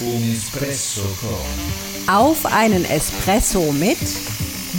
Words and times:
Un 0.00 0.32
Espresso 0.32 1.02
con. 1.20 2.12
Auf 2.12 2.44
einen 2.46 2.84
Espresso 2.84 3.70
mit 3.72 3.98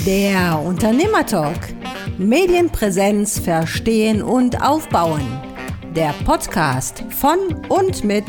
der 0.05 0.60
Unternehmertalk. 0.60 1.73
Medienpräsenz 2.18 3.39
verstehen 3.39 4.21
und 4.21 4.62
aufbauen. 4.62 5.25
Der 5.96 6.14
Podcast 6.25 7.05
von 7.12 7.38
und 7.70 8.04
mit 8.04 8.25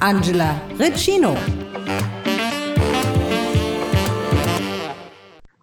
Angela 0.00 0.60
Riccino. 0.78 1.34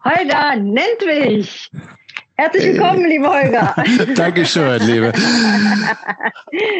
Holger 0.04 0.56
Nentwich. 0.56 1.65
Herzlich 2.38 2.64
willkommen, 2.64 3.06
liebe 3.06 3.26
Holger. 3.26 3.74
Dankeschön, 4.14 4.82
liebe 4.82 5.10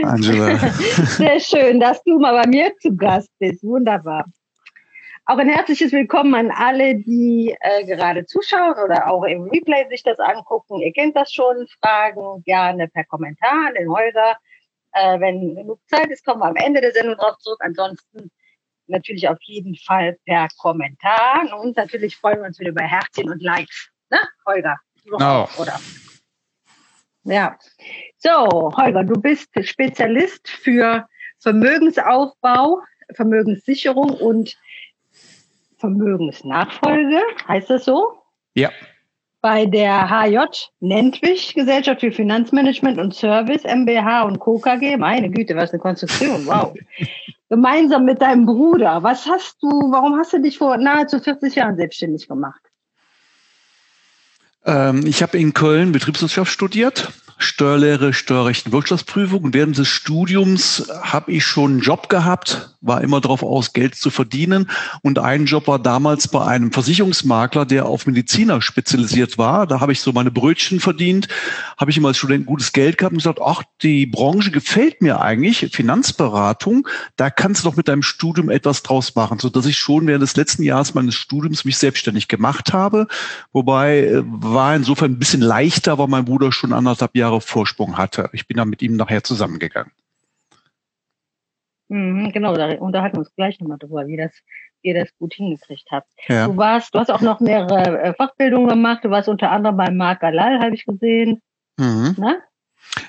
Angela. 0.02 0.59
Sehr 0.59 1.41
schön, 1.41 1.80
dass 1.80 2.02
du 2.05 2.19
mal 2.19 2.42
bei 2.42 2.47
mir 2.47 2.77
zu 2.78 2.95
Gast 2.95 3.30
bist. 3.38 3.62
Wunderbar. 3.64 4.27
Auch 5.24 5.38
ein 5.38 5.48
herzliches 5.48 5.92
Willkommen 5.92 6.34
an 6.34 6.50
alle, 6.50 6.97
die 6.97 7.56
äh, 7.61 7.87
gerade 7.87 8.27
zuschauen 8.27 8.74
oder 8.84 9.11
auch 9.11 9.24
im 9.24 9.45
Replay 9.45 9.88
sich 9.88 10.02
das 10.02 10.20
angucken. 10.20 10.83
Ihr 10.83 10.92
kennt 10.92 11.16
das 11.16 11.33
schon. 11.33 11.66
Fragen 11.80 12.42
gerne 12.45 12.88
per 12.88 13.05
Kommentar 13.05 13.69
an 13.69 13.75
den 13.75 13.88
Holger. 13.88 14.36
Äh, 14.92 15.20
wenn 15.20 15.55
genug 15.55 15.80
Zeit 15.88 16.11
ist, 16.11 16.23
kommen 16.27 16.42
wir 16.42 16.48
am 16.48 16.56
Ende 16.56 16.83
der 16.83 16.92
Sendung 16.92 17.16
drauf 17.16 17.38
zurück. 17.38 17.61
Ansonsten 17.62 18.30
natürlich 18.88 19.27
auf 19.27 19.38
jeden 19.41 19.75
Fall 19.77 20.19
per 20.27 20.48
Kommentar. 20.59 21.59
Und 21.61 21.78
natürlich 21.78 22.14
freuen 22.14 22.41
wir 22.41 22.47
uns 22.47 22.61
wieder 22.61 22.70
über 22.70 22.83
Herzchen 22.83 23.30
und 23.30 23.42
Likes. 23.42 23.88
Ne, 24.11 24.19
Holger? 24.47 24.77
Genau. 25.06 25.48
Oder? 25.59 25.78
Ja. 27.24 27.59
So, 28.19 28.73
Holger, 28.77 29.05
du 29.05 29.20
bist 29.20 29.48
Spezialist 29.62 30.48
für 30.48 31.06
Vermögensaufbau, 31.41 32.80
Vermögenssicherung 33.14 34.11
und 34.11 34.56
Vermögensnachfolge. 35.78 37.20
Heißt 37.47 37.70
das 37.70 37.84
so? 37.84 38.19
Ja. 38.55 38.70
Bei 39.41 39.66
der 39.66 40.08
HJ 40.08 40.39
Nentwich 40.81 41.55
Gesellschaft 41.55 42.00
für 42.00 42.11
Finanzmanagement 42.11 42.98
und 42.98 43.14
Service 43.14 43.64
MBH 43.64 44.22
und 44.22 44.41
Co. 44.41 44.59
KG. 44.59 44.97
Meine 44.97 45.31
Güte, 45.31 45.55
was 45.55 45.70
eine 45.70 45.78
Konstruktion. 45.78 46.47
Wow. 46.47 46.75
Gemeinsam 47.48 48.05
mit 48.05 48.20
deinem 48.22 48.47
Bruder. 48.47 49.03
Was 49.03 49.27
hast 49.27 49.62
du, 49.62 49.69
warum 49.69 50.19
hast 50.19 50.33
du 50.33 50.41
dich 50.41 50.59
vor 50.59 50.77
nahezu 50.78 51.20
40 51.20 51.55
Jahren 51.55 51.77
selbstständig 51.77 52.27
gemacht? 52.27 52.61
Ähm, 54.67 55.06
ich 55.06 55.22
habe 55.22 55.39
in 55.39 55.55
Köln 55.55 55.92
Betriebswirtschaft 55.92 56.53
studiert, 56.53 57.12
Steuerlehre, 57.39 58.12
Steuerrecht 58.15 58.67
und 58.67 58.73
Wirtschaftsprüfung. 58.73 59.53
Während 59.53 59.77
des 59.77 59.89
Studiums 59.89 60.91
habe 61.03 61.33
ich 61.33 61.45
schon 61.45 61.73
einen 61.73 61.81
Job 61.81 62.09
gehabt, 62.09 62.77
war 62.81 63.03
immer 63.03 63.20
darauf 63.20 63.43
aus, 63.43 63.73
Geld 63.73 63.95
zu 63.95 64.11
verdienen. 64.11 64.70
Und 65.03 65.19
ein 65.19 65.45
Job 65.45 65.67
war 65.67 65.78
damals 65.78 66.28
bei 66.28 66.45
einem 66.45 66.73
Versicherungsmakler, 66.73 67.67
der 67.67 67.87
auf 67.87 68.06
Mediziner 68.06 68.62
spezialisiert 68.62 69.37
war. 69.39 69.67
Da 69.67 69.81
habe 69.81 69.93
ich 69.93 70.01
so 70.01 70.12
meine 70.12 70.31
Brötchen 70.31 70.81
verdient, 70.81 71.28
habe 71.77 71.91
ich 71.91 71.98
immer 71.98 72.09
als 72.09 72.19
Student 72.19 72.47
gutes 72.47 72.73
Geld 72.73 72.97
gehabt 72.97 73.12
und 73.12 73.19
gesagt, 73.19 73.41
ach, 73.45 73.62
die 73.83 74.06
Branche 74.06 74.50
gefällt 74.50 75.03
mir 75.03 75.21
eigentlich, 75.21 75.69
Finanzberatung, 75.73 76.89
da 77.17 77.28
kannst 77.28 77.65
du 77.65 77.69
doch 77.69 77.77
mit 77.77 77.89
deinem 77.89 78.03
Studium 78.03 78.48
etwas 78.48 78.83
draus 78.83 79.15
machen, 79.15 79.39
so 79.39 79.50
dass 79.50 79.67
ich 79.67 79.77
schon 79.77 80.06
während 80.06 80.23
des 80.23 80.37
letzten 80.37 80.62
Jahres 80.62 80.95
meines 80.95 81.15
Studiums 81.15 81.65
mich 81.65 81.77
selbstständig 81.77 82.28
gemacht 82.28 82.73
habe. 82.73 83.09
Wobei 83.53 84.05
äh, 84.05 84.23
war 84.25 84.75
insofern 84.75 85.12
ein 85.12 85.19
bisschen 85.19 85.43
leichter, 85.43 85.98
weil 85.98 86.09
mein 86.09 86.25
Bruder 86.25 86.53
schon 86.53 86.73
anderthalb 86.73 87.15
Jahre 87.15 87.25
Vorsprung 87.41 87.98
hatte. 87.98 88.28
Ich 88.32 88.46
bin 88.46 88.56
dann 88.56 88.69
mit 88.69 88.82
ihm 88.82 88.96
nachher 88.96 89.22
zusammengegangen. 89.22 89.92
Mhm, 91.88 92.32
genau, 92.32 92.55
da 92.56 92.72
unterhalten 92.78 93.16
wir 93.16 93.20
uns 93.20 93.34
gleich 93.34 93.60
nochmal 93.60 93.78
drüber, 93.78 94.06
wie 94.06 94.16
das, 94.16 94.32
ihr 94.82 94.94
das 94.94 95.08
gut 95.19 95.34
hingekriegt 95.34 95.88
habt. 95.91 96.08
Ja. 96.28 96.48
Du 96.48 96.56
warst, 96.56 96.94
du 96.94 96.98
hast 96.98 97.10
auch 97.10 97.20
noch 97.20 97.41
mehrere 97.41 98.00
äh, 98.00 98.14
Fachbildungen 98.14 98.69
gemacht. 98.69 99.04
Du 99.04 99.10
warst 99.10 99.28
unter 99.28 99.53
anderem 99.53 99.76
bei 99.76 99.91
Marc 99.91 100.20
Galal, 100.20 100.60
habe 100.60 100.75
ich 100.75 100.84
gesehen. 100.84 101.41
Mhm. 101.78 102.16
Ne? 102.19 102.42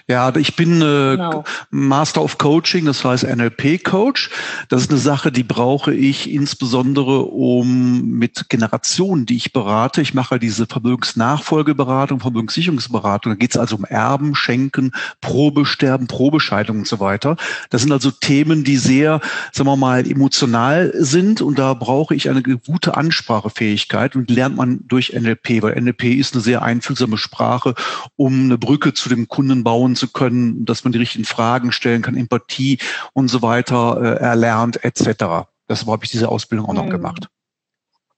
Ja, 0.07 0.33
ich 0.35 0.55
bin 0.55 0.81
äh, 0.81 1.17
Genau. 1.17 1.43
Master 1.69 2.23
of 2.23 2.37
Coaching, 2.37 2.85
das 2.85 3.03
heißt 3.03 3.23
NLP-Coach. 3.23 4.29
Das 4.69 4.83
ist 4.83 4.91
eine 4.91 4.99
Sache, 4.99 5.31
die 5.31 5.43
brauche 5.43 5.93
ich 5.93 6.31
insbesondere 6.31 7.23
um 7.23 8.01
mit 8.09 8.49
Generationen, 8.49 9.25
die 9.25 9.35
ich 9.35 9.53
berate. 9.53 10.01
Ich 10.01 10.13
mache 10.13 10.39
diese 10.39 10.65
Vermögensnachfolgeberatung, 10.65 12.19
Vermögenssicherungsberatung. 12.19 13.33
Da 13.33 13.35
geht 13.35 13.51
es 13.51 13.57
also 13.57 13.75
um 13.75 13.85
Erben, 13.85 14.35
Schenken, 14.35 14.91
Probesterben, 15.21 16.07
Probescheidung 16.07 16.79
und 16.79 16.87
so 16.87 16.99
weiter. 16.99 17.37
Das 17.69 17.81
sind 17.81 17.91
also 17.91 18.11
Themen, 18.11 18.63
die 18.63 18.77
sehr, 18.77 19.21
sagen 19.51 19.69
wir 19.69 19.75
mal, 19.77 20.09
emotional 20.09 20.93
sind 20.95 21.41
und 21.41 21.59
da 21.59 21.73
brauche 21.73 22.15
ich 22.15 22.29
eine 22.29 22.41
gute 22.41 22.95
Ansprachefähigkeit 22.97 24.15
und 24.15 24.29
lernt 24.29 24.55
man 24.55 24.81
durch 24.87 25.13
NLP, 25.13 25.61
weil 25.61 25.79
NLP 25.81 26.05
ist 26.05 26.33
eine 26.33 26.43
sehr 26.43 26.61
einfühlsame 26.61 27.17
Sprache, 27.17 27.75
um 28.15 28.45
eine 28.45 28.57
Brücke 28.57 28.93
zu 28.93 29.09
dem 29.09 29.27
Kunden 29.27 29.63
bauen 29.63 29.76
zu 29.95 30.11
können, 30.11 30.65
dass 30.65 30.83
man 30.83 30.91
die 30.91 30.99
richtigen 30.99 31.25
Fragen 31.25 31.71
stellen 31.71 32.01
kann, 32.01 32.15
Empathie 32.17 32.79
und 33.13 33.27
so 33.27 33.41
weiter 33.41 33.99
äh, 34.01 34.23
erlernt 34.23 34.83
etc. 34.83 35.47
Deshalb 35.69 35.87
habe 35.89 36.05
ich 36.05 36.11
diese 36.11 36.29
Ausbildung 36.29 36.67
auch 36.67 36.73
noch 36.73 36.85
Mhm. 36.85 36.89
gemacht. 36.89 37.27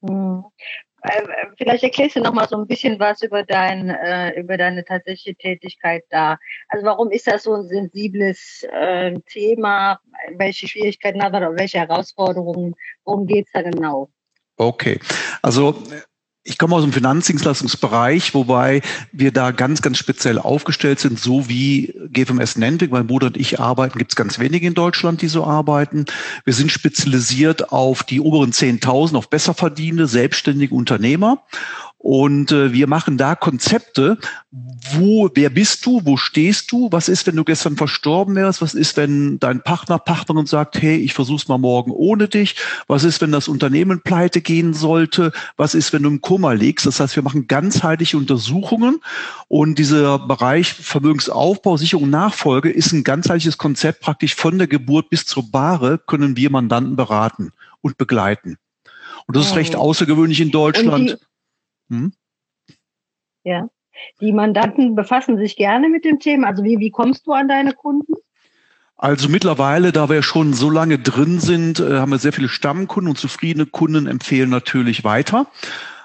Mhm. 0.01 0.45
Äh, 1.01 1.21
Vielleicht 1.57 1.83
erklärst 1.83 2.15
du 2.15 2.21
noch 2.21 2.33
mal 2.33 2.47
so 2.47 2.57
ein 2.57 2.67
bisschen 2.67 2.99
was 2.99 3.21
über 3.21 3.43
dein, 3.43 3.89
äh, 3.89 4.39
über 4.39 4.57
deine 4.57 4.83
tatsächliche 4.83 5.35
Tätigkeit 5.35 6.03
da. 6.09 6.37
Also 6.69 6.85
warum 6.85 7.11
ist 7.11 7.27
das 7.27 7.43
so 7.43 7.53
ein 7.53 7.67
sensibles 7.67 8.65
äh, 8.71 9.13
Thema? 9.27 9.99
Welche 10.35 10.67
Schwierigkeiten 10.67 11.21
hat 11.21 11.33
er 11.33 11.39
oder 11.49 11.57
welche 11.57 11.79
Herausforderungen? 11.79 12.75
Worum 13.05 13.27
geht's 13.27 13.51
da 13.53 13.61
genau? 13.61 14.09
Okay, 14.57 14.99
also 15.41 15.81
ich 16.49 16.57
komme 16.57 16.75
aus 16.75 16.83
dem 16.83 16.91
Finanzdienstleistungsbereich, 16.91 18.33
wobei 18.33 18.81
wir 19.11 19.31
da 19.31 19.51
ganz, 19.51 19.81
ganz 19.81 19.97
speziell 19.97 20.39
aufgestellt 20.39 20.99
sind, 20.99 21.19
so 21.19 21.47
wie 21.47 21.93
GFMS 22.11 22.57
Nentwig, 22.57 22.91
mein 22.91 23.07
Bruder 23.07 23.27
und 23.27 23.37
ich 23.37 23.59
arbeiten, 23.59 23.99
gibt 23.99 24.11
es 24.11 24.15
ganz 24.15 24.39
wenige 24.39 24.65
in 24.65 24.73
Deutschland, 24.73 25.21
die 25.21 25.27
so 25.27 25.45
arbeiten. 25.45 26.05
Wir 26.45 26.53
sind 26.53 26.71
spezialisiert 26.71 27.71
auf 27.71 28.03
die 28.03 28.19
oberen 28.19 28.51
10.000, 28.51 29.15
auf 29.15 29.29
Besserverdienende, 29.29 30.07
selbstständige 30.07 30.73
Unternehmer. 30.73 31.43
Und 32.01 32.53
äh, 32.53 32.71
wir 32.71 32.87
machen 32.87 33.17
da 33.17 33.35
Konzepte, 33.35 34.17
wo, 34.51 35.29
wer 35.35 35.49
bist 35.49 35.85
du, 35.85 35.99
wo 36.05 36.15
stehst 36.15 36.71
du, 36.71 36.87
was 36.93 37.09
ist, 37.09 37.27
wenn 37.27 37.35
du 37.35 37.43
gestern 37.43 37.75
verstorben 37.75 38.35
wärst, 38.35 38.61
was 38.61 38.73
ist, 38.73 38.95
wenn 38.95 39.37
dein 39.37 39.61
Partner, 39.61 39.99
Partnerin 39.99 40.45
sagt, 40.45 40.81
hey, 40.81 40.95
ich 40.95 41.13
versuch's 41.13 41.49
mal 41.49 41.57
morgen 41.57 41.91
ohne 41.91 42.29
dich, 42.29 42.55
was 42.87 43.03
ist, 43.03 43.19
wenn 43.19 43.33
das 43.33 43.49
Unternehmen 43.49 44.01
pleite 44.01 44.39
gehen 44.39 44.73
sollte, 44.73 45.33
was 45.57 45.75
ist, 45.75 45.91
wenn 45.91 46.03
du 46.03 46.09
im 46.09 46.21
Koma 46.21 46.53
liegst. 46.53 46.85
Das 46.85 47.01
heißt, 47.01 47.17
wir 47.17 47.23
machen 47.23 47.47
ganzheitliche 47.47 48.17
Untersuchungen 48.17 49.01
und 49.49 49.77
dieser 49.77 50.19
Bereich 50.19 50.71
Vermögensaufbau, 50.73 51.75
Sicherung, 51.75 52.09
Nachfolge 52.09 52.69
ist 52.69 52.93
ein 52.93 53.03
ganzheitliches 53.03 53.57
Konzept, 53.57 53.99
praktisch 53.99 54.35
von 54.35 54.57
der 54.57 54.67
Geburt 54.67 55.09
bis 55.09 55.25
zur 55.25 55.51
Bahre 55.51 55.99
können 56.07 56.37
wir 56.37 56.49
Mandanten 56.49 56.95
beraten 56.95 57.51
und 57.81 57.97
begleiten. 57.97 58.57
Und 59.27 59.35
das 59.35 59.47
ist 59.47 59.55
recht 59.57 59.73
Mhm. 59.73 59.79
außergewöhnlich 59.79 60.39
in 60.39 60.49
Deutschland. 60.49 61.19
Die, 61.89 61.95
Hm? 61.95 62.13
ja, 63.43 63.69
die 64.21 64.33
Mandanten 64.33 64.95
befassen 64.95 65.37
sich 65.37 65.55
gerne 65.55 65.89
mit 65.89 66.05
dem 66.05 66.19
Thema. 66.19 66.47
Also 66.47 66.63
wie, 66.63 66.79
wie 66.79 66.91
kommst 66.91 67.27
du 67.27 67.33
an 67.33 67.47
deine 67.47 67.73
Kunden? 67.73 68.13
Also 68.95 69.29
mittlerweile, 69.29 69.93
da 69.93 70.09
wir 70.09 70.23
schon 70.23 70.53
so 70.53 70.69
lange 70.69 70.99
drin 70.99 71.39
sind, 71.39 71.79
äh, 71.79 71.99
haben 71.99 72.11
wir 72.11 72.17
sehr 72.17 72.33
viele 72.33 72.49
Stammkunden 72.49 73.09
und 73.09 73.17
zufriedene 73.17 73.65
Kunden 73.65 74.07
empfehlen 74.07 74.49
natürlich 74.49 75.05
weiter. 75.05 75.47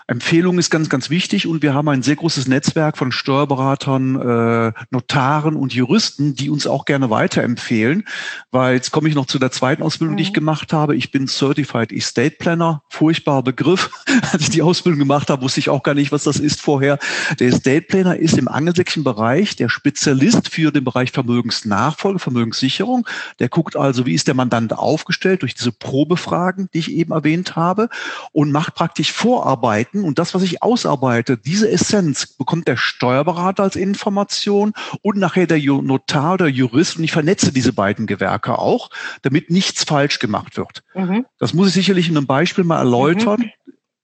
Empfehlung 0.06 0.59
ist 0.59 0.70
ganz, 0.70 0.91
ganz 0.91 1.09
wichtig 1.09 1.47
und 1.47 1.62
wir 1.62 1.72
haben 1.72 1.88
ein 1.88 2.03
sehr 2.03 2.16
großes 2.16 2.47
Netzwerk 2.47 2.98
von 2.98 3.10
Steuerberatern, 3.10 4.20
äh, 4.20 4.72
Notaren 4.91 5.56
und 5.56 5.72
Juristen, 5.72 6.34
die 6.34 6.50
uns 6.50 6.66
auch 6.66 6.84
gerne 6.84 7.09
weiterempfehlen, 7.09 8.04
weil 8.50 8.75
jetzt 8.75 8.91
komme 8.91 9.09
ich 9.09 9.15
noch 9.15 9.24
zu 9.24 9.39
der 9.39 9.51
zweiten 9.51 9.83
Ausbildung, 9.83 10.18
die 10.18 10.22
ich 10.22 10.28
Mhm. 10.30 10.34
gemacht 10.34 10.72
habe. 10.74 10.95
Ich 10.95 11.10
bin 11.10 11.27
Certified 11.27 11.91
Estate 11.91 12.36
Planner, 12.39 12.83
furchtbarer 12.91 13.42
Begriff. 13.42 13.91
Als 14.33 14.42
ich 14.42 14.51
die 14.51 14.60
Ausbildung 14.62 14.98
gemacht 14.98 15.30
habe, 15.30 15.41
wusste 15.41 15.60
ich 15.60 15.71
auch 15.71 15.83
gar 15.83 15.95
nicht, 15.95 16.12
was 16.12 16.24
das 16.24 16.39
ist 16.39 16.60
vorher. 16.60 16.98
Der 17.41 17.48
Estate 17.48 17.83
Planner 17.83 18.16
ist 18.16 18.36
im 18.36 18.48
angelsächsischen 18.48 19.04
Bereich 19.04 19.57
der 19.57 19.71
Spezialist 19.71 20.50
für 20.50 20.71
den 20.71 20.84
Bereich 20.84 21.12
Vermögensnachfolge, 21.12 22.18
Vermögenssicherung. 22.18 23.07
Der 23.39 23.48
guckt 23.48 23.74
also, 23.74 24.04
wie 24.04 24.12
ist 24.12 24.27
der 24.27 24.34
Mandant 24.34 24.74
aufgestellt 24.74 25.41
durch 25.41 25.54
diese 25.54 25.72
Probefragen, 25.72 26.68
die 26.74 26.80
ich 26.80 26.91
eben 26.92 27.12
erwähnt 27.12 27.57
habe 27.57 27.89
und 28.33 28.53
macht 28.53 28.74
praktisch 28.74 29.10
Vorarbeiten 29.10 29.94
und 30.03 30.19
das, 30.19 30.35
was 30.35 30.43
ich 30.43 30.63
ausarbeite, 30.63 31.37
diese 31.37 31.71
Essenz 31.71 32.27
bekommt 32.27 32.67
der 32.67 32.77
Steuerberater 32.77 33.63
als 33.63 33.77
Information 33.77 34.73
und 35.03 35.19
nachher 35.19 35.47
der 35.47 35.59
Notar 35.59 36.35
oder 36.35 36.49
Jurist 36.49 36.97
und 36.97 37.05
ich 37.05 37.13
vernetze 37.13 37.53
diese 37.53 37.73
beiden 37.73 38.07
Gewerke 38.07 38.59
auch, 38.59 38.91
damit 39.23 39.51
nichts 39.51 39.85
falsch 39.85 40.19
gemacht 40.19 40.57
wird. 40.57 40.83
Mhm. 40.95 41.27
Das 41.39 41.55
muss 41.55 41.69
ich 41.69 41.75
sicherlich 41.75 42.09
in 42.09 42.17
einem 42.17 42.27
Beispiel 42.27 42.65
mal 42.65 42.79
erläutern. 42.79 43.51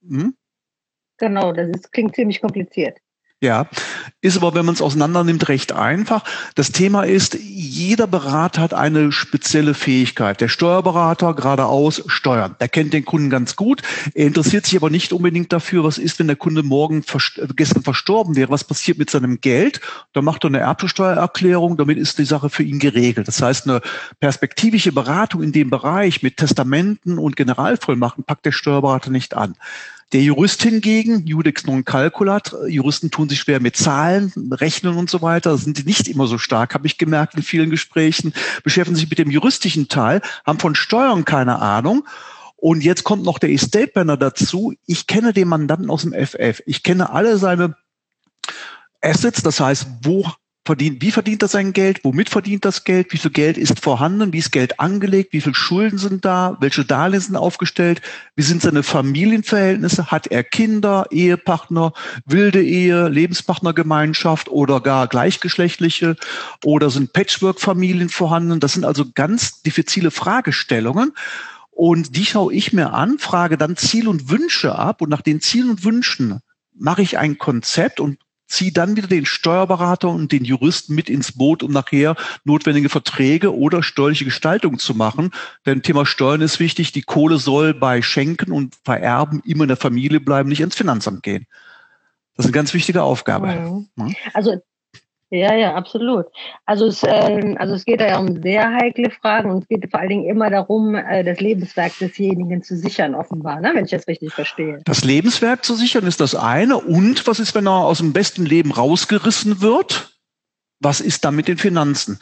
Hm? 0.06 0.34
Genau, 1.18 1.52
das 1.52 1.68
ist, 1.70 1.92
klingt 1.92 2.14
ziemlich 2.14 2.40
kompliziert. 2.40 2.98
Ja, 3.42 3.68
ist 4.20 4.36
aber, 4.36 4.54
wenn 4.54 4.66
man 4.66 4.74
es 4.74 4.82
auseinander 4.82 5.24
nimmt, 5.24 5.48
recht 5.48 5.72
einfach. 5.72 6.24
Das 6.56 6.72
Thema 6.72 7.04
ist, 7.04 7.38
jeder 7.40 8.06
Berater 8.06 8.60
hat 8.60 8.74
eine 8.74 9.12
spezielle 9.12 9.72
Fähigkeit. 9.72 10.42
Der 10.42 10.48
Steuerberater 10.48 11.32
geradeaus 11.32 12.02
steuern. 12.06 12.54
Der 12.60 12.68
kennt 12.68 12.92
den 12.92 13.06
Kunden 13.06 13.30
ganz 13.30 13.56
gut. 13.56 13.80
Er 14.12 14.26
interessiert 14.26 14.66
sich 14.66 14.76
aber 14.76 14.90
nicht 14.90 15.14
unbedingt 15.14 15.54
dafür, 15.54 15.84
was 15.84 15.96
ist, 15.96 16.18
wenn 16.18 16.26
der 16.26 16.36
Kunde 16.36 16.62
morgen 16.62 17.02
vers 17.02 17.40
gestern 17.56 17.82
verstorben 17.82 18.36
wäre, 18.36 18.50
was 18.50 18.64
passiert 18.64 18.98
mit 18.98 19.08
seinem 19.08 19.40
Geld. 19.40 19.80
Da 20.12 20.20
macht 20.20 20.44
er 20.44 20.48
eine 20.48 20.58
Erbsteuererklärung, 20.58 21.78
damit 21.78 21.96
ist 21.96 22.18
die 22.18 22.26
Sache 22.26 22.50
für 22.50 22.62
ihn 22.62 22.78
geregelt. 22.78 23.26
Das 23.26 23.40
heißt, 23.40 23.66
eine 23.66 23.80
perspektivische 24.20 24.92
Beratung 24.92 25.42
in 25.42 25.52
dem 25.52 25.70
Bereich 25.70 26.22
mit 26.22 26.36
Testamenten 26.36 27.16
und 27.16 27.36
Generalvollmachten 27.36 28.24
packt 28.24 28.44
der 28.44 28.52
Steuerberater 28.52 29.10
nicht 29.10 29.34
an. 29.34 29.56
Der 30.12 30.22
Jurist 30.22 30.60
hingegen, 30.62 31.24
Judex 31.24 31.66
non 31.66 31.84
calculat, 31.84 32.52
Juristen 32.66 33.12
tun 33.12 33.28
sich 33.28 33.38
schwer 33.38 33.60
mit 33.60 33.76
Zahlen, 33.76 34.32
Rechnen 34.52 34.96
und 34.96 35.08
so 35.08 35.22
weiter, 35.22 35.56
sind 35.56 35.78
die 35.78 35.84
nicht 35.84 36.08
immer 36.08 36.26
so 36.26 36.36
stark, 36.36 36.74
habe 36.74 36.88
ich 36.88 36.98
gemerkt 36.98 37.36
in 37.36 37.44
vielen 37.44 37.70
Gesprächen, 37.70 38.32
beschäftigen 38.64 38.96
sich 38.96 39.08
mit 39.08 39.20
dem 39.20 39.30
juristischen 39.30 39.86
Teil, 39.86 40.20
haben 40.44 40.58
von 40.58 40.74
Steuern 40.74 41.24
keine 41.24 41.60
Ahnung. 41.60 42.08
Und 42.56 42.82
jetzt 42.82 43.04
kommt 43.04 43.22
noch 43.22 43.38
der 43.38 43.50
Estate 43.50 43.86
Planner 43.86 44.16
dazu. 44.16 44.74
Ich 44.84 45.06
kenne 45.06 45.32
den 45.32 45.48
Mandanten 45.48 45.90
aus 45.90 46.02
dem 46.02 46.12
FF. 46.12 46.60
Ich 46.66 46.82
kenne 46.82 47.10
alle 47.10 47.38
seine 47.38 47.76
Assets, 49.00 49.42
das 49.42 49.60
heißt, 49.60 49.86
wo 50.02 50.30
verdient, 50.70 51.02
wie 51.02 51.10
verdient 51.10 51.42
er 51.42 51.48
sein 51.48 51.72
Geld, 51.72 52.04
womit 52.04 52.30
verdient 52.30 52.64
das 52.64 52.84
Geld, 52.84 53.12
wie 53.12 53.16
viel 53.16 53.32
Geld 53.32 53.58
ist 53.58 53.80
vorhanden, 53.80 54.32
wie 54.32 54.38
ist 54.38 54.52
Geld 54.52 54.78
angelegt, 54.78 55.32
wie 55.32 55.40
viel 55.40 55.54
Schulden 55.54 55.98
sind 55.98 56.24
da, 56.24 56.56
welche 56.60 56.84
Darlehen 56.84 57.20
sind 57.20 57.34
aufgestellt, 57.34 58.00
wie 58.36 58.42
sind 58.42 58.62
seine 58.62 58.84
Familienverhältnisse, 58.84 60.12
hat 60.12 60.28
er 60.28 60.44
Kinder, 60.44 61.06
Ehepartner, 61.10 61.92
wilde 62.24 62.62
Ehe, 62.62 63.08
Lebenspartnergemeinschaft 63.08 64.48
oder 64.48 64.80
gar 64.80 65.08
gleichgeschlechtliche? 65.08 66.14
Oder 66.64 66.90
sind 66.90 67.12
Patchwork-Familien 67.12 68.08
vorhanden. 68.08 68.60
Das 68.60 68.74
sind 68.74 68.84
also 68.84 69.06
ganz 69.12 69.62
diffizile 69.62 70.12
Fragestellungen. 70.12 71.14
Und 71.72 72.14
die 72.14 72.26
schaue 72.26 72.54
ich 72.54 72.72
mir 72.72 72.92
an, 72.92 73.18
frage 73.18 73.56
dann 73.58 73.76
Ziel 73.76 74.06
und 74.06 74.30
Wünsche 74.30 74.76
ab. 74.76 75.02
Und 75.02 75.08
nach 75.08 75.22
den 75.22 75.40
Zielen 75.40 75.70
und 75.70 75.82
Wünschen 75.82 76.38
mache 76.78 77.02
ich 77.02 77.18
ein 77.18 77.38
Konzept 77.38 77.98
und 77.98 78.18
zieh 78.50 78.72
dann 78.72 78.96
wieder 78.96 79.06
den 79.06 79.26
Steuerberater 79.26 80.08
und 80.08 80.32
den 80.32 80.44
Juristen 80.44 80.94
mit 80.94 81.08
ins 81.08 81.32
Boot, 81.32 81.62
um 81.62 81.72
nachher 81.72 82.16
notwendige 82.44 82.88
Verträge 82.88 83.56
oder 83.56 83.82
steuerliche 83.82 84.24
Gestaltung 84.24 84.78
zu 84.78 84.94
machen. 84.94 85.30
Denn 85.66 85.82
Thema 85.82 86.04
Steuern 86.04 86.40
ist 86.40 86.60
wichtig. 86.60 86.92
Die 86.92 87.02
Kohle 87.02 87.38
soll 87.38 87.74
bei 87.74 88.02
Schenken 88.02 88.52
und 88.52 88.76
Vererben 88.84 89.40
immer 89.44 89.64
in 89.64 89.68
der 89.68 89.76
Familie 89.76 90.20
bleiben, 90.20 90.48
nicht 90.48 90.60
ins 90.60 90.74
Finanzamt 90.74 91.22
gehen. 91.22 91.46
Das 92.36 92.44
ist 92.44 92.48
eine 92.48 92.52
ganz 92.52 92.74
wichtige 92.74 93.02
Aufgabe. 93.02 93.86
Mhm. 93.96 94.16
Also 94.34 94.60
ja, 95.30 95.54
ja, 95.54 95.74
absolut. 95.74 96.26
Also 96.66 96.86
es, 96.86 97.02
äh, 97.04 97.54
also 97.58 97.74
es 97.74 97.84
geht 97.84 98.00
ja 98.00 98.18
um 98.18 98.42
sehr 98.42 98.68
heikle 98.74 99.10
Fragen 99.10 99.50
und 99.50 99.62
es 99.62 99.68
geht 99.68 99.88
vor 99.90 100.00
allen 100.00 100.08
Dingen 100.08 100.24
immer 100.24 100.50
darum, 100.50 100.94
äh, 100.96 101.22
das 101.22 101.40
Lebenswerk 101.40 101.92
desjenigen 102.00 102.62
zu 102.62 102.76
sichern, 102.76 103.14
offenbar, 103.14 103.60
ne? 103.60 103.70
wenn 103.74 103.84
ich 103.84 103.92
das 103.92 104.08
richtig 104.08 104.32
verstehe. 104.32 104.80
Das 104.84 105.04
Lebenswerk 105.04 105.64
zu 105.64 105.74
sichern 105.74 106.06
ist 106.06 106.20
das 106.20 106.34
eine. 106.34 106.78
Und 106.78 107.26
was 107.28 107.38
ist, 107.38 107.54
wenn 107.54 107.66
er 107.66 107.84
aus 107.84 107.98
dem 107.98 108.12
besten 108.12 108.44
Leben 108.44 108.72
rausgerissen 108.72 109.60
wird? 109.60 110.19
Was 110.80 111.00
ist 111.00 111.24
da 111.24 111.30
mit 111.30 111.46
den 111.46 111.58
Finanzen? 111.58 112.18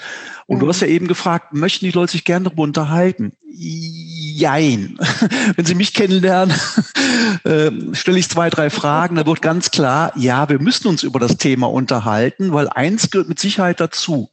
Und 0.47 0.57
mhm. 0.57 0.61
du 0.61 0.69
hast 0.69 0.81
ja 0.81 0.89
eben 0.89 1.07
gefragt, 1.07 1.55
möchten 1.55 1.85
die 1.85 1.93
Leute 1.93 2.13
sich 2.13 2.25
gerne 2.25 2.45
darüber 2.45 2.65
unterhalten? 2.65 3.33
Jein. 3.51 4.99
Wenn 5.57 5.65
sie 5.65 5.75
mich 5.75 5.95
kennenlernen, 5.95 6.55
äh, 7.45 7.71
stelle 7.93 8.19
ich 8.19 8.29
zwei, 8.29 8.51
drei 8.51 8.69
Fragen, 8.69 9.17
da 9.17 9.27
wird 9.27 9.43
ganz 9.43 9.71
klar, 9.71 10.13
ja, 10.17 10.49
wir 10.49 10.61
müssen 10.61 10.89
uns 10.89 11.05
über 11.05 11.21
das 11.21 11.37
Thema 11.37 11.71
unterhalten, 11.71 12.53
weil 12.53 12.69
eins 12.69 13.11
gehört 13.11 13.29
mit 13.29 13.39
Sicherheit 13.39 13.81
dazu. 13.81 14.31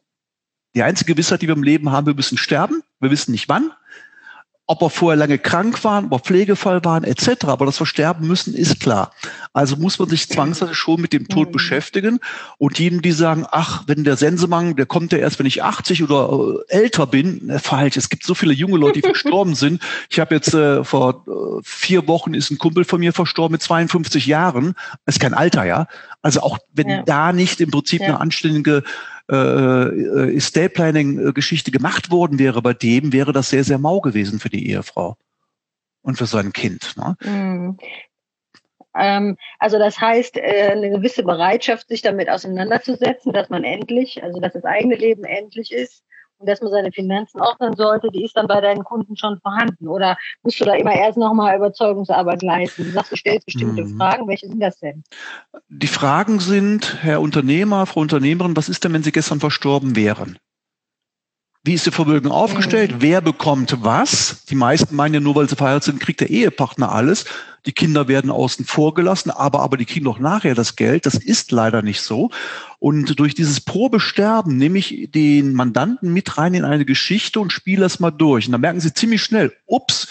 Die 0.73 0.83
einzige 0.83 1.13
Gewissheit, 1.13 1.41
die 1.41 1.47
wir 1.47 1.55
im 1.55 1.63
Leben 1.63 1.91
haben, 1.91 2.07
wir 2.07 2.15
müssen 2.15 2.37
sterben. 2.37 2.81
Wir 2.99 3.11
wissen 3.11 3.31
nicht 3.31 3.47
wann 3.47 3.71
ob 4.67 4.81
er 4.81 4.89
vorher 4.89 5.17
lange 5.17 5.37
krank 5.37 5.83
waren, 5.83 6.05
ob 6.05 6.13
er 6.13 6.19
Pflegefall 6.19 6.83
waren, 6.83 7.03
etc. 7.03 7.45
Aber 7.45 7.65
das 7.65 7.77
Versterben 7.77 8.27
müssen 8.27 8.55
ist 8.55 8.79
klar. 8.79 9.11
Also 9.53 9.75
muss 9.75 9.99
man 9.99 10.09
sich 10.09 10.27
zwangsweise 10.27 10.73
schon 10.73 10.99
mit 10.99 11.13
dem 11.13 11.27
Tod 11.27 11.49
mhm. 11.49 11.51
beschäftigen. 11.53 12.19
Und 12.57 12.79
jedem, 12.79 13.01
die 13.01 13.11
sagen, 13.11 13.45
ach, 13.49 13.83
wenn 13.85 14.03
der 14.03 14.17
Sensemann, 14.17 14.75
der 14.75 14.87
kommt 14.87 15.11
ja 15.11 15.19
erst, 15.19 15.37
wenn 15.37 15.45
ich 15.45 15.63
80 15.63 16.03
oder 16.03 16.63
äh, 16.69 16.75
älter 16.75 17.05
bin, 17.05 17.59
falsch. 17.61 17.95
Es 17.95 18.09
gibt 18.09 18.25
so 18.25 18.33
viele 18.33 18.53
junge 18.53 18.77
Leute, 18.77 19.01
die 19.01 19.01
verstorben 19.07 19.53
sind. 19.53 19.83
Ich 20.09 20.19
habe 20.19 20.33
jetzt 20.33 20.53
äh, 20.53 20.83
vor 20.83 21.25
äh, 21.27 21.61
vier 21.63 22.07
Wochen 22.07 22.33
ist 22.33 22.49
ein 22.49 22.57
Kumpel 22.57 22.85
von 22.85 22.99
mir 22.99 23.13
verstorben 23.13 23.53
mit 23.53 23.61
52 23.61 24.25
Jahren. 24.25 24.73
Das 25.05 25.15
ist 25.15 25.21
kein 25.21 25.35
Alter, 25.35 25.65
ja. 25.65 25.87
Also 26.23 26.41
auch 26.41 26.57
wenn 26.73 26.89
ja. 26.89 27.03
da 27.03 27.33
nicht 27.33 27.61
im 27.61 27.69
Prinzip 27.69 28.01
ja. 28.01 28.07
eine 28.07 28.19
anständige 28.19 28.83
äh, 29.29 29.35
äh, 29.35 30.35
Estate 30.35 30.69
Planning 30.69 31.33
Geschichte 31.33 31.71
gemacht 31.71 32.11
worden 32.11 32.39
wäre 32.39 32.61
bei 32.61 32.73
dem, 32.73 33.11
wäre 33.11 33.33
das 33.33 33.49
sehr, 33.49 33.63
sehr 33.63 33.79
mau 33.79 34.01
gewesen 34.01 34.39
für 34.39 34.49
die 34.49 34.69
Ehefrau 34.69 35.17
und 36.01 36.17
für 36.17 36.27
sein 36.27 36.53
Kind. 36.53 36.95
Ne? 36.97 37.17
Mhm. 37.21 37.77
Ähm, 38.97 39.37
also 39.59 39.77
das 39.77 39.99
heißt, 39.99 40.37
äh, 40.37 40.69
eine 40.71 40.89
gewisse 40.89 41.23
Bereitschaft, 41.23 41.89
sich 41.89 42.01
damit 42.01 42.29
auseinanderzusetzen, 42.29 43.33
dass 43.33 43.49
man 43.49 43.63
endlich, 43.63 44.23
also 44.23 44.39
dass 44.39 44.53
das 44.53 44.63
eigene 44.63 44.95
Leben 44.95 45.25
endlich 45.25 45.71
ist 45.73 46.04
und 46.37 46.49
dass 46.49 46.61
man 46.61 46.71
seine 46.71 46.91
Finanzen 46.91 47.39
ordnen 47.39 47.75
sollte, 47.75 48.09
die 48.11 48.23
ist 48.23 48.35
dann 48.35 48.47
bei 48.47 48.59
deinen 48.59 48.83
Kunden 48.83 49.15
schon 49.15 49.39
vorhanden. 49.39 49.87
Oder 49.87 50.17
musst 50.43 50.59
du 50.59 50.65
da 50.65 50.73
immer 50.73 50.93
erst 50.93 51.17
nochmal 51.17 51.55
Überzeugungsarbeit 51.55 52.41
leisten? 52.41 52.83
Du 52.83 52.91
sagst, 52.91 53.11
du 53.11 53.15
stellst 53.15 53.45
bestimmte 53.45 53.83
mhm. 53.83 53.97
Fragen. 53.97 54.27
Welche 54.27 54.47
sind 54.47 54.59
das 54.59 54.79
denn? 54.79 55.03
Die 55.69 55.87
Fragen 55.87 56.39
sind, 56.39 56.97
Herr 57.01 57.21
Unternehmer, 57.21 57.85
Frau 57.85 58.01
Unternehmerin, 58.01 58.55
was 58.55 58.69
ist 58.69 58.83
denn, 58.83 58.93
wenn 58.93 59.03
Sie 59.03 59.11
gestern 59.11 59.39
verstorben 59.39 59.95
wären? 59.95 60.37
Wie 61.63 61.73
ist 61.73 61.87
Ihr 61.87 61.93
Vermögen 61.93 62.29
aufgestellt? 62.29 62.95
Mhm. 62.95 63.01
Wer 63.01 63.21
bekommt 63.21 63.75
was? 63.81 64.45
Die 64.45 64.55
meisten 64.55 64.95
meinen 64.95 65.15
ja 65.15 65.19
nur, 65.19 65.35
weil 65.35 65.49
sie 65.49 65.55
verheiratet 65.55 65.85
sind, 65.85 65.99
kriegt 65.99 66.19
der 66.19 66.29
Ehepartner 66.29 66.91
alles. 66.91 67.25
Die 67.65 67.73
Kinder 67.73 68.07
werden 68.07 68.29
außen 68.29 68.65
vor 68.65 68.93
gelassen, 68.93 69.31
aber, 69.31 69.61
aber 69.61 69.77
die 69.77 69.85
kriegen 69.85 70.05
doch 70.05 70.19
nachher 70.19 70.55
das 70.55 70.75
Geld. 70.75 71.05
Das 71.05 71.15
ist 71.15 71.51
leider 71.51 71.81
nicht 71.81 72.01
so. 72.01 72.29
Und 72.79 73.19
durch 73.19 73.33
dieses 73.33 73.61
Probesterben 73.61 74.57
nehme 74.57 74.77
ich 74.77 75.09
den 75.11 75.53
Mandanten 75.53 76.13
mit 76.13 76.37
rein 76.37 76.53
in 76.53 76.65
eine 76.65 76.85
Geschichte 76.85 77.39
und 77.39 77.51
spiele 77.51 77.81
das 77.81 77.99
mal 77.99 78.11
durch. 78.11 78.45
Und 78.45 78.51
dann 78.51 78.61
merken 78.61 78.79
sie 78.79 78.93
ziemlich 78.93 79.23
schnell, 79.23 79.53
ups, 79.65 80.07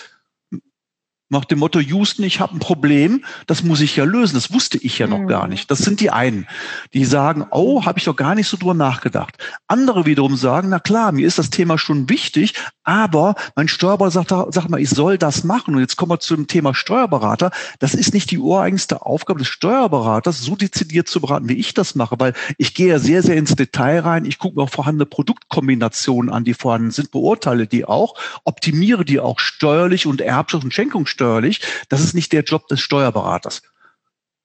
nach 1.31 1.47
dem 1.47 1.59
Motto, 1.59 1.81
Houston, 1.81 2.23
ich 2.23 2.41
habe 2.41 2.55
ein 2.55 2.59
Problem, 2.59 3.25
das 3.47 3.65
muss 3.65 3.81
ich 3.81 3.97
ja 3.97 4.05
lösen. 4.05 4.35
Das 4.35 4.53
wusste 4.53 4.77
ich 4.79 4.99
ja 4.99 5.07
noch 5.07 5.21
mhm. 5.21 5.27
gar 5.27 5.49
nicht. 5.49 5.71
Das 5.71 5.79
sind 5.79 6.01
die 6.01 6.11
einen, 6.11 6.47
die 6.93 7.05
sagen, 7.05 7.47
oh, 7.51 7.87
habe 7.87 7.99
ich 7.99 8.05
doch 8.05 8.15
gar 8.15 8.35
nicht 8.35 8.47
so 8.47 8.59
drüber 8.59 8.75
nachgedacht. 8.75 9.39
Andere 9.67 10.05
wiederum 10.05 10.37
sagen, 10.37 10.69
na 10.69 10.81
klar, 10.81 11.13
mir 11.13 11.27
ist 11.27 11.39
das 11.39 11.49
Thema 11.49 11.79
schon 11.79 12.11
wichtig, 12.11 12.55
aber 12.83 13.35
mein 13.57 13.69
Steuerberater 13.69 14.11
sagt, 14.11 14.55
sagt 14.55 14.69
mal, 14.69 14.81
ich 14.81 14.91
soll 14.91 15.17
das 15.17 15.45
machen. 15.45 15.75
Und 15.75 15.81
jetzt 15.81 15.97
kommen 15.97 16.13
wir 16.13 16.21
zum 16.21 16.47
Thema 16.47 16.75
Steuerberater. 16.75 17.51
Das 17.79 17.95
ist 17.95 18.13
nicht 18.13 18.31
die 18.31 18.39
ureigenste 18.39 19.07
Aufgabe 19.07 19.39
des 19.39 19.49
Steuerberaters, 19.49 20.43
so 20.43 20.57
dezidiert 20.57 21.09
zu 21.09 21.23
beraten, 21.23 21.49
wie 21.49 21.55
ich 21.55 21.73
das 21.73 21.95
mache, 21.95 22.17
weil 22.19 22.35
ich 22.59 22.75
gehe 22.75 22.89
ja 22.89 22.99
sehr, 22.99 23.23
sehr 23.23 23.37
ins 23.37 23.57
Detail 23.57 24.01
rein. 24.01 24.27
Ich 24.27 24.39
gucke 24.39 24.57
mir 24.57 24.65
auch 24.65 24.71
vorhandene 24.71 25.07
Produktkombinationen 25.07 26.31
an, 26.31 26.45
die 26.45 26.53
vorhanden 26.53 26.91
sind, 26.91 27.11
beurteile 27.11 27.67
die 27.67 27.87
auch, 27.87 28.15
optimiere 28.45 29.07
die 29.07 29.21
auch 29.21 29.39
steuerlich 29.39 30.07
und 30.07 30.23
erbschafts- 30.23 30.65
und 30.65 30.75
schenkungssteuerlich 30.75 31.14
steuerlich. 31.15 31.61
Das 31.89 32.01
ist 32.01 32.15
nicht 32.15 32.33
der 32.33 32.43
Job 32.43 32.69
des 32.69 32.81
Steuerberaters. 32.81 33.63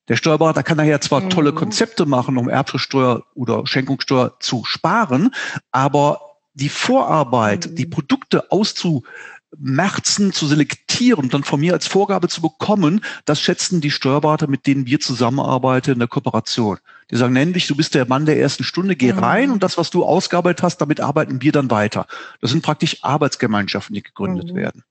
Der 0.09 0.15
Steuerberater 0.15 0.63
kann 0.63 0.79
daher 0.79 0.99
zwar 1.01 1.21
mhm. 1.21 1.29
tolle 1.29 1.53
Konzepte 1.53 2.05
machen, 2.05 2.37
um 2.37 2.49
Erbschaftssteuer 2.49 3.23
oder 3.35 3.65
Schenkungssteuer 3.67 4.37
zu 4.39 4.65
sparen, 4.65 5.33
aber 5.71 6.21
die 6.53 6.69
Vorarbeit, 6.69 7.67
mhm. 7.67 7.75
die 7.75 7.85
Produkte 7.85 8.51
auszumerzen, 8.51 10.33
zu 10.33 10.47
selektieren 10.47 11.25
und 11.25 11.33
dann 11.33 11.43
von 11.43 11.59
mir 11.59 11.73
als 11.73 11.87
Vorgabe 11.87 12.27
zu 12.27 12.41
bekommen, 12.41 13.01
das 13.25 13.39
schätzen 13.39 13.81
die 13.81 13.91
Steuerberater, 13.91 14.47
mit 14.47 14.65
denen 14.65 14.87
wir 14.87 14.99
zusammenarbeiten 14.99 15.93
in 15.93 15.99
der 15.99 16.07
Kooperation. 16.07 16.79
Die 17.11 17.15
sagen, 17.15 17.33
nenn 17.33 17.53
dich, 17.53 17.67
du 17.67 17.75
bist 17.75 17.93
der 17.93 18.07
Mann 18.07 18.25
der 18.25 18.39
ersten 18.39 18.63
Stunde, 18.63 18.95
geh 18.95 19.13
mhm. 19.13 19.19
rein 19.19 19.51
und 19.51 19.61
das, 19.61 19.77
was 19.77 19.91
du 19.91 20.03
ausgearbeitet 20.03 20.63
hast, 20.63 20.77
damit 20.77 21.01
arbeiten 21.01 21.43
wir 21.43 21.51
dann 21.51 21.69
weiter. 21.69 22.07
Das 22.41 22.49
sind 22.49 22.63
praktisch 22.63 23.03
Arbeitsgemeinschaften, 23.03 23.93
die 23.93 24.03
gegründet 24.03 24.53
mhm. 24.53 24.55
werden. 24.55 24.83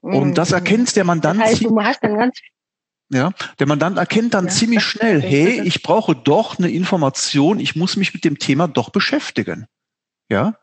Und 0.00 0.38
das 0.38 0.50
mhm. 0.50 0.56
erkennt 0.56 0.96
der 0.96 1.04
Mandant. 1.04 1.40
Das 1.40 1.50
heißt, 1.50 1.64
du 1.64 1.82
hast 1.82 2.02
dann 2.02 2.16
ganz 2.16 2.38
ja, 3.12 3.32
der 3.58 3.66
Mandant 3.66 3.98
erkennt 3.98 4.34
dann 4.34 4.46
ja, 4.46 4.50
ziemlich 4.52 4.84
schnell, 4.84 5.20
hey, 5.20 5.62
ich 5.62 5.82
brauche 5.82 6.14
doch 6.14 6.58
eine 6.58 6.70
Information, 6.70 7.58
ich 7.58 7.74
muss 7.74 7.96
mich 7.96 8.14
mit 8.14 8.24
dem 8.24 8.38
Thema 8.38 8.68
doch 8.68 8.90
beschäftigen. 8.90 9.66
Ja, 10.28 10.54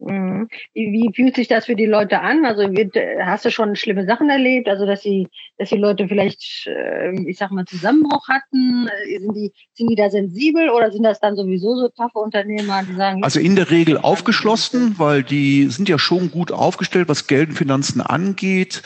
Mhm. 0.00 0.48
Wie, 0.74 1.10
fühlt 1.14 1.34
sich 1.34 1.48
das 1.48 1.66
für 1.66 1.74
die 1.74 1.86
Leute 1.86 2.20
an? 2.20 2.44
Also 2.44 2.62
wird, 2.72 2.94
hast 3.20 3.44
du 3.44 3.50
schon 3.50 3.74
schlimme 3.74 4.06
Sachen 4.06 4.30
erlebt? 4.30 4.68
Also 4.68 4.86
dass 4.86 5.02
sie, 5.02 5.28
dass 5.56 5.70
die 5.70 5.76
Leute 5.76 6.06
vielleicht, 6.06 6.66
äh, 6.66 7.12
ich 7.28 7.36
sag 7.36 7.50
mal, 7.50 7.64
Zusammenbruch 7.64 8.28
hatten? 8.28 8.88
Sind 9.18 9.34
die, 9.34 9.52
sind 9.74 9.90
die 9.90 9.96
da 9.96 10.08
sensibel 10.08 10.70
oder 10.70 10.92
sind 10.92 11.02
das 11.02 11.20
dann 11.20 11.36
sowieso 11.36 11.76
so 11.76 11.88
taffe 11.88 12.18
Unternehmer, 12.18 12.82
die 12.88 12.94
sagen? 12.94 13.24
Also 13.24 13.40
in 13.40 13.56
der 13.56 13.70
Regel 13.70 13.98
aufgeschlossen, 13.98 14.94
weil 14.98 15.24
die 15.24 15.66
sind 15.66 15.88
ja 15.88 15.98
schon 15.98 16.30
gut 16.30 16.52
aufgestellt, 16.52 17.08
was 17.08 17.26
Geld 17.26 17.50
und 17.50 17.56
Finanzen 17.56 18.00
angeht, 18.00 18.82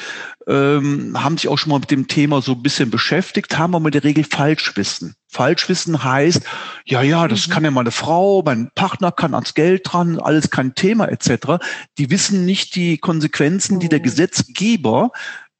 ähm, 0.47 1.23
haben 1.23 1.37
sich 1.37 1.49
auch 1.49 1.59
schon 1.59 1.71
mal 1.73 1.81
mit 1.81 1.90
dem 1.90 2.09
Thema 2.09 2.40
so 2.40 2.52
ein 2.52 2.62
bisschen 2.62 2.90
beschäftigt, 2.90 3.59
haben 3.59 3.75
aber 3.75 3.87
in 3.87 3.92
der 3.92 4.04
Regel 4.04 4.25
Falschwissen. 4.25 5.14
Falschwissen 5.33 6.05
heißt, 6.05 6.43
ja, 6.85 7.03
ja, 7.03 7.27
das 7.27 7.49
mhm. 7.49 7.53
kann 7.53 7.65
ja 7.65 7.71
meine 7.71 7.91
Frau, 7.91 8.43
mein 8.45 8.71
Partner 8.75 9.11
kann 9.11 9.35
ans 9.35 9.55
Geld 9.55 9.83
dran, 9.85 10.19
alles 10.19 10.51
kein 10.51 10.75
Thema 10.75 11.09
etc. 11.09 11.65
Die 11.97 12.11
wissen 12.11 12.45
nicht 12.45 12.77
die 12.77 12.99
Konsequenzen, 12.99 13.81
die 13.81 13.89
der 13.89 14.01
mhm. 14.01 14.05
Gesetzgeber 14.05 15.11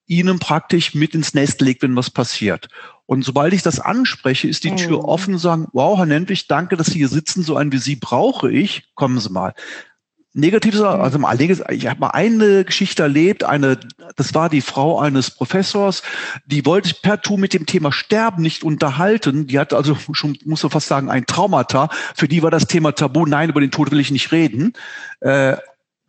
ihnen 0.07 0.39
praktisch 0.39 0.95
mit 0.95 1.15
ins 1.15 1.33
Nest 1.33 1.63
legt, 1.63 1.83
wenn 1.83 1.97
was 1.97 2.11
passiert. 2.11 2.69
Und 3.07 3.25
sobald 3.25 3.55
ich 3.55 3.63
das 3.63 3.81
anspreche, 3.81 4.47
ist 4.47 4.65
die 4.65 4.75
Tür 4.77 4.99
mhm. 4.99 5.05
offen, 5.05 5.39
sagen, 5.39 5.69
wow, 5.73 5.97
Herr 5.97 6.07
Nentwich, 6.07 6.49
danke, 6.49 6.77
dass 6.77 6.89
Sie 6.89 6.99
hier 6.99 7.09
sitzen, 7.09 7.43
so 7.43 7.57
einen 7.57 7.73
wie 7.73 7.79
Sie 7.79 7.97
brauche 7.97 8.51
ich, 8.51 8.91
kommen 8.95 9.19
Sie 9.21 9.31
mal. 9.31 9.55
Negatives, 10.35 10.81
mhm. 10.81 10.87
also 10.87 11.19
mal, 11.19 11.39
ich 11.41 11.87
habe 11.87 12.01
mal 12.01 12.11
eine 12.11 12.65
Geschichte 12.65 13.03
erlebt, 13.03 13.45
eine, 13.45 13.79
das 14.17 14.35
war 14.35 14.49
die 14.49 14.63
Frau 14.63 14.99
eines 14.99 15.31
Professors, 15.31 16.03
die 16.47 16.65
wollte 16.65 16.89
sich 16.89 17.03
per 17.03 17.21
Tu 17.21 17.37
mit 17.37 17.53
dem 17.53 17.67
Thema 17.67 17.93
Sterben 17.93 18.43
nicht 18.43 18.65
unterhalten. 18.65 19.47
Die 19.47 19.59
hat 19.59 19.75
also 19.75 19.97
schon, 20.13 20.39
muss 20.45 20.63
man 20.63 20.71
fast 20.71 20.89
sagen, 20.89 21.11
ein 21.11 21.27
Traumata. 21.27 21.91
Für 22.15 22.29
die 22.29 22.43
war 22.43 22.51
das 22.51 22.67
Thema 22.67 22.93
Tabu. 22.93 23.27
Nein, 23.27 23.51
über 23.51 23.61
den 23.61 23.71
Tod 23.71 23.91
will 23.91 24.01
ich 24.01 24.11
nicht 24.11 24.33
reden. 24.33 24.73
Äh, 25.21 25.57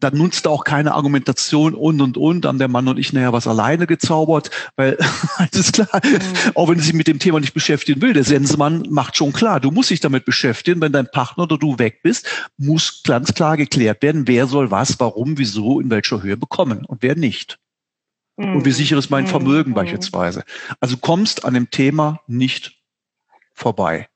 dann 0.04 0.18
nutzt 0.18 0.48
auch 0.48 0.64
keine 0.64 0.94
Argumentation 0.94 1.74
und 1.74 2.02
und 2.02 2.18
und. 2.18 2.46
Haben 2.46 2.60
der 2.60 2.68
Mann 2.68 2.88
und 2.88 2.98
ich 2.98 3.14
nachher 3.14 3.34
was 3.34 3.48
alleine 3.48 3.88
gezaubert, 3.88 4.52
weil 4.76 4.98
ist 5.52 5.74
klar, 5.74 6.02
mhm. 6.04 6.20
auch 6.56 6.70
wenn 6.70 6.80
sie 6.80 6.86
sich 6.86 6.94
mit 6.94 7.08
dem 7.08 7.20
Thema 7.20 7.40
nicht 7.40 7.54
beschäftigen 7.54 8.02
will, 8.02 8.14
der 8.14 8.24
Sensemann 8.24 8.84
macht 8.90 9.16
schon 9.16 9.34
klar, 9.34 9.60
du 9.60 9.72
musst 9.72 9.90
dich 9.90 10.00
damit 10.00 10.26
beschäftigen, 10.26 10.82
wenn 10.82 10.92
dein 10.92 11.10
Partner 11.10 11.44
oder 11.44 11.58
du 11.58 11.80
weg 11.80 12.02
bist, 12.04 12.28
muss 12.58 13.04
ganz 13.04 13.34
klar 13.34 13.58
geklärt 13.58 14.02
werden, 14.02 14.28
wer 14.28 14.48
soll 14.48 14.72
was, 14.72 15.00
warum, 15.00 15.38
wieso, 15.38 15.80
in 15.80 15.90
welcher 15.90 16.22
Höhe 16.22 16.38
bekommen 16.38 16.86
und 16.86 17.02
wer 17.02 17.16
nicht. 17.16 17.60
Mhm. 18.38 18.58
Und 18.58 18.66
wie 18.66 18.72
sicher 18.72 18.98
ist 18.98 19.10
mein 19.10 19.26
mhm. 19.26 19.30
Vermögen 19.30 19.72
mhm. 19.72 19.76
beispielsweise. 19.76 20.44
Also 20.80 20.98
kommst 20.98 21.46
an 21.46 21.54
dem 21.54 21.70
Thema 21.70 22.20
nicht 22.28 22.82
vorbei. 23.54 24.08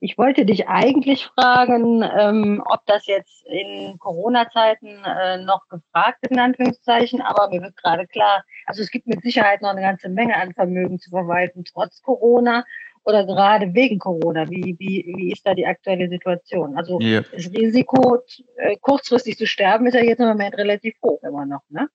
Ich 0.00 0.18
wollte 0.18 0.44
dich 0.44 0.68
eigentlich 0.68 1.26
fragen, 1.26 2.02
ähm, 2.02 2.62
ob 2.64 2.84
das 2.86 3.06
jetzt 3.06 3.46
in 3.46 3.98
Corona-Zeiten 3.98 5.02
äh, 5.04 5.38
noch 5.44 5.68
gefragt 5.68 6.18
ist, 6.22 6.32
in 6.32 6.38
Anführungszeichen, 6.38 7.20
aber 7.20 7.48
mir 7.48 7.62
wird 7.62 7.76
gerade 7.76 8.06
klar, 8.06 8.44
also 8.66 8.82
es 8.82 8.90
gibt 8.90 9.06
mit 9.06 9.22
Sicherheit 9.22 9.62
noch 9.62 9.70
eine 9.70 9.82
ganze 9.82 10.08
Menge 10.08 10.36
an 10.36 10.54
Vermögen 10.54 10.98
zu 10.98 11.10
verwalten, 11.10 11.64
trotz 11.64 12.02
Corona 12.02 12.64
oder 13.04 13.24
gerade 13.24 13.74
wegen 13.74 13.98
Corona. 13.98 14.48
Wie, 14.50 14.76
wie, 14.78 15.12
wie 15.16 15.32
ist 15.32 15.46
da 15.46 15.54
die 15.54 15.66
aktuelle 15.66 16.08
Situation? 16.08 16.76
Also 16.76 17.00
yeah. 17.00 17.24
das 17.32 17.50
Risiko, 17.50 18.18
äh, 18.56 18.76
kurzfristig 18.80 19.38
zu 19.38 19.46
sterben, 19.46 19.86
ist 19.86 19.94
ja 19.94 20.02
jetzt 20.02 20.20
im 20.20 20.28
Moment 20.28 20.56
relativ 20.56 20.94
hoch 21.02 21.22
immer 21.22 21.46
noch, 21.46 21.62
ne? 21.70 21.88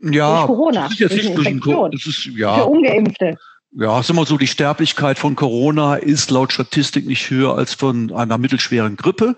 Ja, 0.00 0.38
durch 0.38 0.46
Corona, 0.46 0.82
das 0.82 0.92
ist 0.92 1.00
jetzt 1.00 1.36
durch 1.36 1.48
nicht 1.48 1.64
durch 1.64 1.90
das 1.92 2.06
ist, 2.06 2.26
ja. 2.36 2.56
Für 2.56 2.66
Ungeimpfte 2.66 3.36
ja, 3.76 4.00
ist 4.00 4.10
immer 4.10 4.24
so, 4.24 4.38
die 4.38 4.46
Sterblichkeit 4.46 5.18
von 5.18 5.34
Corona 5.34 5.96
ist 5.96 6.30
laut 6.30 6.52
Statistik 6.52 7.06
nicht 7.06 7.28
höher 7.30 7.56
als 7.56 7.74
von 7.74 8.12
einer 8.12 8.38
mittelschweren 8.38 8.96
Grippe. 8.96 9.36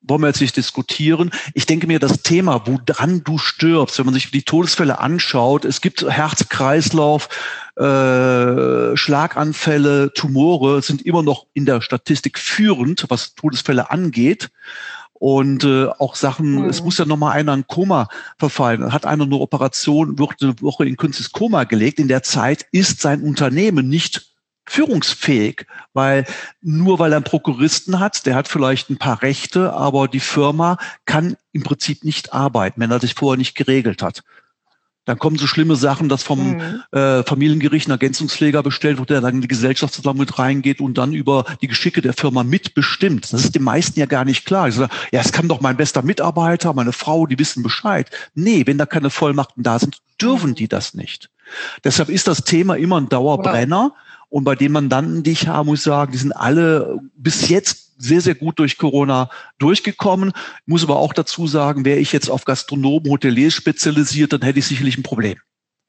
Wollen 0.00 0.22
wir 0.22 0.28
jetzt 0.28 0.40
nicht 0.40 0.56
diskutieren. 0.56 1.30
Ich 1.52 1.66
denke 1.66 1.86
mir, 1.86 1.98
das 1.98 2.22
Thema, 2.22 2.62
woran 2.66 3.24
du 3.24 3.38
stirbst, 3.38 3.98
wenn 3.98 4.06
man 4.06 4.14
sich 4.14 4.30
die 4.30 4.44
Todesfälle 4.44 5.00
anschaut, 5.00 5.64
es 5.64 5.80
gibt 5.80 6.08
Herzkreislauf, 6.08 7.28
äh, 7.76 8.96
Schlaganfälle, 8.96 10.12
Tumore 10.14 10.80
sind 10.80 11.02
immer 11.02 11.22
noch 11.22 11.46
in 11.52 11.66
der 11.66 11.80
Statistik 11.80 12.38
führend, 12.38 13.06
was 13.08 13.34
Todesfälle 13.34 13.90
angeht 13.90 14.50
und 15.18 15.64
äh, 15.64 15.86
auch 15.98 16.14
Sachen, 16.14 16.62
mhm. 16.62 16.68
es 16.68 16.82
muss 16.82 16.98
ja 16.98 17.04
nochmal 17.04 17.32
einer 17.32 17.54
in 17.54 17.66
Koma 17.66 18.08
verfallen. 18.38 18.92
Hat 18.92 19.06
einer 19.06 19.24
eine 19.24 19.36
Operation, 19.36 20.18
wird 20.18 20.42
eine 20.42 20.60
Woche 20.60 20.86
in 20.86 20.96
künstliches 20.96 21.32
Koma 21.32 21.64
gelegt. 21.64 21.98
In 21.98 22.08
der 22.08 22.22
Zeit 22.22 22.66
ist 22.72 23.00
sein 23.00 23.22
Unternehmen 23.22 23.88
nicht 23.88 24.34
führungsfähig, 24.68 25.66
weil 25.94 26.26
nur 26.60 26.98
weil 26.98 27.12
er 27.12 27.16
einen 27.16 27.24
Prokuristen 27.24 28.00
hat, 28.00 28.26
der 28.26 28.34
hat 28.34 28.48
vielleicht 28.48 28.90
ein 28.90 28.98
paar 28.98 29.22
Rechte, 29.22 29.72
aber 29.72 30.08
die 30.08 30.20
Firma 30.20 30.76
kann 31.04 31.36
im 31.52 31.62
Prinzip 31.62 32.04
nicht 32.04 32.32
arbeiten, 32.32 32.80
wenn 32.80 32.90
er 32.90 33.00
sich 33.00 33.14
vorher 33.14 33.38
nicht 33.38 33.54
geregelt 33.54 34.02
hat. 34.02 34.22
Dann 35.06 35.18
kommen 35.18 35.38
so 35.38 35.46
schlimme 35.46 35.76
Sachen, 35.76 36.08
dass 36.08 36.22
vom 36.22 36.56
mhm. 36.56 36.82
äh, 36.92 37.22
Familiengericht 37.22 37.88
ein 37.88 37.92
Ergänzungspfleger 37.92 38.62
bestellt 38.62 38.98
wird, 38.98 39.10
der 39.10 39.20
dann 39.20 39.36
in 39.36 39.40
die 39.40 39.48
Gesellschaft 39.48 39.94
zusammen 39.94 40.20
mit 40.20 40.38
reingeht 40.38 40.80
und 40.80 40.98
dann 40.98 41.14
über 41.14 41.44
die 41.62 41.68
Geschicke 41.68 42.02
der 42.02 42.12
Firma 42.12 42.42
mitbestimmt. 42.42 43.32
Das 43.32 43.44
ist 43.44 43.54
den 43.54 43.62
meisten 43.62 43.98
ja 43.98 44.06
gar 44.06 44.24
nicht 44.24 44.44
klar. 44.44 44.68
Ich 44.68 44.74
sage, 44.74 44.92
ja, 45.12 45.20
es 45.20 45.32
kann 45.32 45.48
doch 45.48 45.60
mein 45.60 45.76
bester 45.76 46.02
Mitarbeiter, 46.02 46.74
meine 46.74 46.92
Frau, 46.92 47.26
die 47.26 47.38
wissen 47.38 47.62
Bescheid. 47.62 48.10
Nee, 48.34 48.66
wenn 48.66 48.78
da 48.78 48.84
keine 48.84 49.10
Vollmachten 49.10 49.62
da 49.62 49.78
sind, 49.78 49.98
dürfen 50.20 50.50
mhm. 50.50 50.54
die 50.56 50.68
das 50.68 50.92
nicht. 50.92 51.30
Deshalb 51.84 52.08
ist 52.08 52.26
das 52.26 52.42
Thema 52.42 52.76
immer 52.76 53.00
ein 53.00 53.08
Dauerbrenner. 53.08 53.92
Ja. 53.94 54.05
Und 54.36 54.44
bei 54.44 54.54
den 54.54 54.70
Mandanten, 54.70 55.22
die 55.22 55.30
ich 55.30 55.48
habe, 55.48 55.64
muss 55.64 55.78
ich 55.78 55.84
sagen, 55.84 56.12
die 56.12 56.18
sind 56.18 56.32
alle 56.32 57.00
bis 57.16 57.48
jetzt 57.48 57.94
sehr, 57.96 58.20
sehr 58.20 58.34
gut 58.34 58.58
durch 58.58 58.76
Corona 58.76 59.30
durchgekommen. 59.58 60.34
Ich 60.36 60.66
muss 60.66 60.84
aber 60.84 60.96
auch 60.96 61.14
dazu 61.14 61.46
sagen, 61.46 61.86
wäre 61.86 62.00
ich 62.00 62.12
jetzt 62.12 62.28
auf 62.28 62.44
Gastronomen, 62.44 63.10
Hoteliers 63.10 63.54
spezialisiert, 63.54 64.34
dann 64.34 64.42
hätte 64.42 64.58
ich 64.58 64.66
sicherlich 64.66 64.98
ein 64.98 65.02
Problem. 65.02 65.38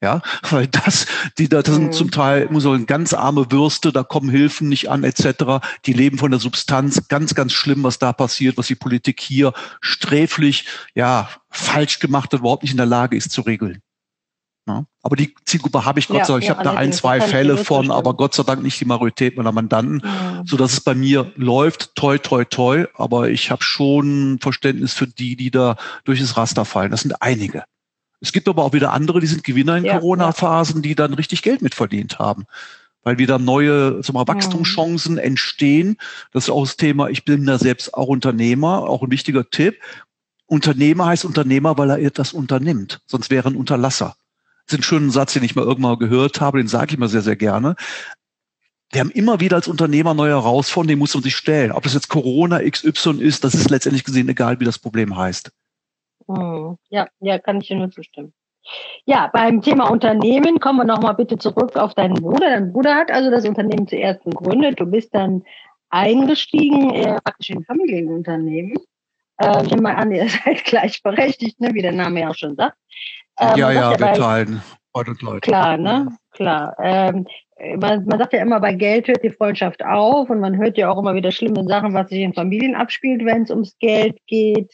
Ja, 0.02 0.22
weil 0.50 0.66
das, 0.66 1.04
die 1.36 1.50
da 1.50 1.60
das 1.60 1.74
sind 1.74 1.88
mhm. 1.88 1.92
zum 1.92 2.10
Teil 2.10 2.48
muss 2.50 2.62
sagen, 2.62 2.86
ganz 2.86 3.12
arme 3.12 3.52
Würste, 3.52 3.92
da 3.92 4.02
kommen 4.02 4.30
Hilfen 4.30 4.70
nicht 4.70 4.88
an, 4.88 5.04
etc. 5.04 5.62
Die 5.84 5.92
leben 5.92 6.16
von 6.16 6.30
der 6.30 6.40
Substanz. 6.40 7.06
Ganz, 7.08 7.34
ganz 7.34 7.52
schlimm, 7.52 7.82
was 7.82 7.98
da 7.98 8.14
passiert, 8.14 8.56
was 8.56 8.68
die 8.68 8.76
Politik 8.76 9.20
hier 9.20 9.52
sträflich, 9.82 10.64
ja, 10.94 11.28
falsch 11.50 11.98
gemacht 11.98 12.32
hat, 12.32 12.40
überhaupt 12.40 12.62
nicht 12.62 12.72
in 12.72 12.78
der 12.78 12.86
Lage 12.86 13.14
ist 13.14 13.30
zu 13.30 13.42
regeln. 13.42 13.82
Ja. 14.68 14.84
Aber 15.02 15.16
die 15.16 15.34
Zielgruppe 15.46 15.84
habe 15.86 15.98
ich 15.98 16.08
Gott 16.08 16.26
sei 16.26 16.34
Dank. 16.34 16.44
ich 16.44 16.50
habe 16.50 16.62
da 16.62 16.74
ein, 16.74 16.92
zwei 16.92 17.20
Fälle 17.20 17.56
von, 17.56 17.90
aber 17.90 18.14
Gott 18.14 18.34
sei 18.34 18.42
Dank 18.42 18.62
nicht 18.62 18.78
die 18.78 18.84
Majorität 18.84 19.36
meiner 19.36 19.52
Mandanten, 19.52 20.02
mhm. 20.04 20.46
so 20.46 20.58
dass 20.58 20.74
es 20.74 20.80
bei 20.82 20.94
mir 20.94 21.32
läuft. 21.36 21.94
Toi, 21.94 22.18
toi, 22.18 22.44
toi. 22.44 22.86
Aber 22.94 23.30
ich 23.30 23.50
habe 23.50 23.64
schon 23.64 24.38
Verständnis 24.40 24.92
für 24.92 25.06
die, 25.06 25.36
die 25.36 25.50
da 25.50 25.76
durch 26.04 26.20
das 26.20 26.36
Raster 26.36 26.66
fallen. 26.66 26.90
Das 26.90 27.00
sind 27.00 27.22
einige. 27.22 27.64
Es 28.20 28.32
gibt 28.32 28.48
aber 28.48 28.64
auch 28.64 28.72
wieder 28.74 28.92
andere, 28.92 29.20
die 29.20 29.26
sind 29.26 29.44
Gewinner 29.44 29.76
in 29.76 29.84
ja, 29.84 29.98
Corona-Phasen, 29.98 30.82
die 30.82 30.94
dann 30.94 31.14
richtig 31.14 31.42
Geld 31.42 31.62
mitverdient 31.62 32.18
haben. 32.18 32.44
Weil 33.02 33.16
wieder 33.16 33.38
neue 33.38 34.02
sagen 34.02 34.18
wir, 34.18 34.28
Wachstumschancen 34.28 35.14
mhm. 35.14 35.20
entstehen. 35.20 35.96
Das 36.32 36.44
ist 36.44 36.50
auch 36.50 36.64
das 36.64 36.76
Thema, 36.76 37.08
ich 37.08 37.24
bin 37.24 37.46
da 37.46 37.58
selbst 37.58 37.94
auch 37.94 38.08
Unternehmer, 38.08 38.82
auch 38.82 39.02
ein 39.02 39.10
wichtiger 39.10 39.48
Tipp. 39.48 39.76
Unternehmer 40.46 41.06
heißt 41.06 41.24
Unternehmer, 41.24 41.78
weil 41.78 41.90
er 41.90 41.98
etwas 42.00 42.32
unternimmt. 42.32 43.00
Sonst 43.06 43.30
wäre 43.30 43.48
ein 43.48 43.56
Unterlasser. 43.56 44.16
Das 44.68 44.74
ist 44.74 44.80
ein 44.80 44.82
schöner 44.82 45.10
Satz, 45.10 45.32
den 45.32 45.44
ich 45.44 45.56
mal 45.56 45.64
irgendwann 45.64 45.98
gehört 45.98 46.42
habe, 46.42 46.58
den 46.58 46.68
sage 46.68 46.92
ich 46.92 46.98
mal 46.98 47.08
sehr, 47.08 47.22
sehr 47.22 47.36
gerne. 47.36 47.74
Wir 48.92 49.00
haben 49.00 49.10
immer 49.10 49.40
wieder 49.40 49.56
als 49.56 49.66
Unternehmer 49.66 50.12
neue 50.12 50.32
Herausforderungen, 50.32 50.88
die 50.88 50.96
muss 50.96 51.14
man 51.14 51.22
sich 51.22 51.36
stellen. 51.36 51.72
Ob 51.72 51.84
das 51.84 51.94
jetzt 51.94 52.08
Corona 52.08 52.60
XY 52.60 53.22
ist, 53.22 53.44
das 53.44 53.54
ist 53.54 53.70
letztendlich 53.70 54.04
gesehen 54.04 54.28
egal, 54.28 54.60
wie 54.60 54.66
das 54.66 54.78
Problem 54.78 55.16
heißt. 55.16 55.50
Hm. 56.26 56.76
Ja, 56.90 57.08
ja, 57.20 57.38
kann 57.38 57.60
ich 57.60 57.68
dir 57.68 57.76
nur 57.76 57.90
zustimmen. 57.90 58.34
Ja, 59.06 59.30
beim 59.32 59.62
Thema 59.62 59.90
Unternehmen 59.90 60.60
kommen 60.60 60.80
wir 60.80 60.84
nochmal 60.84 61.14
bitte 61.14 61.38
zurück 61.38 61.76
auf 61.76 61.94
deinen 61.94 62.14
Bruder. 62.14 62.50
Dein 62.50 62.72
Bruder 62.72 62.94
hat 62.94 63.10
also 63.10 63.30
das 63.30 63.46
Unternehmen 63.46 63.88
zuerst 63.88 64.22
gegründet. 64.24 64.78
Du 64.78 64.84
bist 64.84 65.14
dann 65.14 65.44
eingestiegen, 65.88 66.90
äh, 66.90 67.18
praktisch 67.22 67.50
in 67.50 67.64
Familienunternehmen. 67.64 68.76
Äh, 69.38 69.62
ich 69.64 69.70
nehme 69.70 69.82
mal 69.82 69.94
an, 69.94 70.12
ihr 70.12 70.28
seid 70.44 70.64
gleichberechtigt, 70.64 71.60
ne, 71.60 71.72
wie 71.72 71.82
der 71.82 71.92
Name 71.92 72.20
ja 72.20 72.28
auch 72.28 72.34
schon 72.34 72.56
sagt. 72.56 72.76
Ähm, 73.40 73.56
ja, 73.56 73.70
ja, 73.70 73.98
wir 73.98 74.12
teilen 74.14 74.62
Freund 74.92 75.08
und 75.08 75.22
Leute. 75.22 75.40
Klar, 75.40 75.76
ne? 75.76 76.08
Klar. 76.32 76.76
Ähm, 76.80 77.26
man, 77.78 78.04
man 78.04 78.18
sagt 78.18 78.32
ja 78.32 78.40
immer, 78.40 78.60
bei 78.60 78.74
Geld 78.74 79.08
hört 79.08 79.22
die 79.22 79.30
Freundschaft 79.30 79.84
auf 79.84 80.30
und 80.30 80.40
man 80.40 80.56
hört 80.56 80.78
ja 80.78 80.90
auch 80.90 80.98
immer 80.98 81.14
wieder 81.14 81.32
schlimme 81.32 81.64
Sachen, 81.64 81.94
was 81.94 82.08
sich 82.08 82.20
in 82.20 82.34
Familien 82.34 82.74
abspielt, 82.74 83.24
wenn 83.24 83.42
es 83.42 83.50
ums 83.50 83.76
Geld 83.78 84.18
geht. 84.26 84.72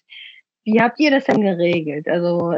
Wie 0.64 0.80
habt 0.80 0.98
ihr 1.00 1.10
das 1.10 1.24
denn 1.24 1.40
geregelt? 1.40 2.08
Also 2.08 2.52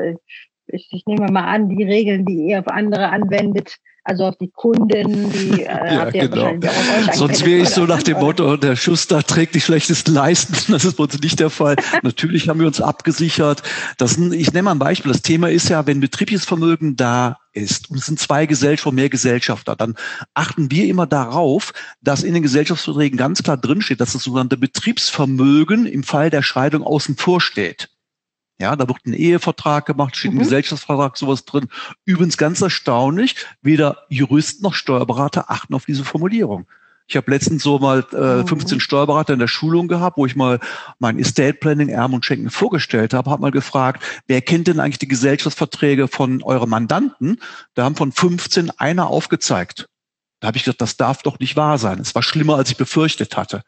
ich, 0.68 0.88
ich 0.90 1.06
nehme 1.06 1.30
mal 1.30 1.44
an, 1.44 1.68
die 1.68 1.84
Regeln, 1.84 2.25
die 2.25 2.48
ihr 2.48 2.60
auf 2.60 2.68
andere 2.68 3.08
anwendet, 3.10 3.76
also 4.06 4.25
auf 4.26 4.36
die 4.38 4.50
Kunden, 4.50 5.32
die 5.32 5.62
äh, 5.62 5.66
ja, 5.94 6.10
genau. 6.10 6.54
Sonst 7.12 7.44
wäre 7.44 7.62
ich 7.62 7.70
so 7.70 7.86
nach 7.86 8.04
dem 8.04 8.18
Motto, 8.18 8.56
der 8.56 8.76
Schuster 8.76 9.22
trägt 9.25 9.56
die 9.56 9.60
schlechtesten 9.60 10.14
Leisten. 10.14 10.54
Das 10.76 10.84
ist 10.84 10.96
bei 10.96 11.04
uns 11.04 11.18
nicht 11.20 11.40
der 11.40 11.50
Fall. 11.50 11.76
Natürlich 12.02 12.48
haben 12.48 12.60
wir 12.60 12.66
uns 12.66 12.80
abgesichert. 12.80 13.62
Das, 13.98 14.18
ich 14.18 14.52
nenne 14.52 14.64
mal 14.64 14.72
ein 14.72 14.78
Beispiel. 14.78 15.10
Das 15.10 15.22
Thema 15.22 15.50
ist 15.50 15.70
ja, 15.70 15.86
wenn 15.86 16.00
betriebliches 16.00 16.44
Vermögen 16.44 16.96
da 16.96 17.38
ist 17.52 17.90
und 17.90 17.98
es 17.98 18.06
sind 18.06 18.20
zwei 18.20 18.46
Gesellschaften, 18.46 18.94
mehr 18.94 19.08
Gesellschafter, 19.08 19.75
dann 19.75 19.94
achten 20.34 20.70
wir 20.70 20.86
immer 20.86 21.06
darauf, 21.06 21.72
dass 22.02 22.22
in 22.22 22.34
den 22.34 22.42
Gesellschaftsverträgen 22.42 23.16
ganz 23.16 23.42
klar 23.42 23.56
drinsteht, 23.56 24.00
dass 24.00 24.12
das 24.12 24.22
sogenannte 24.22 24.58
Betriebsvermögen 24.58 25.86
im 25.86 26.04
Fall 26.04 26.30
der 26.30 26.42
Scheidung 26.42 26.84
außen 26.84 27.16
vor 27.16 27.40
steht. 27.40 27.88
Ja, 28.58 28.75
da 28.75 28.88
wird 28.88 29.04
ein 29.04 29.12
Ehevertrag 29.12 29.84
gemacht, 29.86 30.16
steht 30.16 30.32
mhm. 30.32 30.38
ein 30.38 30.44
Gesellschaftsvertrag, 30.44 31.16
sowas 31.16 31.44
drin. 31.44 31.68
Übrigens 32.04 32.38
ganz 32.38 32.62
erstaunlich, 32.62 33.36
weder 33.60 33.98
Juristen 34.08 34.62
noch 34.62 34.75
Steuerberater 34.75 35.50
achten 35.50 35.75
auf 35.75 35.84
diese 35.84 36.04
Formulierung. 36.04 36.66
Ich 37.08 37.16
habe 37.16 37.30
letztens 37.30 37.62
so 37.62 37.78
mal 37.78 38.00
äh, 38.12 38.46
15 38.46 38.76
mhm. 38.76 38.80
Steuerberater 38.80 39.34
in 39.34 39.38
der 39.38 39.46
Schulung 39.46 39.86
gehabt, 39.86 40.16
wo 40.16 40.26
ich 40.26 40.34
mal 40.34 40.58
mein 40.98 41.18
Estate 41.18 41.54
Planning, 41.54 41.88
Erben 41.88 42.14
und 42.14 42.25
Schenken 42.25 42.50
vorgestellt 42.50 43.14
habe, 43.14 43.30
habe 43.30 43.42
mal 43.42 43.52
gefragt, 43.52 44.02
wer 44.26 44.40
kennt 44.40 44.66
denn 44.66 44.80
eigentlich 44.80 44.98
die 44.98 45.08
Gesellschaftsverträge 45.08 46.08
von 46.08 46.42
euren 46.42 46.68
Mandanten? 46.68 47.40
Da 47.75 47.84
haben 47.84 47.94
von 47.94 48.10
15 48.10 48.70
einer 48.78 49.06
aufgezeigt. 49.06 49.88
Da 50.40 50.49
habe 50.49 50.59
ich 50.59 50.64
gesagt, 50.64 50.83
das 50.83 50.97
darf 50.97 51.23
doch 51.23 51.38
nicht 51.38 51.57
wahr 51.57 51.78
sein. 51.78 51.99
Es 51.99 52.14
war 52.14 52.23
schlimmer, 52.23 52.57
als 52.57 52.71
ich 52.71 52.76
befürchtet 52.76 53.37
hatte. 53.37 53.62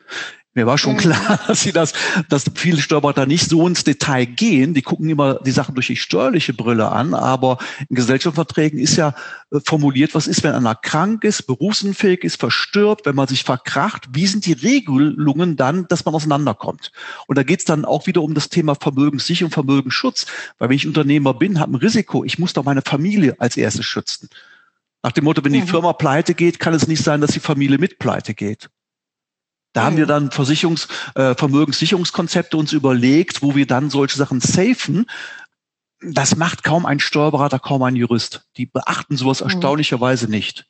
Mir 0.59 0.67
war 0.67 0.77
schon 0.77 0.97
klar, 0.97 1.39
dass 1.47 1.61
sie 1.61 1.71
das, 1.71 1.93
dass 2.29 2.45
viele 2.57 2.83
Steuerberater 2.83 3.27
nicht 3.27 3.49
so 3.49 3.65
ins 3.67 3.85
Detail 3.85 4.25
gehen. 4.25 4.75
Die 4.75 4.83
gucken 4.83 5.09
immer 5.09 5.35
die 5.37 5.53
Sachen 5.53 5.77
durch 5.77 5.87
die 5.87 5.97
steuerliche 5.97 6.53
Brille 6.53 6.91
an, 6.91 7.15
aber 7.15 7.59
in 7.89 7.95
Gesellschaftsverträgen 7.95 8.79
ist 8.79 8.97
ja 8.97 9.15
äh, 9.53 9.61
formuliert, 9.65 10.17
was 10.17 10.27
ist, 10.27 10.43
wenn 10.43 10.55
einer 10.55 10.75
krank 10.75 11.23
ist, 11.23 11.47
berufsunfähig 11.47 12.25
ist, 12.25 12.41
verstirbt, 12.41 13.07
wenn 13.07 13.15
man 13.15 13.29
sich 13.29 13.45
verkracht, 13.45 14.09
wie 14.13 14.27
sind 14.27 14.47
die 14.47 14.53
Regelungen 14.53 15.57
dann, 15.57 15.87
dass 15.87 16.05
man 16.05 16.15
auseinanderkommt? 16.15 16.91
Und 17.29 17.39
da 17.39 17.45
geht 17.45 17.61
es 17.61 17.65
dann 17.65 17.85
auch 17.85 18.09
wieder 18.09 18.23
um 18.23 18.35
das 18.35 18.49
Thema 18.49 18.75
Vermögenssicherung, 18.75 19.53
Vermögensschutz, 19.53 20.27
weil 20.59 20.71
wenn 20.71 20.77
ich 20.77 20.89
Unternehmer 20.89 21.35
bin, 21.35 21.61
habe 21.61 21.73
ein 21.73 21.77
Risiko, 21.77 22.25
ich 22.25 22.41
muss 22.41 22.53
doch 22.53 22.65
meine 22.65 22.83
Familie 22.83 23.37
als 23.39 23.57
erstes 23.57 23.87
schützen. 23.87 24.29
Nach 25.03 25.13
dem 25.13 25.25
Motto, 25.25 25.45
wenn 25.45 25.53
die 25.53 25.63
Firma 25.63 25.93
pleite 25.93 26.35
geht, 26.35 26.59
kann 26.59 26.75
es 26.75 26.89
nicht 26.89 27.03
sein, 27.03 27.21
dass 27.21 27.31
die 27.31 27.41
Familie 27.41 27.79
mit 27.79 27.99
pleite 27.99 28.35
geht. 28.35 28.69
Da 29.73 29.85
haben 29.85 29.97
wir 29.97 30.07
dann 30.07 30.31
Versicherungs-, 30.31 30.89
äh, 31.15 31.35
Vermögenssicherungskonzepte 31.35 32.57
uns 32.57 32.73
überlegt, 32.73 33.43
wo 33.43 33.55
wir 33.55 33.67
dann 33.67 33.91
solche 33.91 34.17
Sachen 34.17 34.41
safen. 34.41 35.07
Das 36.01 36.37
macht 36.37 36.65
kaum 36.65 36.87
ein 36.87 37.01
Steuerberater, 37.01 37.59
kaum 37.59 37.83
ein 37.83 37.95
Jurist. 37.95 38.49
Die 38.57 38.67
beachten 38.67 39.17
sowas 39.17 39.41
mhm. 39.41 39.51
erstaunlicherweise 39.51 40.29
nicht. 40.29 40.67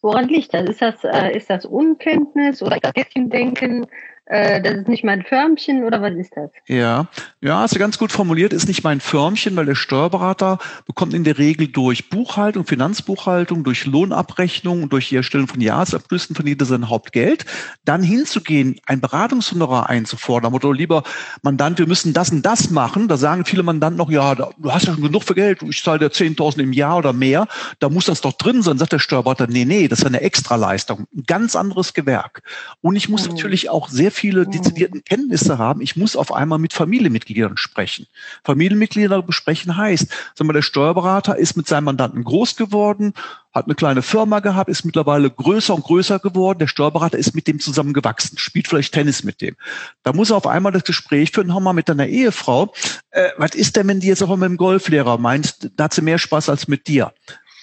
Woran 0.00 0.28
liegt 0.28 0.54
das? 0.54 0.68
Ist 0.68 0.80
das, 0.80 1.04
äh, 1.04 1.36
ist 1.36 1.50
das 1.50 1.66
Unkenntnis 1.66 2.62
oder 2.62 2.78
das 2.80 2.92
Denken? 3.14 3.84
äh, 3.84 3.86
das 4.30 4.74
ist 4.74 4.88
nicht 4.88 5.02
mein 5.02 5.22
Förmchen 5.22 5.84
oder 5.84 6.00
was 6.00 6.14
ist 6.14 6.36
das? 6.36 6.50
Ja, 6.68 7.08
ja, 7.40 7.58
hast 7.58 7.74
du 7.74 7.78
ganz 7.80 7.98
gut 7.98 8.12
formuliert, 8.12 8.52
ist 8.52 8.68
nicht 8.68 8.84
mein 8.84 9.00
Förmchen, 9.00 9.56
weil 9.56 9.66
der 9.66 9.74
Steuerberater 9.74 10.58
bekommt 10.86 11.14
in 11.14 11.24
der 11.24 11.38
Regel 11.38 11.66
durch 11.66 12.10
Buchhaltung, 12.10 12.64
Finanzbuchhaltung, 12.64 13.64
durch 13.64 13.86
Lohnabrechnung 13.86 14.84
und 14.84 14.92
durch 14.92 15.08
die 15.08 15.16
Erstellung 15.16 15.48
von 15.48 15.60
Jahresabschlüssen 15.60 16.36
von 16.36 16.46
jeder 16.46 16.64
sein 16.64 16.88
Hauptgeld, 16.88 17.44
dann 17.84 18.02
hinzugehen, 18.02 18.80
ein 18.86 19.00
Beratungshonorar 19.00 19.90
einzufordern, 19.90 20.54
oder 20.54 20.72
lieber 20.72 21.02
Mandant, 21.42 21.78
wir 21.78 21.88
müssen 21.88 22.12
das 22.12 22.30
und 22.30 22.46
das 22.46 22.70
machen, 22.70 23.08
da 23.08 23.16
sagen 23.16 23.44
viele 23.44 23.64
Mandanten 23.64 23.98
noch, 23.98 24.10
ja, 24.10 24.34
du 24.34 24.72
hast 24.72 24.86
ja 24.86 24.94
schon 24.94 25.02
genug 25.02 25.24
für 25.24 25.34
Geld, 25.34 25.62
ich 25.62 25.82
zahle 25.82 25.98
dir 25.98 26.10
10.000 26.10 26.60
im 26.60 26.72
Jahr 26.72 26.98
oder 26.98 27.12
mehr, 27.12 27.48
da 27.80 27.88
muss 27.88 28.04
das 28.04 28.20
doch 28.20 28.34
drin 28.34 28.62
sein, 28.62 28.78
sagt 28.78 28.92
der 28.92 28.98
Steuerberater, 29.00 29.48
nee, 29.48 29.64
nee, 29.64 29.88
das 29.88 30.00
ist 30.00 30.06
eine 30.06 30.20
Extraleistung, 30.20 31.06
ein 31.16 31.24
ganz 31.26 31.56
anderes 31.56 31.94
Gewerk. 31.94 32.42
Und 32.80 32.96
ich 32.96 33.08
muss 33.08 33.24
mhm. 33.24 33.34
natürlich 33.34 33.70
auch 33.70 33.88
sehr 33.88 34.12
viele 34.20 34.44
mhm. 34.44 34.50
dezidierten 34.50 35.04
Kenntnisse 35.04 35.58
haben. 35.58 35.80
Ich 35.80 35.96
muss 35.96 36.14
auf 36.14 36.32
einmal 36.32 36.58
mit 36.58 36.72
Familienmitgliedern 36.72 37.56
sprechen. 37.56 38.06
Familienmitglieder 38.44 39.22
besprechen 39.22 39.76
heißt, 39.76 40.08
sagen 40.34 40.48
wir, 40.48 40.52
der 40.52 40.62
Steuerberater 40.62 41.36
ist 41.36 41.56
mit 41.56 41.66
seinem 41.66 41.84
Mandanten 41.84 42.22
groß 42.22 42.56
geworden, 42.56 43.14
hat 43.52 43.64
eine 43.64 43.74
kleine 43.74 44.02
Firma 44.02 44.40
gehabt, 44.40 44.70
ist 44.70 44.84
mittlerweile 44.84 45.30
größer 45.30 45.74
und 45.74 45.82
größer 45.82 46.18
geworden. 46.18 46.58
Der 46.58 46.66
Steuerberater 46.66 47.18
ist 47.18 47.34
mit 47.34 47.48
dem 47.48 47.58
zusammengewachsen, 47.58 48.38
spielt 48.38 48.68
vielleicht 48.68 48.94
Tennis 48.94 49.24
mit 49.24 49.40
dem. 49.40 49.56
Da 50.02 50.12
muss 50.12 50.30
er 50.30 50.36
auf 50.36 50.46
einmal 50.46 50.72
das 50.72 50.84
Gespräch 50.84 51.32
führen, 51.32 51.54
hau 51.54 51.60
mal 51.60 51.72
mit 51.72 51.88
deiner 51.88 52.06
Ehefrau. 52.06 52.72
Äh, 53.10 53.30
was 53.38 53.54
ist 53.54 53.76
denn, 53.76 53.88
wenn 53.88 54.00
die 54.00 54.08
jetzt 54.08 54.22
auch 54.22 54.36
mit 54.36 54.48
dem 54.48 54.56
Golflehrer 54.56 55.18
meint, 55.18 55.70
da 55.76 55.84
hat 55.84 55.94
sie 55.94 56.02
mehr 56.02 56.18
Spaß 56.18 56.48
als 56.48 56.68
mit 56.68 56.86
dir? 56.86 57.12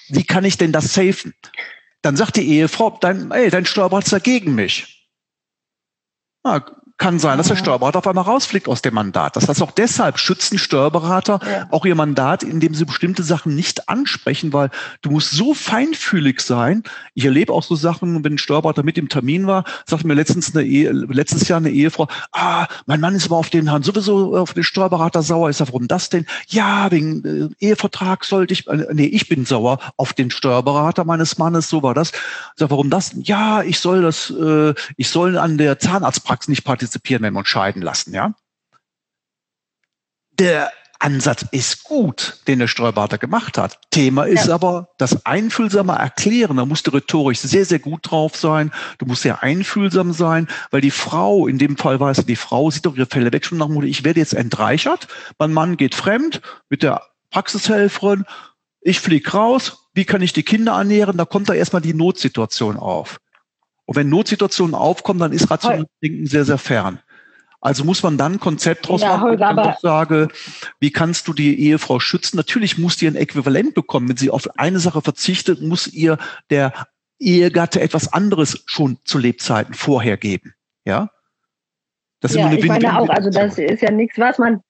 Wie 0.10 0.24
kann 0.24 0.44
ich 0.44 0.58
denn 0.58 0.72
das 0.72 0.94
safen? 0.94 1.34
Dann 2.02 2.16
sagt 2.16 2.38
die 2.38 2.48
Ehefrau, 2.48 2.98
dein, 3.00 3.32
ey, 3.32 3.50
dein 3.50 3.66
Steuerberater 3.66 4.06
ist 4.06 4.14
dagegen 4.14 4.56
mich. 4.56 4.97
Ah, 6.50 6.64
kann 6.98 7.20
sein, 7.20 7.38
dass 7.38 7.48
der 7.48 7.56
Steuerberater 7.56 8.00
auf 8.00 8.08
einmal 8.08 8.24
rausfliegt 8.24 8.68
aus 8.68 8.82
dem 8.82 8.96
Mandat. 8.96 9.36
Das 9.36 9.48
heißt, 9.48 9.62
auch 9.62 9.72
deshalb 9.72 10.18
schützen 10.18 10.58
Steuerberater 10.58 11.40
ja. 11.46 11.68
auch 11.70 11.86
ihr 11.86 11.94
Mandat, 11.94 12.42
indem 12.42 12.74
sie 12.74 12.86
bestimmte 12.86 13.22
Sachen 13.22 13.54
nicht 13.54 13.88
ansprechen, 13.88 14.52
weil 14.52 14.72
du 15.04 15.12
musst 15.12 15.32
so 15.32 15.54
feinfühlig 15.54 16.42
sein. 16.42 16.82
Ich 17.14 17.26
erlebe 17.26 17.54
auch 17.54 17.62
so 17.62 17.76
Sachen, 17.76 18.24
wenn 18.24 18.34
ein 18.34 18.38
Steuerberater 18.40 18.82
mit 18.82 18.98
im 18.98 19.10
Termin 19.10 19.46
war, 19.46 19.64
sagte 19.86 20.08
mir 20.08 20.16
letztens 20.16 20.56
eine 20.56 20.66
Ehe, 20.66 20.92
letztes 20.92 21.48
Jahr 21.48 21.58
eine 21.58 21.70
Ehefrau, 21.70 22.08
ah, 22.32 22.66
mein 22.88 23.00
Mann 23.00 23.14
ist 23.14 23.28
aber 23.28 23.38
auf 23.38 23.52
den 23.52 23.70
Herrn 23.70 23.84
sowieso 23.84 24.36
auf 24.36 24.54
den 24.54 24.64
Steuerberater 24.64 25.22
sauer. 25.22 25.52
Ich 25.52 25.58
sage, 25.58 25.72
warum 25.74 25.88
das 25.88 26.10
denn? 26.10 26.26
Ja, 26.48 26.90
wegen 26.90 27.54
äh, 27.60 27.66
Ehevertrag 27.66 28.26
sollte 28.26 28.54
ich, 28.54 28.68
äh, 28.68 28.88
nee, 28.94 29.06
ich 29.06 29.30
bin 29.30 29.46
sauer 29.46 29.78
auf 29.98 30.14
den 30.14 30.32
Steuerberater 30.32 31.06
meines 31.06 31.38
Mannes, 31.38 31.70
so 31.70 31.84
war 31.84 31.94
das. 31.94 32.10
Ich 32.10 32.60
sage, 32.60 32.72
warum 32.72 32.90
das? 32.90 33.12
Ja, 33.22 33.62
ich 33.62 33.80
soll 33.80 34.02
das, 34.02 34.32
äh, 34.32 34.74
ich 34.96 35.10
soll 35.10 35.38
an 35.38 35.60
der 35.60 35.78
Zahnarztpraxis 35.78 36.48
nicht 36.50 36.64
partizipieren 36.64 36.87
partizipieren, 36.88 37.24
wenn 37.24 37.34
wir 37.34 37.40
uns 37.40 37.50
scheiden 37.50 37.82
lassen, 37.82 38.14
ja. 38.14 38.34
Der 40.40 40.72
Ansatz 41.00 41.46
ist 41.52 41.84
gut, 41.84 42.42
den 42.48 42.60
der 42.60 42.68
Steuerberater 42.68 43.18
gemacht 43.18 43.58
hat. 43.58 43.80
Thema 43.92 44.24
ist 44.24 44.48
ja. 44.48 44.56
aber 44.56 44.90
das 44.98 45.26
einfühlsame 45.26 45.94
Erklären. 45.94 46.58
Da 46.58 46.66
musst 46.66 46.88
du 46.88 46.92
rhetorisch 46.92 47.40
sehr, 47.40 47.66
sehr 47.66 47.80
gut 47.80 48.10
drauf 48.10 48.36
sein. 48.36 48.72
Du 48.98 49.06
musst 49.06 49.22
sehr 49.22 49.44
einfühlsam 49.44 50.14
sein, 50.14 50.48
weil 50.72 50.82
die 50.82 50.92
Frau, 50.92 51.48
in 51.48 51.60
dem 51.60 51.78
Fall 51.78 52.00
war 52.00 52.12
es 52.12 52.26
die 52.26 52.36
Frau, 52.36 52.72
sieht 52.72 52.86
doch 52.86 52.96
ihre 52.96 53.06
Fälle 53.06 53.32
weg 53.32 53.46
schon 53.46 53.60
nach 53.60 53.68
dem 53.68 53.84
ich 53.84 54.04
werde 54.04 54.20
jetzt 54.20 54.34
entreichert. 54.34 55.08
Mein 55.38 55.54
Mann 55.54 55.78
geht 55.78 55.94
fremd 55.94 56.42
mit 56.70 56.82
der 56.82 57.04
Praxishelferin. 57.30 58.26
Ich 58.82 59.00
fliege 59.00 59.32
raus. 59.32 59.90
Wie 59.94 60.06
kann 60.06 60.22
ich 60.22 60.34
die 60.34 60.44
Kinder 60.44 60.74
ernähren? 60.74 61.18
Da 61.18 61.26
kommt 61.26 61.50
da 61.50 61.54
erstmal 61.54 61.82
die 61.82 61.94
Notsituation 61.94 62.78
auf. 62.78 63.20
Und 63.88 63.96
wenn 63.96 64.10
Notsituationen 64.10 64.76
aufkommen, 64.76 65.20
dann 65.20 65.32
ist 65.32 65.50
rationales 65.50 65.88
Denken 66.04 66.28
sehr, 66.28 66.44
sehr 66.44 66.58
fern. 66.58 67.00
Also 67.62 67.86
muss 67.86 68.04
man 68.04 68.18
dann 68.18 68.34
ein 68.34 68.40
Konzept 68.40 68.88
draus 68.88 69.02
ja, 69.02 69.18
machen, 69.18 69.30
Holger, 69.30 69.74
ich 69.74 69.80
sage, 69.80 70.28
wie 70.80 70.92
kannst 70.92 71.28
du 71.28 71.34
die 71.34 71.60
Ehefrau 71.60 72.00
schützen? 72.00 72.38
Natürlich 72.38 72.78
muss 72.78 72.98
die 72.98 73.08
ein 73.08 73.16
Äquivalent 73.16 73.74
bekommen. 73.74 74.10
Wenn 74.10 74.18
sie 74.18 74.30
auf 74.30 74.60
eine 74.60 74.80
Sache 74.80 75.02
verzichtet, 75.02 75.62
muss 75.62 75.88
ihr 75.88 76.18
der 76.50 76.74
Ehegatte 77.18 77.82
etwas 77.82 78.12
anderes 78.12 78.62
schon 78.68 79.00
zu 79.06 79.18
Lebzeiten 79.18 79.74
vorher 79.74 80.18
geben. 80.18 80.54
Ja? 80.86 81.10
Das 82.20 82.32
ist 82.32 82.38
ja, 82.38 82.48
eine 82.48 82.60
ich 82.60 82.66
meine 82.66 83.00
auch, 83.00 83.10
also 83.10 83.30
das 83.30 83.58
ist 83.58 83.82
ja 83.82 83.90
nichts, 83.90 84.20
was 84.20 84.38
man 84.38 84.62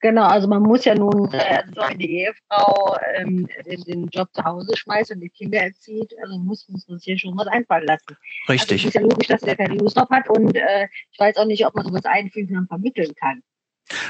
Genau, 0.00 0.24
also 0.24 0.48
man 0.48 0.62
muss 0.62 0.86
ja 0.86 0.94
nun, 0.94 1.30
äh, 1.32 1.62
so 1.74 1.82
wenn 1.82 1.98
die 1.98 2.20
Ehefrau 2.20 2.96
ähm, 3.16 3.46
den, 3.66 3.82
den, 3.82 4.08
Job 4.08 4.28
zu 4.32 4.42
Hause 4.42 4.74
schmeißt 4.74 5.10
und 5.10 5.20
die 5.20 5.28
Kinder 5.28 5.58
erzieht, 5.58 6.14
also 6.22 6.38
muss, 6.38 6.66
man 6.68 6.98
sich 6.98 7.04
hier 7.04 7.18
schon 7.18 7.36
was 7.36 7.46
einfallen 7.48 7.86
lassen. 7.86 8.16
Richtig. 8.48 8.70
Also 8.70 8.74
es 8.74 8.84
ist 8.84 8.94
ja 8.94 9.00
logisch, 9.02 9.28
dass 9.28 9.42
der 9.42 9.56
keine 9.56 9.74
Lust 9.74 9.98
drauf 9.98 10.08
hat 10.10 10.28
und 10.30 10.56
äh, 10.56 10.88
ich 11.12 11.18
weiß 11.18 11.36
auch 11.36 11.44
nicht, 11.44 11.66
ob 11.66 11.74
man 11.74 11.84
sowas 11.84 12.06
einfügen 12.06 12.56
und 12.56 12.66
vermitteln 12.66 13.14
kann. 13.14 13.42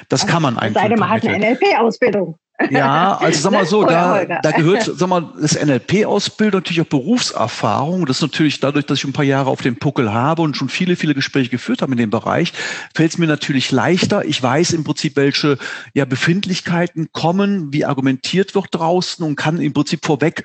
Das 0.09 0.22
also, 0.22 0.33
kann 0.33 0.42
man 0.42 0.59
einfügen. 0.59 0.81
Sei 0.81 0.88
denn, 0.88 0.98
man 0.98 1.09
hat 1.09 1.26
eine 1.26 1.38
NLP-Ausbildung. 1.38 2.38
Ja, 2.68 3.16
also 3.20 3.40
sag 3.40 3.53
mal 3.53 3.66
so, 3.66 3.85
da, 3.85 4.25
da 4.25 4.51
gehört, 4.51 4.90
sag 4.94 5.09
mal, 5.09 5.33
das 5.40 5.55
NLP-Ausbildung 5.55 6.61
natürlich 6.61 6.83
auch 6.83 6.87
Berufserfahrung. 6.87 8.07
Das 8.07 8.18
ist 8.18 8.23
natürlich 8.23 8.61
dadurch, 8.61 8.87
dass 8.87 8.99
ich 8.99 9.05
ein 9.05 9.12
paar 9.12 9.25
Jahre 9.25 9.51
auf 9.51 9.62
dem 9.62 9.77
Puckel 9.77 10.12
habe 10.12 10.42
und 10.42 10.57
schon 10.57 10.68
viele, 10.68 10.96
viele 10.96 11.14
Gespräche 11.14 11.51
geführt 11.51 11.83
habe 11.83 11.92
in 11.92 11.99
dem 11.99 12.11
Bereich, 12.11 12.53
fällt 12.94 13.12
es 13.12 13.18
mir 13.18 13.27
natürlich 13.27 13.70
leichter. 13.70 14.25
Ich 14.25 14.42
weiß 14.42 14.73
im 14.73 14.85
Prinzip, 14.85 15.16
welche 15.16 15.59
ja, 15.94 16.05
Befindlichkeiten 16.05 17.12
kommen, 17.12 17.73
wie 17.73 17.85
argumentiert 17.85 18.55
wird 18.55 18.68
draußen 18.73 19.25
und 19.25 19.37
kann 19.37 19.61
im 19.61 19.73
Prinzip 19.73 20.05
vorweg 20.05 20.44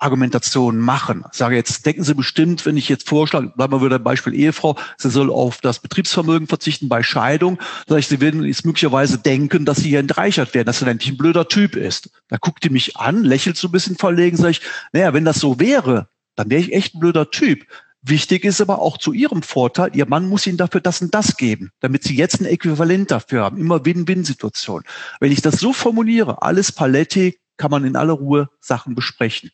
Argumentation 0.00 0.78
machen. 0.78 1.24
Sage 1.30 1.56
jetzt, 1.56 1.84
denken 1.86 2.02
Sie 2.02 2.14
bestimmt, 2.14 2.66
wenn 2.66 2.76
ich 2.76 2.88
jetzt 2.88 3.08
vorschlage, 3.08 3.52
bleiben 3.54 3.72
wir 3.72 3.84
wieder 3.84 3.98
Beispiel 3.98 4.34
Ehefrau, 4.34 4.76
sie 4.96 5.10
soll 5.10 5.30
auf 5.30 5.60
das 5.60 5.78
Betriebsvermögen 5.78 6.48
verzichten 6.48 6.88
bei 6.88 7.02
Scheidung, 7.02 7.58
sage 7.86 8.00
ich, 8.00 8.08
Sie 8.08 8.20
werden 8.20 8.44
jetzt 8.44 8.64
möglicherweise 8.64 9.18
denken, 9.18 9.64
dass 9.64 9.78
Sie 9.78 9.90
hier 9.90 10.00
entreichert 10.00 10.54
werden, 10.54 10.66
dass 10.66 10.82
er 10.82 10.88
endlich 10.88 11.12
ein 11.12 11.18
blöder 11.18 11.48
Typ 11.48 11.76
ist. 11.76 12.10
Da 12.28 12.38
guckt 12.38 12.64
die 12.64 12.70
mich 12.70 12.96
an, 12.96 13.22
lächelt 13.22 13.56
so 13.56 13.68
ein 13.68 13.72
bisschen 13.72 13.96
verlegen, 13.96 14.36
sage 14.36 14.52
ich, 14.52 14.60
naja, 14.92 15.12
wenn 15.12 15.24
das 15.24 15.38
so 15.38 15.60
wäre, 15.60 16.08
dann 16.34 16.50
wäre 16.50 16.62
ich 16.62 16.72
echt 16.72 16.94
ein 16.94 17.00
blöder 17.00 17.30
Typ. 17.30 17.66
Wichtig 18.02 18.44
ist 18.44 18.62
aber 18.62 18.78
auch 18.78 18.96
zu 18.96 19.12
ihrem 19.12 19.42
Vorteil, 19.42 19.90
ihr 19.94 20.06
Mann 20.06 20.26
muss 20.26 20.46
ihnen 20.46 20.56
dafür 20.56 20.80
das 20.80 21.02
und 21.02 21.14
das 21.14 21.36
geben, 21.36 21.70
damit 21.80 22.02
sie 22.02 22.16
jetzt 22.16 22.40
ein 22.40 22.46
Äquivalent 22.46 23.10
dafür 23.10 23.42
haben. 23.42 23.58
Immer 23.58 23.84
Win-Win-Situation. 23.84 24.84
Wenn 25.20 25.32
ich 25.32 25.42
das 25.42 25.60
so 25.60 25.74
formuliere, 25.74 26.40
alles 26.40 26.72
Paletti, 26.72 27.38
kann 27.58 27.70
man 27.70 27.84
in 27.84 27.96
aller 27.96 28.14
Ruhe 28.14 28.48
Sachen 28.58 28.94
besprechen. 28.94 29.50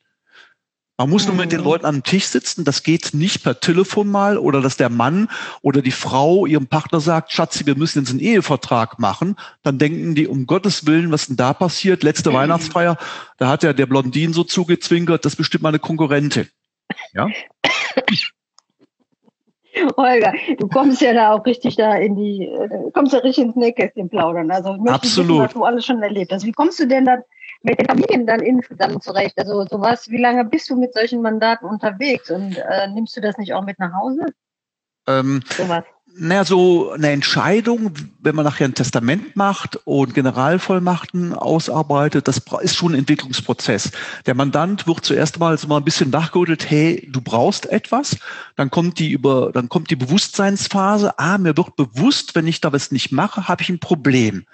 Man 0.98 1.10
muss 1.10 1.26
nur 1.26 1.36
mit 1.36 1.52
den 1.52 1.60
mhm. 1.60 1.66
Leuten 1.66 1.84
am 1.84 2.02
Tisch 2.02 2.26
sitzen. 2.26 2.64
Das 2.64 2.82
geht 2.82 3.12
nicht 3.12 3.42
per 3.42 3.60
Telefon 3.60 4.08
mal 4.08 4.38
oder 4.38 4.62
dass 4.62 4.78
der 4.78 4.88
Mann 4.88 5.28
oder 5.60 5.82
die 5.82 5.90
Frau 5.90 6.46
ihrem 6.46 6.68
Partner 6.68 7.00
sagt, 7.00 7.32
Schatzi, 7.32 7.66
wir 7.66 7.76
müssen 7.76 7.98
jetzt 7.98 8.10
einen 8.10 8.20
Ehevertrag 8.20 8.98
machen. 8.98 9.36
Dann 9.62 9.78
denken 9.78 10.14
die, 10.14 10.26
um 10.26 10.46
Gottes 10.46 10.86
Willen, 10.86 11.12
was 11.12 11.26
denn 11.26 11.36
da 11.36 11.52
passiert? 11.52 12.02
Letzte 12.02 12.30
mhm. 12.30 12.34
Weihnachtsfeier, 12.34 12.96
da 13.36 13.48
hat 13.48 13.62
ja 13.62 13.74
der 13.74 13.86
Blondin 13.86 14.32
so 14.32 14.42
zugezwinkert, 14.42 15.24
das 15.24 15.34
ist 15.34 15.36
bestimmt 15.36 15.64
meine 15.64 15.78
Konkurrentin. 15.78 16.48
Ja? 17.12 17.28
Holger, 19.98 20.32
du 20.58 20.68
kommst 20.68 21.02
ja 21.02 21.12
da 21.12 21.32
auch 21.32 21.44
richtig 21.44 21.76
da 21.76 21.96
in 21.96 22.16
die, 22.16 22.46
äh, 22.46 22.90
kommst 22.92 23.12
ja 23.12 23.18
richtig 23.18 23.44
ins 23.44 23.56
Nähkästchen 23.56 24.08
plaudern. 24.08 24.50
Also 24.50 24.72
ich 24.72 24.78
möchte 24.78 24.94
Absolut. 24.94 25.28
Wissen, 25.28 25.44
was 25.44 25.52
du 25.52 25.64
alles 25.64 25.84
schon 25.84 26.02
erlebt 26.02 26.32
hast. 26.32 26.46
Wie 26.46 26.52
kommst 26.52 26.80
du 26.80 26.86
denn 26.86 27.04
dann 27.04 27.20
mit 27.66 27.78
den 27.78 27.86
Familien 27.86 28.26
dann 28.26 28.40
insgesamt 28.40 29.02
zurecht? 29.02 29.36
Also 29.36 29.66
sowas, 29.66 30.08
wie 30.08 30.20
lange 30.20 30.44
bist 30.44 30.70
du 30.70 30.76
mit 30.76 30.94
solchen 30.94 31.20
Mandaten 31.20 31.68
unterwegs 31.68 32.30
und 32.30 32.56
äh, 32.56 32.88
nimmst 32.88 33.16
du 33.16 33.20
das 33.20 33.36
nicht 33.36 33.52
auch 33.52 33.64
mit 33.64 33.78
nach 33.78 33.92
Hause? 33.92 34.26
Ähm, 35.08 35.42
sowas. 35.56 35.84
naja, 36.18 36.44
so 36.44 36.90
eine 36.90 37.10
Entscheidung, 37.10 37.92
wenn 38.20 38.34
man 38.34 38.44
nachher 38.44 38.66
ein 38.66 38.74
Testament 38.74 39.36
macht 39.36 39.78
und 39.84 40.14
Generalvollmachten 40.14 41.32
ausarbeitet, 41.32 42.26
das 42.26 42.42
ist 42.60 42.76
schon 42.76 42.92
ein 42.92 43.00
Entwicklungsprozess. 43.00 43.92
Der 44.26 44.34
Mandant 44.34 44.86
wird 44.86 45.04
zuerst 45.04 45.38
mal 45.38 45.56
so 45.58 45.68
mal 45.68 45.76
ein 45.76 45.84
bisschen 45.84 46.12
wachgerüttelt, 46.12 46.68
hey, 46.68 47.08
du 47.12 47.20
brauchst 47.20 47.66
etwas. 47.66 48.16
Dann 48.56 48.70
kommt 48.70 48.98
die 48.98 49.10
über, 49.10 49.52
dann 49.52 49.68
kommt 49.68 49.90
die 49.90 49.96
Bewusstseinsphase. 49.96 51.18
Ah, 51.18 51.38
mir 51.38 51.56
wird 51.56 51.76
bewusst, 51.76 52.34
wenn 52.34 52.46
ich 52.46 52.60
da 52.60 52.72
was 52.72 52.90
nicht 52.90 53.12
mache, 53.12 53.46
habe 53.46 53.62
ich 53.62 53.68
ein 53.68 53.80
Problem. 53.80 54.46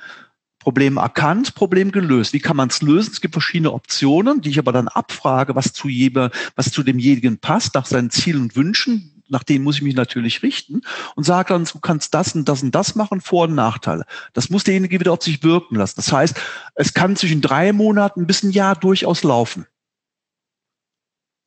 Problem 0.62 0.96
erkannt, 0.96 1.56
Problem 1.56 1.90
gelöst. 1.90 2.32
Wie 2.32 2.38
kann 2.38 2.56
man 2.56 2.68
es 2.68 2.82
lösen? 2.82 3.10
Es 3.12 3.20
gibt 3.20 3.34
verschiedene 3.34 3.72
Optionen, 3.72 4.40
die 4.40 4.50
ich 4.50 4.60
aber 4.60 4.70
dann 4.70 4.86
abfrage, 4.86 5.56
was 5.56 5.72
zu 5.72 5.88
jedem, 5.88 6.30
was 6.54 6.70
zu 6.70 6.84
demjenigen 6.84 7.38
passt, 7.38 7.74
nach 7.74 7.84
seinen 7.84 8.10
Zielen 8.10 8.42
und 8.42 8.54
Wünschen 8.54 9.08
nach 9.28 9.42
denen 9.42 9.64
muss 9.64 9.76
ich 9.76 9.82
mich 9.82 9.94
natürlich 9.94 10.42
richten 10.42 10.82
und 11.16 11.24
sage 11.24 11.54
dann, 11.54 11.64
du 11.64 11.80
kannst 11.80 12.12
das 12.12 12.34
und 12.34 12.46
das 12.48 12.62
und 12.62 12.74
das 12.74 12.96
machen, 12.96 13.22
Vor- 13.22 13.44
und 13.44 13.54
Nachteile. 13.54 14.04
Das 14.34 14.50
muss 14.50 14.64
derjenige 14.64 15.00
wieder 15.00 15.12
auf 15.12 15.22
sich 15.22 15.42
wirken 15.42 15.76
lassen. 15.76 15.94
Das 15.96 16.12
heißt, 16.12 16.38
es 16.74 16.92
kann 16.92 17.16
zwischen 17.16 17.40
drei 17.40 17.72
Monaten 17.72 18.26
bis 18.26 18.42
ein 18.42 18.50
Jahr 18.50 18.76
durchaus 18.76 19.22
laufen. 19.22 19.66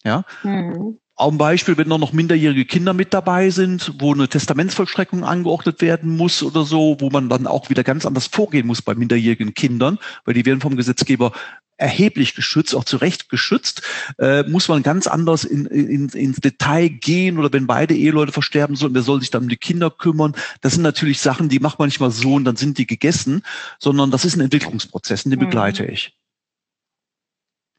Ja. 0.03 0.25
Mhm. 0.41 0.97
Auch 1.17 1.31
ein 1.31 1.37
Beispiel, 1.37 1.77
wenn 1.77 1.87
noch 1.87 2.11
minderjährige 2.11 2.65
Kinder 2.65 2.93
mit 2.93 3.13
dabei 3.13 3.49
sind, 3.49 3.93
wo 3.99 4.13
eine 4.13 4.27
Testamentsvollstreckung 4.27 5.23
angeordnet 5.23 5.81
werden 5.81 6.17
muss 6.17 6.43
oder 6.43 6.65
so, 6.65 6.97
wo 6.99 7.09
man 7.09 7.29
dann 7.29 7.47
auch 7.47 7.69
wieder 7.69 7.85
ganz 7.85 8.05
anders 8.05 8.27
vorgehen 8.27 8.67
muss 8.67 8.81
bei 8.81 8.95
minderjährigen 8.95 9.53
Kindern, 9.53 9.97
weil 10.25 10.33
die 10.33 10.45
werden 10.45 10.59
vom 10.59 10.75
Gesetzgeber 10.75 11.31
erheblich 11.77 12.35
geschützt, 12.35 12.75
auch 12.75 12.83
zu 12.83 12.97
Recht 12.97 13.29
geschützt, 13.29 13.81
äh, 14.17 14.43
muss 14.43 14.67
man 14.67 14.83
ganz 14.83 15.07
anders 15.07 15.45
in, 15.45 15.65
in, 15.67 16.09
ins 16.09 16.37
Detail 16.37 16.89
gehen 16.89 17.37
oder 17.37 17.51
wenn 17.53 17.65
beide 17.65 17.95
Eheleute 17.95 18.33
versterben 18.33 18.75
sollen, 18.75 18.93
wer 18.93 19.01
soll 19.01 19.21
sich 19.21 19.31
dann 19.31 19.43
um 19.43 19.49
die 19.49 19.57
Kinder 19.57 19.89
kümmern? 19.89 20.35
Das 20.59 20.73
sind 20.73 20.83
natürlich 20.83 21.21
Sachen, 21.21 21.47
die 21.47 21.59
macht 21.59 21.79
man 21.79 21.87
nicht 21.87 22.01
mal 22.01 22.11
so 22.11 22.33
und 22.33 22.43
dann 22.43 22.57
sind 22.57 22.77
die 22.77 22.87
gegessen, 22.87 23.41
sondern 23.79 24.11
das 24.11 24.25
ist 24.25 24.35
ein 24.35 24.41
Entwicklungsprozess, 24.41 25.23
den 25.23 25.33
mhm. 25.33 25.39
begleite 25.39 25.85
ich. 25.85 26.13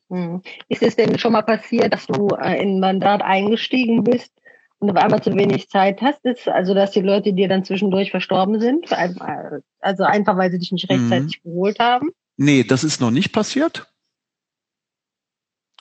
Mhm. 0.08 0.42
Ist 0.68 0.82
es 0.82 0.96
denn 0.96 1.18
schon 1.18 1.32
mal 1.32 1.42
passiert, 1.42 1.92
dass 1.92 2.06
du 2.06 2.28
äh, 2.28 2.60
in 2.62 2.76
ein 2.76 2.80
Mandat 2.80 3.22
eingestiegen 3.22 4.04
bist 4.04 4.32
und 4.78 4.90
auf 4.90 4.96
einmal 4.96 5.22
zu 5.22 5.34
wenig 5.34 5.68
Zeit 5.68 6.00
hast, 6.02 6.24
ist, 6.24 6.48
also 6.48 6.74
dass 6.74 6.92
die 6.92 7.00
Leute 7.00 7.32
dir 7.32 7.48
dann 7.48 7.64
zwischendurch 7.64 8.10
verstorben 8.10 8.60
sind, 8.60 8.92
also 8.92 10.04
einfach 10.04 10.36
weil 10.36 10.50
sie 10.50 10.58
dich 10.58 10.72
nicht 10.72 10.88
rechtzeitig 10.90 11.40
mhm. 11.42 11.50
geholt 11.50 11.78
haben? 11.78 12.10
Nee, 12.36 12.64
das 12.64 12.84
ist 12.84 13.00
noch 13.00 13.10
nicht 13.10 13.32
passiert. 13.32 13.90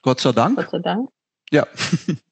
Gott 0.01 0.21
sei 0.21 0.31
Dank. 0.31 0.55
Gott 0.55 0.69
sei 0.71 0.79
Dank. 0.79 1.09
Ja. 1.51 1.67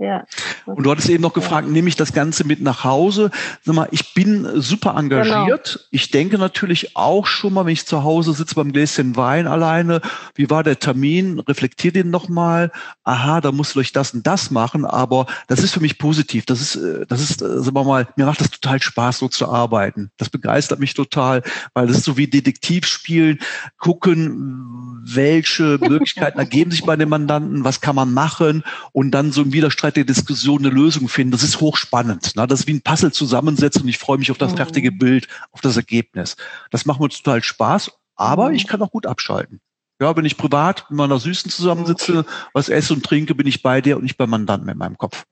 Ja. 0.00 0.24
Und 0.64 0.84
du 0.84 0.90
hattest 0.90 1.10
eben 1.10 1.22
noch 1.22 1.34
gefragt, 1.34 1.66
ja. 1.66 1.72
nehme 1.72 1.90
ich 1.90 1.94
das 1.94 2.14
Ganze 2.14 2.44
mit 2.44 2.62
nach 2.62 2.84
Hause? 2.84 3.30
Sag 3.62 3.74
mal, 3.74 3.88
ich 3.90 4.14
bin 4.14 4.48
super 4.54 4.96
engagiert. 4.96 5.74
Genau. 5.74 5.86
Ich 5.90 6.10
denke 6.10 6.38
natürlich 6.38 6.96
auch 6.96 7.26
schon 7.26 7.52
mal, 7.52 7.66
wenn 7.66 7.74
ich 7.74 7.84
zu 7.84 8.02
Hause 8.02 8.32
sitze 8.32 8.54
beim 8.54 8.72
Gläschen 8.72 9.16
Wein 9.16 9.46
alleine, 9.46 10.00
wie 10.34 10.48
war 10.48 10.62
der 10.62 10.78
Termin? 10.78 11.38
Reflektier 11.40 11.92
den 11.92 12.08
nochmal. 12.08 12.72
Aha, 13.04 13.42
da 13.42 13.52
musst 13.52 13.76
du 13.76 13.80
euch 13.80 13.92
das 13.92 14.14
und 14.14 14.26
das 14.26 14.50
machen. 14.50 14.86
Aber 14.86 15.26
das 15.48 15.62
ist 15.62 15.74
für 15.74 15.80
mich 15.80 15.98
positiv. 15.98 16.46
Das 16.46 16.62
ist, 16.62 16.76
äh, 16.76 17.04
das 17.06 17.20
ist, 17.20 17.42
äh, 17.42 17.60
sagen 17.60 17.76
wir 17.76 17.84
mal, 17.84 18.08
mir 18.16 18.24
macht 18.24 18.40
das 18.40 18.50
total 18.50 18.80
Spaß, 18.80 19.18
so 19.18 19.28
zu 19.28 19.50
arbeiten. 19.50 20.10
Das 20.16 20.30
begeistert 20.30 20.80
mich 20.80 20.94
total, 20.94 21.42
weil 21.74 21.86
das 21.86 21.98
ist 21.98 22.04
so 22.04 22.16
wie 22.16 22.26
Detektivspielen, 22.26 23.38
gucken, 23.76 25.02
welche 25.04 25.78
Möglichkeiten 25.78 26.38
ergeben 26.38 26.70
sich 26.70 26.84
bei 26.84 26.96
den 26.96 27.10
Mandanten, 27.10 27.64
was 27.64 27.82
kann 27.82 27.96
man 27.96 28.14
machen 28.14 28.64
und 28.92 29.10
dann 29.10 29.32
so 29.32 29.42
im 29.42 29.52
Widerstreit 29.52 29.89
der 29.96 30.04
Diskussion 30.04 30.60
eine 30.60 30.74
Lösung 30.74 31.08
finden, 31.08 31.32
das 31.32 31.42
ist 31.42 31.60
hochspannend. 31.60 32.36
Ne? 32.36 32.46
Das 32.46 32.60
ist 32.60 32.66
wie 32.66 32.74
ein 32.74 32.82
Puzzle 32.82 33.12
zusammensetzen 33.12 33.82
und 33.82 33.88
ich 33.88 33.98
freue 33.98 34.18
mich 34.18 34.30
auf 34.30 34.38
das 34.38 34.52
mhm. 34.52 34.56
fertige 34.56 34.92
Bild, 34.92 35.28
auf 35.52 35.60
das 35.60 35.76
Ergebnis. 35.76 36.36
Das 36.70 36.86
macht 36.86 37.00
mir 37.00 37.08
total 37.08 37.42
Spaß, 37.42 37.92
aber 38.16 38.48
mhm. 38.48 38.54
ich 38.54 38.66
kann 38.66 38.82
auch 38.82 38.90
gut 38.90 39.06
abschalten. 39.06 39.60
Ja, 40.00 40.16
wenn 40.16 40.24
ich 40.24 40.38
privat 40.38 40.86
mit 40.88 40.96
meiner 40.96 41.18
Süßen 41.18 41.50
zusammensitze, 41.50 42.24
was 42.54 42.70
esse 42.70 42.94
und 42.94 43.04
trinke, 43.04 43.34
bin 43.34 43.46
ich 43.46 43.62
bei 43.62 43.82
dir 43.82 43.96
und 43.96 44.02
nicht 44.02 44.16
beim 44.16 44.30
Mandanten 44.30 44.68
in 44.68 44.78
meinem 44.78 44.96
Kopf. 44.96 45.24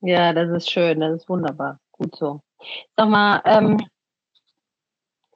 Ja, 0.00 0.32
das 0.32 0.50
ist 0.50 0.70
schön, 0.70 1.00
das 1.00 1.20
ist 1.20 1.28
wunderbar. 1.28 1.78
Gut 1.92 2.16
so. 2.16 2.40
Sag 2.96 3.08
mal, 3.08 3.42
ähm, 3.44 3.78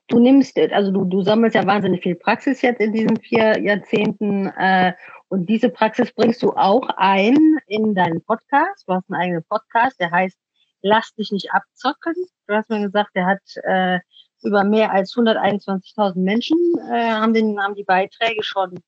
du 0.09 0.19
nimmst, 0.19 0.59
also 0.59 0.91
du, 0.91 1.05
du 1.05 1.23
sammelst 1.23 1.55
ja 1.55 1.67
wahnsinnig 1.67 2.03
viel 2.03 2.15
Praxis 2.15 2.63
jetzt 2.63 2.81
in 2.81 2.93
diesen 2.93 3.19
vier 3.19 3.61
Jahrzehnten 3.63 4.47
äh, 4.49 4.95
und 5.29 5.47
diese 5.47 5.69
Praxis 5.69 6.13
bringst 6.13 6.43
du 6.43 6.53
auch 6.53 6.89
ein 6.97 7.59
in 7.67 7.95
deinen 7.95 8.23
Podcast. 8.23 8.85
Du 8.87 8.95
hast 8.95 9.11
einen 9.11 9.21
eigenen 9.21 9.45
Podcast, 9.45 9.99
der 10.01 10.11
heißt 10.11 10.39
Lass 10.87 11.15
dich 11.15 11.33
nicht 11.33 11.51
abzocken. 11.51 12.15
Du 12.47 12.55
hast 12.55 12.69
mir 12.69 12.83
gesagt, 12.83 13.13
der 13.15 13.25
hat 13.25 13.41
äh, 13.63 14.01
über 14.43 14.65
mehr 14.65 14.93
als 14.93 15.15
121.000 15.15 16.19
Menschen 16.19 16.59
äh, 16.91 17.11
haben, 17.11 17.33
den, 17.33 17.59
haben 17.59 17.75
die 17.75 17.85
Beiträge 17.85 18.43
schon 18.43 18.79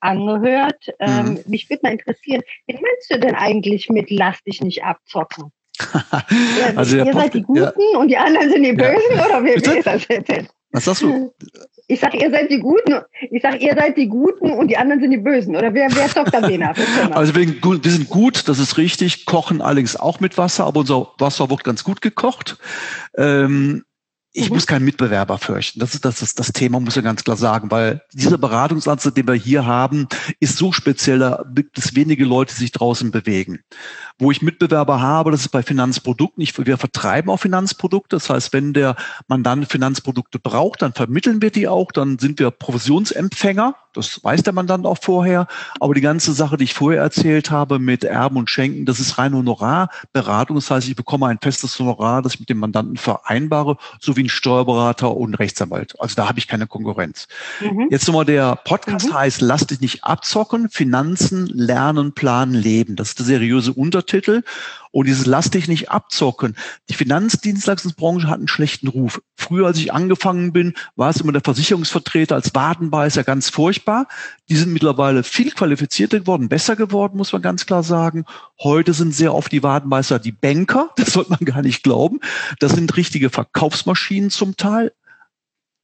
angehört. 0.00 0.84
Ähm, 0.98 1.26
mhm. 1.26 1.44
Mich 1.46 1.70
würde 1.70 1.80
mal 1.84 1.92
interessieren, 1.92 2.42
wie 2.66 2.74
meinst 2.74 3.08
du 3.08 3.20
denn 3.20 3.36
eigentlich 3.36 3.88
mit 3.88 4.10
Lass 4.10 4.42
dich 4.42 4.60
nicht 4.62 4.82
abzocken? 4.82 5.52
also 6.76 6.96
ihr 6.96 7.12
seid 7.12 7.34
die 7.34 7.42
Guten 7.42 7.60
ja. 7.60 7.98
und 7.98 8.08
die 8.08 8.16
anderen 8.16 8.50
sind 8.50 8.62
die 8.62 8.72
Bösen 8.72 9.16
ja. 9.16 9.26
oder 9.26 9.44
wie, 9.44 9.54
wie 9.54 9.78
ist 9.78 9.86
das 9.86 10.06
jetzt? 10.08 10.54
Was 10.74 10.86
sagst 10.86 11.02
du? 11.02 11.32
Ich 11.86 12.00
sag, 12.00 12.20
ihr 12.20 12.30
seid 12.30 12.50
die 12.50 12.58
Guten. 12.58 13.00
Ich 13.30 13.42
sag, 13.42 13.60
ihr 13.60 13.74
seid 13.76 13.96
die 13.96 14.08
Guten 14.08 14.50
und 14.50 14.66
die 14.66 14.76
anderen 14.76 15.00
sind 15.00 15.12
die 15.12 15.18
Bösen. 15.18 15.54
Oder 15.54 15.72
wer, 15.72 15.88
wer 15.94 16.06
ist 16.06 16.16
Dr. 16.16 16.48
Wiener? 16.48 16.74
Also 17.12 17.32
wir, 17.36 17.46
wir 17.46 17.90
sind 17.92 18.08
gut, 18.08 18.48
das 18.48 18.58
ist 18.58 18.76
richtig, 18.76 19.24
kochen 19.24 19.62
allerdings 19.62 19.94
auch 19.94 20.18
mit 20.18 20.36
Wasser, 20.36 20.64
aber 20.64 20.80
unser 20.80 21.12
Wasser 21.18 21.48
wird 21.48 21.62
ganz 21.62 21.84
gut 21.84 22.00
gekocht. 22.00 22.56
Ähm, 23.16 23.84
ich 24.36 24.50
mhm. 24.50 24.56
muss 24.56 24.66
keinen 24.66 24.84
Mitbewerber 24.84 25.38
fürchten. 25.38 25.78
Das 25.78 25.94
ist 25.94 26.04
das, 26.04 26.18
das, 26.18 26.34
das 26.34 26.52
Thema, 26.52 26.80
muss 26.80 26.96
ich 26.96 27.04
ganz 27.04 27.22
klar 27.22 27.36
sagen, 27.36 27.70
weil 27.70 28.02
dieser 28.12 28.36
Beratungsansatz, 28.36 29.14
den 29.14 29.28
wir 29.28 29.34
hier 29.34 29.64
haben, 29.64 30.08
ist 30.40 30.58
so 30.58 30.72
speziell, 30.72 31.20
da 31.20 31.44
gibt 31.54 31.78
es 31.78 31.94
wenige 31.94 32.24
Leute, 32.24 32.52
die 32.52 32.60
sich 32.60 32.72
draußen 32.72 33.12
bewegen. 33.12 33.60
Wo 34.18 34.32
ich 34.32 34.42
Mitbewerber 34.42 35.00
habe, 35.00 35.30
das 35.30 35.42
ist 35.42 35.50
bei 35.50 35.62
Finanzprodukten. 35.62 36.42
Ich, 36.42 36.58
wir 36.58 36.78
vertreiben 36.78 37.30
auch 37.30 37.38
Finanzprodukte. 37.38 38.16
Das 38.16 38.28
heißt, 38.28 38.52
wenn 38.52 38.72
der 38.72 38.96
Mandant 39.28 39.70
Finanzprodukte 39.70 40.40
braucht, 40.40 40.82
dann 40.82 40.92
vermitteln 40.92 41.40
wir 41.40 41.50
die 41.50 41.68
auch. 41.68 41.92
Dann 41.92 42.18
sind 42.18 42.40
wir 42.40 42.50
Provisionsempfänger. 42.50 43.76
Das 43.96 44.22
weiß 44.22 44.42
der 44.42 44.52
Mandant 44.52 44.86
auch 44.86 44.98
vorher. 45.00 45.46
Aber 45.80 45.94
die 45.94 46.00
ganze 46.00 46.32
Sache, 46.32 46.56
die 46.56 46.64
ich 46.64 46.74
vorher 46.74 47.02
erzählt 47.02 47.50
habe 47.50 47.78
mit 47.78 48.04
Erben 48.04 48.36
und 48.36 48.50
Schenken, 48.50 48.84
das 48.84 49.00
ist 49.00 49.18
rein 49.18 49.34
Honorarberatung. 49.34 50.56
Das 50.56 50.70
heißt, 50.70 50.88
ich 50.88 50.96
bekomme 50.96 51.26
ein 51.26 51.38
festes 51.40 51.78
Honorar, 51.78 52.22
das 52.22 52.34
ich 52.34 52.40
mit 52.40 52.48
dem 52.48 52.58
Mandanten 52.58 52.96
vereinbare, 52.96 53.76
sowie 54.00 54.24
ein 54.24 54.28
Steuerberater 54.28 55.16
und 55.16 55.34
Rechtsanwalt. 55.34 55.98
Also 56.00 56.14
da 56.16 56.28
habe 56.28 56.38
ich 56.38 56.48
keine 56.48 56.66
Konkurrenz. 56.66 57.28
Mhm. 57.60 57.88
Jetzt 57.90 58.06
nochmal 58.06 58.24
der 58.24 58.56
Podcast 58.56 59.08
mhm. 59.08 59.14
heißt, 59.14 59.40
lass 59.40 59.66
dich 59.66 59.80
nicht 59.80 60.04
abzocken, 60.04 60.68
Finanzen, 60.70 61.46
Lernen, 61.46 62.12
Planen, 62.12 62.54
Leben. 62.54 62.96
Das 62.96 63.08
ist 63.08 63.18
der 63.18 63.26
seriöse 63.26 63.72
Untertitel. 63.72 64.42
Und 64.94 65.08
dieses 65.08 65.26
lass 65.26 65.50
dich 65.50 65.66
nicht 65.66 65.90
abzocken. 65.90 66.54
Die 66.88 66.94
Finanzdienstleistungsbranche 66.94 68.28
hat 68.28 68.38
einen 68.38 68.46
schlechten 68.46 68.86
Ruf. 68.86 69.20
Früher, 69.36 69.66
als 69.66 69.78
ich 69.78 69.92
angefangen 69.92 70.52
bin, 70.52 70.74
war 70.94 71.10
es 71.10 71.20
immer 71.20 71.32
der 71.32 71.40
Versicherungsvertreter 71.42 72.36
als 72.36 72.54
Wadenbeißer 72.54 73.24
ganz 73.24 73.50
furchtbar. 73.50 74.06
Die 74.48 74.54
sind 74.54 74.72
mittlerweile 74.72 75.24
viel 75.24 75.50
qualifizierter 75.50 76.20
geworden, 76.20 76.48
besser 76.48 76.76
geworden, 76.76 77.16
muss 77.16 77.32
man 77.32 77.42
ganz 77.42 77.66
klar 77.66 77.82
sagen. 77.82 78.24
Heute 78.62 78.92
sind 78.92 79.12
sehr 79.12 79.34
oft 79.34 79.50
die 79.50 79.64
Wadenbeißer 79.64 80.20
die 80.20 80.30
Banker. 80.30 80.90
Das 81.04 81.12
sollte 81.12 81.30
man 81.30 81.40
gar 81.40 81.60
nicht 81.60 81.82
glauben. 81.82 82.20
Das 82.60 82.72
sind 82.72 82.96
richtige 82.96 83.30
Verkaufsmaschinen 83.30 84.30
zum 84.30 84.56
Teil 84.56 84.92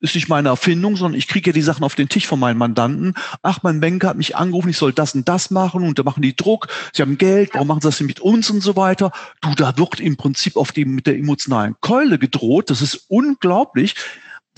ist 0.01 0.15
nicht 0.15 0.29
meine 0.29 0.49
Erfindung, 0.49 0.97
sondern 0.97 1.19
ich 1.19 1.29
kriege 1.29 1.51
ja 1.51 1.55
die 1.55 1.63
Sachen 1.63 1.85
auf 1.85 1.95
den 1.95 2.09
Tisch 2.09 2.27
von 2.27 2.41
meinen 2.41 2.59
Mandanten. 2.59 3.15
Ach, 3.43 3.63
mein 3.63 3.81
Banker 3.81 4.09
hat 4.09 4.17
mich 4.17 4.37
angerufen, 4.37 4.71
ich 4.71 4.79
soll 4.79 4.93
das 4.93 5.15
und 5.15 5.29
das 5.29 5.51
machen 5.51 5.83
und 5.83 5.99
da 5.99 6.03
machen 6.03 6.23
die 6.23 6.35
Druck, 6.35 6.69
sie 6.93 7.03
haben 7.03 7.19
Geld, 7.19 7.51
warum 7.53 7.69
machen 7.69 7.83
sie 7.83 7.89
das 7.89 7.99
denn 7.99 8.07
mit 8.07 8.21
uns 8.21 8.51
und 8.51 8.63
so 8.63 8.77
weiter. 8.77 9.13
Du, 9.41 9.55
da 9.55 9.77
wird 9.77 10.01
im 10.01 10.17
Prinzip 10.17 10.57
auf 10.57 10.73
die 10.73 10.85
mit 10.85 11.07
der 11.07 11.17
emotionalen 11.17 11.77
Keule 11.81 12.19
gedroht. 12.19 12.71
Das 12.71 12.83
ist 12.83 13.07
unglaublich 13.09 13.95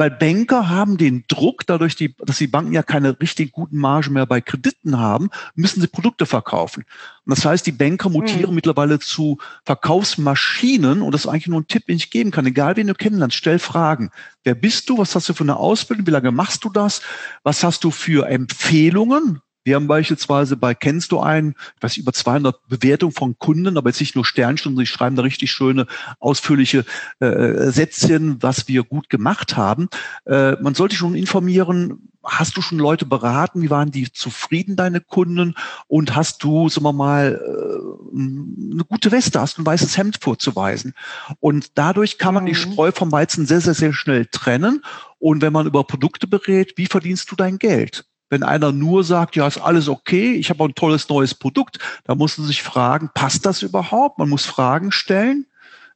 weil 0.03 0.11
Banker 0.11 0.69
haben 0.69 0.97
den 0.97 1.23
Druck, 1.29 1.65
dadurch, 1.65 1.95
die, 1.95 2.17
dass 2.19 2.39
die 2.39 2.49
Banken 2.49 2.73
ja 2.73 2.83
keine 2.83 3.21
richtig 3.21 3.53
guten 3.53 3.79
Margen 3.79 4.15
mehr 4.15 4.27
bei 4.27 4.41
Krediten 4.41 4.99
haben, 4.99 5.31
müssen 5.55 5.81
sie 5.81 5.87
Produkte 5.87 6.27
verkaufen. 6.27 6.85
Und 7.25 7.37
das 7.37 7.45
heißt, 7.45 7.65
die 7.65 7.71
Banker 7.71 8.09
mutieren 8.09 8.51
mhm. 8.51 8.57
mittlerweile 8.57 8.99
zu 8.99 9.39
Verkaufsmaschinen 9.65 11.03
und 11.03 11.13
das 11.13 11.21
ist 11.21 11.27
eigentlich 11.29 11.47
nur 11.47 11.61
ein 11.61 11.69
Tipp, 11.69 11.87
den 11.87 11.99
ich 11.99 12.11
geben 12.11 12.33
kann. 12.33 12.47
Egal, 12.47 12.77
wen 12.77 12.89
du 12.89 12.95
kennenlernst, 12.95 13.37
stell 13.37 13.61
Fragen. 13.61 14.11
Wer 14.43 14.57
bist 14.57 14.91
du? 14.91 14.99
Was 14.99 15.15
hast 15.15 15.29
du 15.29 15.35
für 15.35 15.45
eine 15.45 15.57
Ausbildung? 15.57 16.05
Wie 16.05 16.11
lange 16.11 16.33
machst 16.33 16.65
du 16.65 16.71
das? 16.71 17.01
Was 17.45 17.63
hast 17.63 17.85
du 17.85 17.93
für 17.93 18.29
Empfehlungen? 18.29 19.41
Wir 19.65 19.77
haben 19.77 19.87
beispielsweise 19.87 20.57
bei 20.57 20.75
Kennst 20.75 21.13
du 21.13 21.21
einen, 21.21 21.55
ich 21.77 21.83
weiß 21.83 21.97
über 21.97 22.13
200 22.13 22.69
Bewertungen 22.69 23.13
von 23.13 23.39
Kunden, 23.39 23.77
aber 23.77 23.91
jetzt 23.91 24.01
nicht 24.01 24.17
nur 24.17 24.25
Sternstunden, 24.25 24.85
sie 24.85 24.91
schreiben 24.91 25.17
da 25.17 25.23
richtig 25.23 25.53
schöne, 25.53 25.87
ausführliche 26.19 26.85
äh, 27.21 27.71
Sätzchen, 27.71 28.43
was 28.43 28.69
wir 28.69 28.83
gut 28.83 29.09
gemacht 29.09 29.57
haben. 29.57 29.89
Äh, 30.27 30.53
man 30.63 30.75
sollte 30.75 30.97
schon 30.97 31.15
informieren, 31.15 32.09
hast 32.25 32.57
du 32.57 32.63
schon 32.63 32.79
Leute 32.79 33.07
beraten? 33.07 33.63
Wie 33.63 33.71
waren 33.71 33.91
die 33.91 34.13
zufrieden, 34.13 34.77
deine 34.77 35.01
Kunden? 35.01 35.55
Und 35.89 36.15
hast 36.15 36.43
du, 36.43 36.69
sagen 36.69 36.85
wir 36.85 36.93
mal, 36.93 37.41
äh, 37.41 38.15
eine 38.15 38.85
gute 38.85 39.13
Weste, 39.13 39.41
hast 39.41 39.59
du 39.59 39.63
ein 39.63 39.67
weißes 39.67 39.97
Hemd 39.97 40.19
vorzuweisen? 40.21 40.95
Und 41.41 41.79
dadurch 41.79 42.19
kann 42.19 42.35
man 42.35 42.45
mhm. 42.45 42.49
die 42.49 42.55
Spreu 42.55 42.93
vom 42.93 43.13
Weizen 43.13 43.47
sehr, 43.47 43.61
sehr, 43.61 43.75
sehr 43.75 43.93
schnell 43.93 44.27
trennen. 44.27 44.83
Und 45.19 45.43
wenn 45.43 45.53
man 45.53 45.67
über 45.67 45.85
Produkte 45.85 46.27
berät, 46.27 46.75
wie 46.77 46.87
verdienst 46.87 47.31
du 47.31 47.37
dein 47.37 47.59
Geld? 47.59 48.07
Wenn 48.33 48.45
einer 48.45 48.73
nur 48.73 49.05
sagt, 49.05 49.37
ja, 49.37 49.47
ist 49.47 49.59
alles 49.59 49.91
okay, 49.91 50.33
ich 50.33 50.49
habe 50.49 50.65
ein 50.65 50.75
tolles 50.75 51.07
neues 51.11 51.35
Produkt, 51.35 51.79
da 52.05 52.15
muss 52.15 52.39
man 52.39 52.47
sich 52.47 52.63
fragen, 52.63 53.11
passt 53.13 53.45
das 53.45 53.61
überhaupt? 53.61 54.17
Man 54.19 54.31
muss 54.31 54.47
Fragen 54.47 54.91
stellen. 54.91 55.45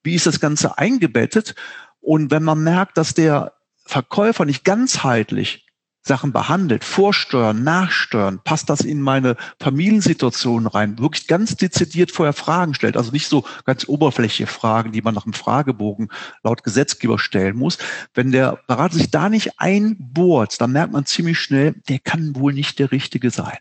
Wie 0.03 0.15
ist 0.15 0.27
das 0.27 0.39
Ganze 0.39 0.77
eingebettet? 0.77 1.55
Und 2.03 2.31
wenn 2.31 2.43
man 2.43 2.63
merkt, 2.63 2.99
dass 2.99 3.15
der 3.15 3.55
Verkäufer 3.87 4.45
nicht 4.45 4.65
ganzheitlich 4.65 5.66
Sachen 6.07 6.33
behandelt, 6.33 6.85
vorsteuern, 6.85 7.65
nachsteuern, 7.65 8.41
passt 8.45 8.71
das 8.71 8.81
in 8.81 9.01
meine 9.01 9.37
Familiensituation 9.61 10.67
rein, 10.67 10.99
wirklich 10.99 11.27
ganz 11.27 11.57
dezidiert 11.57 12.13
vorher 12.13 12.33
Fragen 12.33 12.75
stellt, 12.75 12.97
also 12.97 13.11
nicht 13.11 13.29
so 13.29 13.45
ganz 13.65 13.89
oberflächliche 13.89 14.47
Fragen, 14.47 14.93
die 14.93 15.03
man 15.03 15.15
nach 15.15 15.25
dem 15.25 15.33
Fragebogen 15.33 16.09
laut 16.43 16.63
Gesetzgeber 16.63 17.19
stellen 17.19 17.57
muss. 17.57 17.79
Wenn 18.15 18.31
der 18.31 18.61
Berater 18.67 18.95
sich 18.95 19.11
da 19.11 19.29
nicht 19.29 19.59
einbohrt, 19.59 20.61
dann 20.61 20.73
merkt 20.73 20.93
man 20.93 21.07
ziemlich 21.07 21.41
schnell, 21.41 21.75
der 21.89 21.99
kann 21.99 22.37
wohl 22.37 22.53
nicht 22.53 22.79
der 22.79 22.93
Richtige 22.93 23.31
sein. 23.31 23.59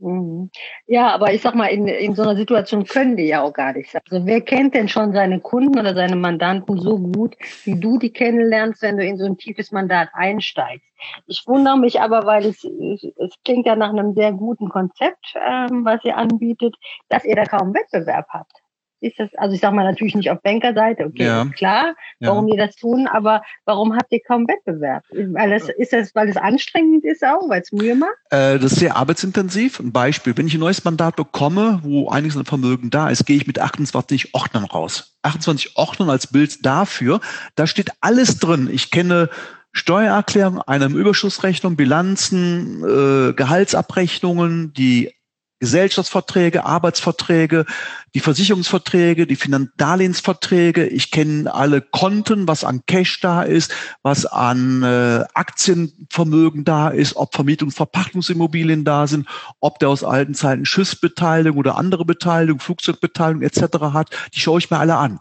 Mhm. 0.00 0.50
Ja, 0.86 1.08
aber 1.14 1.32
ich 1.34 1.42
sag 1.42 1.54
mal, 1.54 1.66
in, 1.66 1.86
in 1.86 2.14
so 2.14 2.22
einer 2.22 2.36
Situation 2.36 2.84
können 2.84 3.16
die 3.16 3.26
ja 3.26 3.42
auch 3.42 3.52
gar 3.52 3.74
nichts. 3.74 3.94
Also 3.94 4.24
wer 4.26 4.40
kennt 4.40 4.74
denn 4.74 4.88
schon 4.88 5.12
seine 5.12 5.40
Kunden 5.40 5.78
oder 5.78 5.94
seine 5.94 6.16
Mandanten 6.16 6.78
so 6.80 6.98
gut, 6.98 7.36
wie 7.64 7.78
du 7.78 7.98
die 7.98 8.12
kennenlernst, 8.12 8.80
wenn 8.80 8.96
du 8.96 9.04
in 9.04 9.18
so 9.18 9.26
ein 9.26 9.36
tiefes 9.36 9.72
Mandat 9.72 10.08
einsteigst? 10.14 10.86
Ich 11.26 11.44
wundere 11.46 11.78
mich 11.78 12.00
aber, 12.00 12.24
weil 12.24 12.46
es, 12.46 12.64
es 12.64 13.34
klingt 13.44 13.66
ja 13.66 13.76
nach 13.76 13.90
einem 13.90 14.14
sehr 14.14 14.32
guten 14.32 14.70
Konzept, 14.70 15.34
ähm, 15.36 15.84
was 15.84 16.02
ihr 16.04 16.16
anbietet, 16.16 16.76
dass 17.08 17.24
ihr 17.24 17.36
da 17.36 17.44
kaum 17.44 17.74
Wettbewerb 17.74 18.26
habt 18.30 18.59
ist 19.00 19.18
das, 19.18 19.30
also 19.36 19.54
ich 19.54 19.60
sage 19.60 19.74
mal 19.74 19.84
natürlich 19.84 20.14
nicht 20.14 20.30
auf 20.30 20.40
Bankerseite, 20.42 21.06
okay, 21.06 21.24
ja. 21.24 21.44
klar, 21.56 21.94
warum 22.20 22.48
ja. 22.48 22.54
die 22.54 22.58
das 22.58 22.76
tun, 22.76 23.06
aber 23.06 23.42
warum 23.64 23.96
habt 23.96 24.12
ihr 24.12 24.20
kaum 24.26 24.46
Wettbewerb? 24.46 25.04
Weil 25.10 25.50
das, 25.50 25.68
ist 25.68 25.92
das, 25.92 26.14
weil 26.14 26.28
es 26.28 26.36
anstrengend 26.36 27.04
ist 27.04 27.24
auch, 27.24 27.48
weil 27.48 27.62
es 27.62 27.72
Mühe 27.72 27.94
macht? 27.94 28.10
Äh, 28.30 28.58
das 28.58 28.72
ist 28.72 28.80
sehr 28.80 28.96
arbeitsintensiv. 28.96 29.80
Ein 29.80 29.92
Beispiel, 29.92 30.36
wenn 30.36 30.46
ich 30.46 30.54
ein 30.54 30.60
neues 30.60 30.84
Mandat 30.84 31.16
bekomme, 31.16 31.80
wo 31.82 32.08
einiges 32.10 32.36
an 32.36 32.44
Vermögen 32.44 32.90
da 32.90 33.08
ist, 33.08 33.26
gehe 33.26 33.36
ich 33.36 33.46
mit 33.46 33.58
28 33.58 34.34
Ordnern 34.34 34.64
raus. 34.64 35.16
28 35.22 35.76
Ordnern 35.76 36.10
als 36.10 36.26
Bild 36.26 36.64
dafür, 36.64 37.20
da 37.54 37.66
steht 37.66 37.90
alles 38.00 38.38
drin. 38.38 38.68
Ich 38.72 38.90
kenne 38.90 39.28
Steuererklärung, 39.72 40.60
eine 40.62 40.86
Überschussrechnung, 40.86 41.76
Bilanzen, 41.76 42.82
äh, 42.82 43.32
Gehaltsabrechnungen, 43.34 44.72
die 44.72 45.12
Gesellschaftsverträge, 45.60 46.64
Arbeitsverträge, 46.64 47.66
die 48.14 48.20
Versicherungsverträge, 48.20 49.26
die 49.26 49.36
Finanzdarlehensverträge. 49.36 50.86
Ich 50.86 51.10
kenne 51.10 51.52
alle 51.52 51.82
Konten, 51.82 52.48
was 52.48 52.64
an 52.64 52.82
Cash 52.86 53.20
da 53.20 53.42
ist, 53.42 53.72
was 54.02 54.26
an 54.26 54.82
äh, 54.82 55.24
Aktienvermögen 55.34 56.64
da 56.64 56.88
ist, 56.88 57.14
ob 57.16 57.34
Vermietungs- 57.34 57.76
Verpachtungsimmobilien 57.76 58.84
da 58.84 59.06
sind, 59.06 59.28
ob 59.60 59.78
der 59.78 59.90
aus 59.90 60.02
alten 60.02 60.34
Zeiten 60.34 60.64
Schiffsbeteiligung 60.64 61.58
oder 61.58 61.76
andere 61.76 62.04
Beteiligung, 62.04 62.60
Flugzeugbeteiligung 62.60 63.42
etc. 63.42 63.92
hat. 63.92 64.10
Die 64.34 64.40
schaue 64.40 64.58
ich 64.58 64.70
mir 64.70 64.78
alle 64.78 64.96
an. 64.96 65.20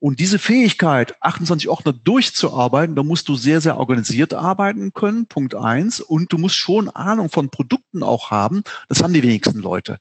Und 0.00 0.18
diese 0.18 0.38
Fähigkeit, 0.38 1.14
28 1.20 1.68
Ordner 1.68 1.92
durchzuarbeiten, 1.92 2.96
da 2.96 3.02
musst 3.02 3.28
du 3.28 3.36
sehr, 3.36 3.60
sehr 3.60 3.76
organisiert 3.76 4.32
arbeiten 4.32 4.94
können, 4.94 5.26
Punkt 5.26 5.54
eins. 5.54 6.00
Und 6.00 6.32
du 6.32 6.38
musst 6.38 6.56
schon 6.56 6.88
Ahnung 6.88 7.28
von 7.28 7.50
Produkten 7.50 8.02
auch 8.02 8.30
haben. 8.30 8.64
Das 8.88 9.02
haben 9.02 9.12
die 9.12 9.22
wenigsten 9.22 9.60
Leute. 9.60 9.98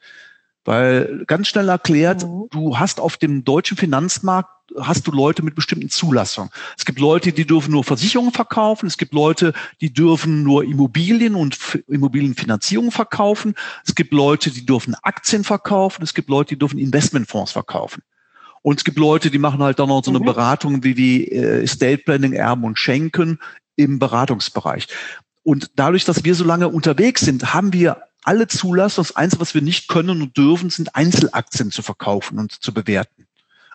Weil 0.64 1.24
ganz 1.28 1.50
schnell 1.50 1.68
erklärt, 1.68 2.26
mhm. 2.26 2.48
du 2.50 2.80
hast 2.80 3.02
auf 3.02 3.18
dem 3.18 3.44
deutschen 3.44 3.76
Finanzmarkt 3.76 4.50
hast 4.80 5.08
du 5.08 5.12
Leute 5.12 5.44
mit 5.44 5.56
bestimmten 5.56 5.90
Zulassungen. 5.90 6.52
Es 6.78 6.86
gibt 6.86 7.00
Leute, 7.00 7.34
die 7.34 7.46
dürfen 7.46 7.72
nur 7.72 7.84
Versicherungen 7.84 8.32
verkaufen. 8.32 8.88
Es 8.88 8.98
gibt 8.98 9.14
Leute, 9.14 9.54
die 9.82 9.92
dürfen 9.92 10.44
nur 10.44 10.64
Immobilien 10.64 11.36
und 11.36 11.58
Immobilienfinanzierung 11.88 12.92
verkaufen. 12.92 13.56
Es 13.86 13.96
gibt 13.96 14.14
Leute, 14.14 14.52
die 14.52 14.66
dürfen 14.66 14.96
Aktien 15.02 15.44
verkaufen. 15.44 16.04
Es 16.04 16.14
gibt 16.14 16.30
Leute, 16.30 16.50
die 16.50 16.60
dürfen 16.60 16.80
Investmentfonds 16.80 17.52
verkaufen. 17.52 18.04
Und 18.62 18.80
es 18.80 18.84
gibt 18.84 18.98
Leute, 18.98 19.32
die 19.32 19.40
machen 19.40 19.62
halt 19.62 19.80
dann 19.80 19.90
noch 19.90 20.04
so 20.04 20.12
eine 20.12 20.20
mhm. 20.20 20.26
Beratung 20.26 20.84
wie, 20.84 20.98
wie 20.98 21.26
äh, 21.26 21.64
Estate 21.64 22.00
Planning, 22.00 22.34
Erben 22.34 22.64
und 22.64 22.78
Schenken 22.78 23.40
im 23.76 24.00
Beratungsbereich. 24.00 24.88
Und 25.44 25.72
dadurch, 25.76 26.06
dass 26.06 26.24
wir 26.24 26.36
so 26.36 26.44
lange 26.44 26.68
unterwegs 26.68 27.22
sind, 27.22 27.54
haben 27.54 27.74
wir 27.74 28.04
alle 28.24 28.48
Zulassungen. 28.48 29.08
Das 29.08 29.16
Einzige, 29.16 29.42
was 29.42 29.54
wir 29.54 29.62
nicht 29.62 29.88
können 29.88 30.22
und 30.22 30.38
dürfen, 30.38 30.70
sind 30.70 30.96
Einzelaktien 30.96 31.72
zu 31.72 31.82
verkaufen 31.82 32.38
und 32.40 32.52
zu 32.52 32.74
bewerten. 32.74 33.29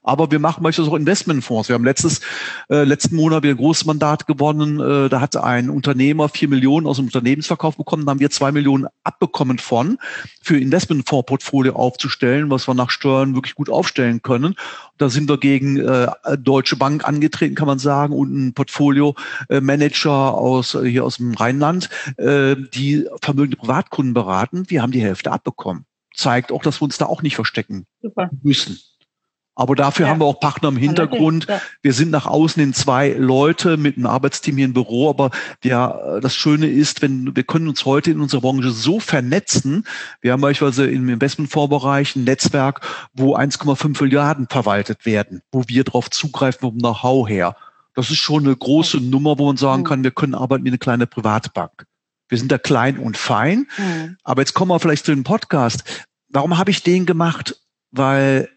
Aber 0.04 0.30
wir 0.30 0.38
machen 0.38 0.62
beispielsweise 0.62 0.94
auch 0.94 0.98
Investmentfonds. 0.98 1.68
Wir 1.68 1.74
haben 1.74 1.84
letztes, 1.84 2.20
äh, 2.68 2.84
letzten 2.84 3.16
Monat 3.16 3.42
wieder 3.42 3.54
ein 3.54 3.58
großes 3.58 3.86
Mandat 3.86 4.26
gewonnen. 4.26 4.78
Äh, 4.78 5.08
da 5.08 5.20
hat 5.20 5.34
ein 5.36 5.70
Unternehmer 5.70 6.28
vier 6.28 6.48
Millionen 6.48 6.86
aus 6.86 6.96
dem 6.96 7.06
Unternehmensverkauf 7.06 7.78
bekommen. 7.78 8.04
Da 8.04 8.10
haben 8.10 8.20
wir 8.20 8.30
zwei 8.30 8.52
Millionen 8.52 8.86
abbekommen 9.02 9.58
von, 9.58 9.98
für 10.42 10.58
Investmentfondsportfolio 10.58 11.74
aufzustellen, 11.74 12.50
was 12.50 12.68
wir 12.68 12.74
nach 12.74 12.90
Steuern 12.90 13.34
wirklich 13.34 13.54
gut 13.54 13.70
aufstellen 13.70 14.20
können. 14.20 14.56
Da 14.98 15.08
sind 15.08 15.28
wir 15.28 15.38
gegen 15.38 15.78
äh, 15.78 16.08
Deutsche 16.38 16.76
Bank 16.76 17.08
angetreten, 17.08 17.54
kann 17.54 17.66
man 17.66 17.78
sagen, 17.78 18.12
und 18.12 18.34
ein 18.34 18.52
Portfolio-Manager 18.52 20.34
aus, 20.34 20.74
äh, 20.74 20.86
hier 20.86 21.04
aus 21.04 21.16
dem 21.16 21.32
Rheinland, 21.32 21.88
äh, 22.18 22.56
die 22.74 23.06
vermögende 23.22 23.56
Privatkunden 23.56 24.12
beraten. 24.12 24.68
Wir 24.68 24.82
haben 24.82 24.92
die 24.92 25.02
Hälfte 25.02 25.32
abbekommen. 25.32 25.86
Zeigt 26.14 26.52
auch, 26.52 26.62
dass 26.62 26.80
wir 26.80 26.84
uns 26.84 26.98
da 26.98 27.06
auch 27.06 27.22
nicht 27.22 27.34
verstecken 27.34 27.86
Super. 28.02 28.30
müssen. 28.42 28.78
Aber 29.56 29.76
dafür 29.76 30.06
ja. 30.06 30.12
haben 30.12 30.20
wir 30.20 30.24
auch 30.24 30.40
Partner 30.40 30.68
im 30.68 30.76
Hintergrund. 30.76 31.46
Ja. 31.48 31.60
Wir 31.80 31.92
sind 31.92 32.10
nach 32.10 32.26
außen 32.26 32.60
in 32.62 32.74
zwei 32.74 33.10
Leute 33.10 33.76
mit 33.76 33.96
einem 33.96 34.06
Arbeitsteam 34.06 34.56
hier 34.56 34.64
im 34.64 34.72
Büro. 34.72 35.08
Aber 35.08 35.30
der, 35.62 36.18
das 36.20 36.34
Schöne 36.34 36.66
ist, 36.66 37.02
wenn 37.02 37.36
wir 37.36 37.44
können 37.44 37.68
uns 37.68 37.84
heute 37.84 38.10
in 38.10 38.20
unserer 38.20 38.40
Branche 38.40 38.70
so 38.70 38.98
vernetzen. 38.98 39.84
Wir 40.20 40.32
haben 40.32 40.40
beispielsweise 40.40 40.90
im 40.90 41.08
Investmentfondsbereich 41.08 42.16
ein 42.16 42.24
Netzwerk, 42.24 42.80
wo 43.12 43.36
1,5 43.36 44.02
Milliarden 44.02 44.48
verwaltet 44.48 45.06
werden, 45.06 45.42
wo 45.52 45.64
wir 45.68 45.84
darauf 45.84 46.10
zugreifen 46.10 46.60
vom 46.60 46.78
Know-how 46.78 47.28
her. 47.28 47.56
Das 47.94 48.10
ist 48.10 48.18
schon 48.18 48.44
eine 48.44 48.56
große 48.56 48.98
Nummer, 48.98 49.38
wo 49.38 49.46
man 49.46 49.56
sagen 49.56 49.84
kann, 49.84 50.02
wir 50.02 50.10
können 50.10 50.34
arbeiten 50.34 50.64
wie 50.64 50.70
eine 50.70 50.78
kleine 50.78 51.06
Privatbank. 51.06 51.86
Wir 52.28 52.38
sind 52.38 52.50
da 52.50 52.58
klein 52.58 52.98
und 52.98 53.16
fein. 53.16 53.68
Aber 54.24 54.42
jetzt 54.42 54.54
kommen 54.54 54.70
wir 54.72 54.80
vielleicht 54.80 55.04
zu 55.04 55.14
dem 55.14 55.22
Podcast. 55.22 55.84
Warum 56.28 56.58
habe 56.58 56.72
ich 56.72 56.82
den 56.82 57.06
gemacht? 57.06 57.60
Weil 57.92 58.48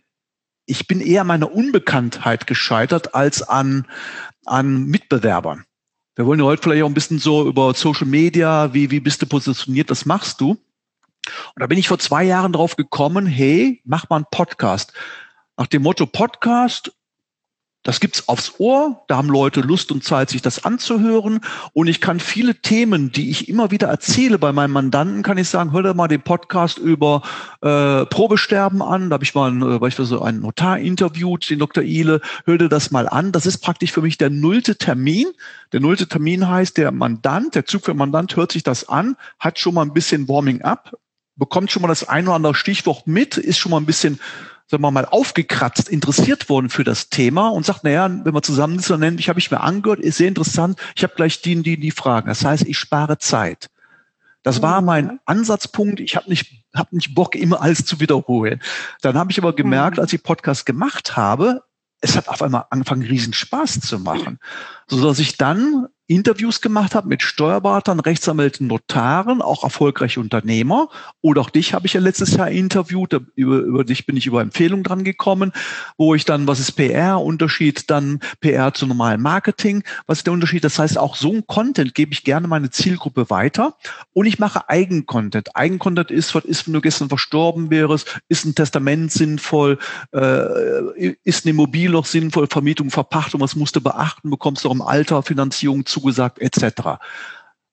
ich 0.68 0.86
bin 0.86 1.02
eher 1.02 1.24
meiner 1.24 1.52
Unbekanntheit 1.52 2.46
gescheitert 2.46 3.16
als 3.16 3.42
an, 3.42 3.88
an 4.46 4.86
Mitbewerbern. 4.86 5.64
Wir 6.16 6.26
wollen 6.26 6.40
ja 6.40 6.46
heute 6.46 6.62
vielleicht 6.62 6.84
auch 6.84 6.90
ein 6.90 6.94
bisschen 6.94 7.20
so 7.20 7.48
über 7.48 7.74
Social 7.74 8.08
Media, 8.08 8.74
wie, 8.74 8.92
wie 8.92 9.00
bist 9.00 9.22
du 9.22 9.26
positioniert, 9.26 9.90
was 9.90 10.06
machst 10.06 10.42
du? 10.42 10.52
Und 10.52 11.62
da 11.62 11.68
bin 11.68 11.78
ich 11.78 11.88
vor 11.88 12.00
zwei 12.00 12.24
Jahren 12.24 12.54
drauf 12.54 12.76
gekommen, 12.76 13.26
hey, 13.26 13.82
mach 13.86 14.10
mal 14.10 14.18
einen 14.18 14.26
Podcast. 14.30 14.94
Nach 15.58 15.68
dem 15.68 15.84
Motto 15.84 16.06
Podcast 16.06 16.92
das 17.88 18.02
gibt's 18.02 18.28
aufs 18.28 18.56
Ohr, 18.58 19.06
da 19.08 19.16
haben 19.16 19.30
Leute 19.30 19.62
Lust 19.62 19.94
und 19.94 20.04
Zeit, 20.04 20.30
sich 20.30 20.42
das 20.42 20.66
anzuhören. 20.66 21.40
Und 21.72 21.88
ich 21.88 22.02
kann 22.02 22.20
viele 22.20 22.56
Themen, 22.56 23.14
die 23.14 23.30
ich 23.30 23.48
immer 23.48 23.72
wieder 23.72 23.88
erzähle 23.88 24.38
bei 24.38 24.52
meinen 24.52 24.74
Mandanten, 24.74 25.24
kann 25.24 25.38
ich 25.38 25.48
sagen, 25.48 25.72
hör 25.72 25.84
dir 25.84 25.94
mal 25.94 26.10
den 26.10 26.22
Podcast 26.22 26.80
über 26.80 27.22
äh, 27.62 28.06
Probesterben 28.06 28.82
an. 28.82 29.10
Da 29.10 29.14
habe 29.14 29.24
ich 29.24 29.34
mal 29.34 29.54
äh, 29.76 29.80
beispielsweise 29.80 30.22
einen 30.22 30.42
Notar 30.42 30.80
interviewt, 30.80 31.50
den 31.50 31.60
Dr. 31.60 31.82
Ile, 31.82 32.20
hör 32.44 32.58
dir 32.58 32.68
das 32.68 32.92
mal 32.92 33.08
an. 33.08 33.32
Das 33.32 33.46
ist 33.46 33.60
praktisch 33.60 33.94
für 33.94 34.02
mich 34.02 34.18
der 34.18 34.32
nullte 34.32 34.78
Termin. 34.78 35.28
Der 35.72 35.80
nullte 35.80 36.10
Termin 36.10 36.50
heißt, 36.50 36.76
der 36.76 36.92
Mandant, 36.92 37.56
der 37.56 37.66
Zug 37.66 37.86
für 37.86 37.94
Mandant 37.94 38.36
hört 38.36 38.52
sich 38.52 38.64
das 38.64 38.90
an, 38.90 39.16
hat 39.40 39.60
schon 39.60 39.76
mal 39.76 39.84
ein 39.84 39.94
bisschen 39.94 40.28
Warming 40.28 40.62
up, 40.62 40.92
bekommt 41.38 41.72
schon 41.72 41.84
mal 41.84 41.88
das 41.88 42.06
ein 42.06 42.28
oder 42.28 42.36
andere 42.36 42.54
Stichwort 42.54 43.08
mit, 43.08 43.38
ist 43.38 43.60
schon 43.60 43.72
mal 43.72 43.78
ein 43.78 43.86
bisschen 43.86 44.20
sagen 44.70 44.84
wir 44.84 44.92
mal, 44.92 45.06
aufgekratzt, 45.06 45.90
interessiert 45.90 46.50
worden 46.50 46.70
für 46.70 46.84
das 46.84 47.10
Thema 47.10 47.50
und 47.50 47.66
sagt, 47.66 47.84
naja, 47.84 48.10
wenn 48.10 48.34
wir 48.34 48.42
zusammen 48.42 48.80
sitzen, 48.80 49.02
dann 49.02 49.18
ich 49.18 49.30
habe 49.30 49.40
ich 49.40 49.50
mir 49.50 49.62
angehört, 49.62 50.00
ist 50.00 50.18
sehr 50.18 50.28
interessant, 50.28 50.78
ich 50.96 51.04
habe 51.04 51.14
gleich 51.16 51.42
die, 51.42 51.62
die, 51.64 51.80
die 51.80 51.92
Fragen. 51.92 52.28
Das 52.28 52.44
heißt, 52.44 52.68
ich 52.68 52.78
spare 52.78 53.18
Zeit. 53.18 53.70
Das 54.44 54.62
war 54.62 54.82
mein 54.82 55.06
mhm. 55.06 55.20
Ansatzpunkt. 55.26 56.00
Ich 56.00 56.16
habe 56.16 56.30
nicht, 56.30 56.64
hab 56.74 56.94
nicht 56.94 57.14
Bock, 57.14 57.36
immer 57.36 57.62
alles 57.62 57.86
zu 57.86 58.00
wiederholen. 58.00 58.62
Dann 59.02 59.18
habe 59.18 59.32
ich 59.32 59.38
aber 59.38 59.54
gemerkt, 59.54 59.98
mhm. 59.98 60.04
als 60.04 60.14
ich 60.14 60.24
Podcast 60.24 60.66
gemacht 60.66 61.18
habe, 61.18 61.64
es 62.00 62.16
hat 62.16 62.30
auf 62.30 62.42
einmal 62.42 62.66
angefangen, 62.70 63.02
riesen 63.02 63.34
Spaß 63.34 63.80
zu 63.82 64.00
machen. 64.00 64.40
So 64.88 65.04
dass 65.04 65.20
ich 65.20 65.38
dann 65.38 65.88
Interviews 66.08 66.62
gemacht 66.62 66.96
habe 66.96 67.10
mit 67.10 67.22
Steuerberatern, 67.22 68.00
Rechtsanwälten, 68.00 68.68
Notaren, 68.68 69.42
auch 69.42 69.64
erfolgreiche 69.64 70.22
Unternehmer. 70.22 70.90
Oder 71.22 71.42
auch 71.42 71.50
dich 71.50 71.74
habe 71.74 71.86
ich 71.86 71.94
ja 71.94 72.00
letztes 72.00 72.36
Jahr 72.36 72.50
interviewt. 72.50 73.14
Über, 73.36 73.58
über 73.58 73.84
dich 73.84 74.06
bin 74.06 74.16
ich 74.16 74.26
über 74.26 74.42
Empfehlung 74.42 74.84
dran 74.84 75.04
gekommen, 75.04 75.52
wo 75.98 76.16
ich 76.16 76.24
dann, 76.24 76.48
was 76.48 76.60
ist 76.60 76.72
PR, 76.74 77.22
Unterschied 77.22 77.90
dann 77.90 78.20
PR 78.40 78.74
zu 78.74 78.88
normalem 78.88 79.22
Marketing, 79.22 79.84
was 80.06 80.20
ist 80.20 80.28
der 80.28 80.34
Unterschied? 80.34 80.64
Das 80.64 80.80
heißt, 80.80 80.98
auch 80.98 81.16
so 81.16 81.34
ein 81.34 81.46
Content 81.46 81.94
gebe 81.94 82.14
ich 82.14 82.24
gerne 82.24 82.48
meine 82.48 82.70
Zielgruppe 82.70 83.30
weiter 83.30 83.76
und 84.14 84.26
ich 84.26 84.40
mache 84.40 84.70
Eigencontent. 84.70 85.56
Eigencontent 85.56 86.10
ist, 86.10 86.34
was 86.36 86.46
ist, 86.46 86.68
wenn 86.68 86.74
du 86.74 86.82
gestern 86.82 87.10
verstorben 87.10 87.70
wärst, 87.70 88.22
ist 88.30 88.46
ein 88.46 88.56
Testament 88.56 89.12
sinnvoll, 89.12 89.78
äh, 90.14 91.16
ist 91.24 91.46
eine 91.46 91.52
Immobilie 91.52 91.90
noch 91.90 92.06
sinnvoll, 92.06 92.48
Vermietung, 92.48 92.92
Verpachtung, 92.92 93.42
was 93.42 93.56
musst 93.56 93.76
du 93.76 93.82
beachten, 93.82 94.30
bekommst 94.30 94.64
du 94.64 94.70
auch 94.70 94.74
im 94.74 94.82
Alter 94.82 95.22
Finanzierung 95.22 95.86
zu 95.86 95.97
zugesagt 95.98 96.40
etc. 96.40 97.00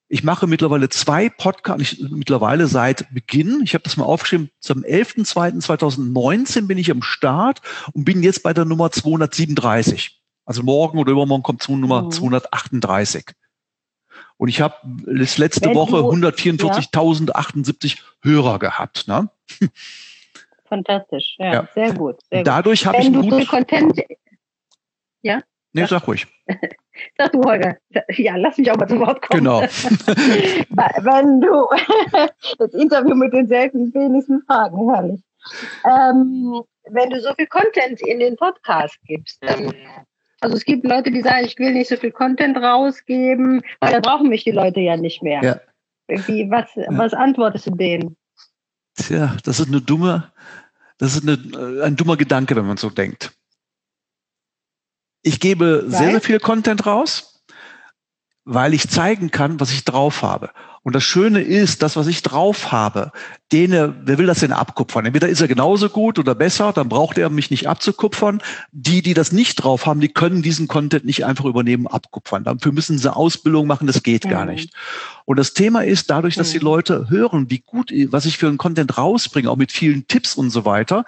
Ich 0.08 0.22
mache 0.22 0.46
mittlerweile 0.46 0.88
zwei 0.88 1.28
Podcasts, 1.28 1.98
mittlerweile 1.98 2.66
seit 2.66 3.12
Beginn, 3.12 3.62
ich 3.64 3.74
habe 3.74 3.84
das 3.84 3.96
mal 3.96 4.04
aufgeschrieben, 4.04 4.50
zum 4.60 4.82
11.02.2019 4.82 6.66
bin 6.66 6.78
ich 6.78 6.90
am 6.90 7.02
Start 7.02 7.60
und 7.92 8.04
bin 8.04 8.22
jetzt 8.22 8.42
bei 8.42 8.52
der 8.52 8.64
Nummer 8.64 8.90
237. 8.90 10.20
Also 10.44 10.62
morgen 10.62 10.98
oder 10.98 11.12
übermorgen 11.12 11.42
kommt 11.42 11.62
zu 11.62 11.76
Nummer 11.76 12.02
mhm. 12.02 12.10
238. 12.10 13.24
Und 14.36 14.48
ich 14.48 14.60
habe 14.60 14.74
letzte 15.04 15.70
Wenn 15.70 15.76
Woche 15.76 15.96
144.078 15.96 17.86
ja. 17.86 18.02
Hörer 18.22 18.58
gehabt. 18.58 19.08
Ne? 19.08 19.30
Fantastisch, 20.68 21.36
ja, 21.38 21.52
ja. 21.52 21.68
sehr 21.74 21.94
gut. 21.94 22.16
Sehr 22.30 22.42
Dadurch 22.42 22.86
habe 22.86 22.98
ich 22.98 23.10
du 23.10 23.22
gut 23.22 23.48
Content, 23.48 24.00
ja? 25.22 25.40
Nee, 25.72 25.86
sag 25.86 26.06
ruhig. 26.06 26.26
Sag 27.18 27.32
du, 27.32 27.42
Holger. 27.42 27.76
Ja, 28.16 28.36
lass 28.36 28.58
mich 28.58 28.70
auch 28.70 28.76
mal 28.76 28.88
zu 28.88 28.98
Wort 28.98 29.22
kommen. 29.22 29.44
Genau. 29.44 29.60
Wenn 30.70 31.40
du 31.40 31.68
das 32.58 32.74
Interview 32.74 33.14
mit 33.14 33.32
den 33.32 33.48
selten 33.48 33.92
wenigsten 33.94 34.42
Fragen, 34.42 34.90
herrlich. 34.90 35.20
Ähm, 35.84 36.62
wenn 36.90 37.10
du 37.10 37.20
so 37.20 37.34
viel 37.34 37.46
Content 37.46 38.00
in 38.00 38.20
den 38.20 38.36
Podcast 38.36 38.98
gibst, 39.06 39.42
dann, 39.42 39.74
also 40.40 40.56
es 40.56 40.64
gibt 40.64 40.84
Leute, 40.84 41.10
die 41.10 41.22
sagen, 41.22 41.44
ich 41.44 41.58
will 41.58 41.72
nicht 41.72 41.88
so 41.88 41.96
viel 41.96 42.12
Content 42.12 42.56
rausgeben, 42.56 43.62
weil 43.80 43.92
da 43.92 44.00
brauchen 44.00 44.28
mich 44.28 44.44
die 44.44 44.52
Leute 44.52 44.80
ja 44.80 44.96
nicht 44.96 45.22
mehr. 45.22 45.42
Ja. 45.42 45.60
Wie, 46.26 46.50
was, 46.50 46.70
was 46.88 47.14
antwortest 47.14 47.66
du 47.66 47.70
denen? 47.70 48.16
Tja, 48.96 49.36
das 49.44 49.60
ist 49.60 49.68
eine 49.68 49.80
dumme, 49.80 50.32
das 50.98 51.16
ist 51.16 51.28
eine, 51.28 51.82
ein 51.82 51.96
dummer 51.96 52.16
Gedanke, 52.16 52.54
wenn 52.54 52.66
man 52.66 52.76
so 52.76 52.90
denkt. 52.90 53.32
Ich 55.26 55.40
gebe 55.40 55.84
sehr, 55.88 56.10
sehr 56.10 56.20
viel 56.20 56.38
Content 56.38 56.84
raus, 56.84 57.42
weil 58.44 58.74
ich 58.74 58.88
zeigen 58.88 59.30
kann, 59.30 59.58
was 59.58 59.72
ich 59.72 59.84
drauf 59.84 60.22
habe. 60.22 60.50
Und 60.84 60.94
das 60.94 61.02
Schöne 61.02 61.40
ist, 61.40 61.82
das, 61.82 61.96
was 61.96 62.06
ich 62.06 62.20
drauf 62.20 62.70
habe, 62.70 63.10
denen, 63.52 63.94
wer 64.04 64.18
will 64.18 64.26
das 64.26 64.40
denn 64.40 64.52
abkupfern? 64.52 65.06
Entweder 65.06 65.28
ist 65.28 65.40
er 65.40 65.48
genauso 65.48 65.88
gut 65.88 66.18
oder 66.18 66.34
besser, 66.34 66.74
dann 66.74 66.90
braucht 66.90 67.16
er 67.16 67.30
mich 67.30 67.50
nicht 67.50 67.66
abzukupfern. 67.68 68.42
Die, 68.72 69.00
die 69.00 69.14
das 69.14 69.32
nicht 69.32 69.56
drauf 69.56 69.86
haben, 69.86 70.00
die 70.00 70.10
können 70.10 70.42
diesen 70.42 70.68
Content 70.68 71.06
nicht 71.06 71.24
einfach 71.24 71.46
übernehmen, 71.46 71.86
abkupfern. 71.86 72.44
Dafür 72.44 72.72
müssen 72.72 72.98
sie 72.98 73.14
Ausbildung 73.14 73.66
machen, 73.66 73.86
das 73.86 74.02
geht 74.02 74.26
mhm. 74.26 74.30
gar 74.30 74.44
nicht. 74.44 74.74
Und 75.24 75.38
das 75.38 75.54
Thema 75.54 75.84
ist, 75.84 76.10
dadurch, 76.10 76.34
dass 76.34 76.50
die 76.50 76.58
mhm. 76.58 76.64
Leute 76.64 77.06
hören, 77.08 77.48
wie 77.48 77.60
gut, 77.60 77.90
was 78.08 78.26
ich 78.26 78.36
für 78.36 78.48
einen 78.48 78.58
Content 78.58 78.98
rausbringe, 78.98 79.50
auch 79.50 79.56
mit 79.56 79.72
vielen 79.72 80.06
Tipps 80.06 80.34
und 80.34 80.50
so 80.50 80.66
weiter. 80.66 81.06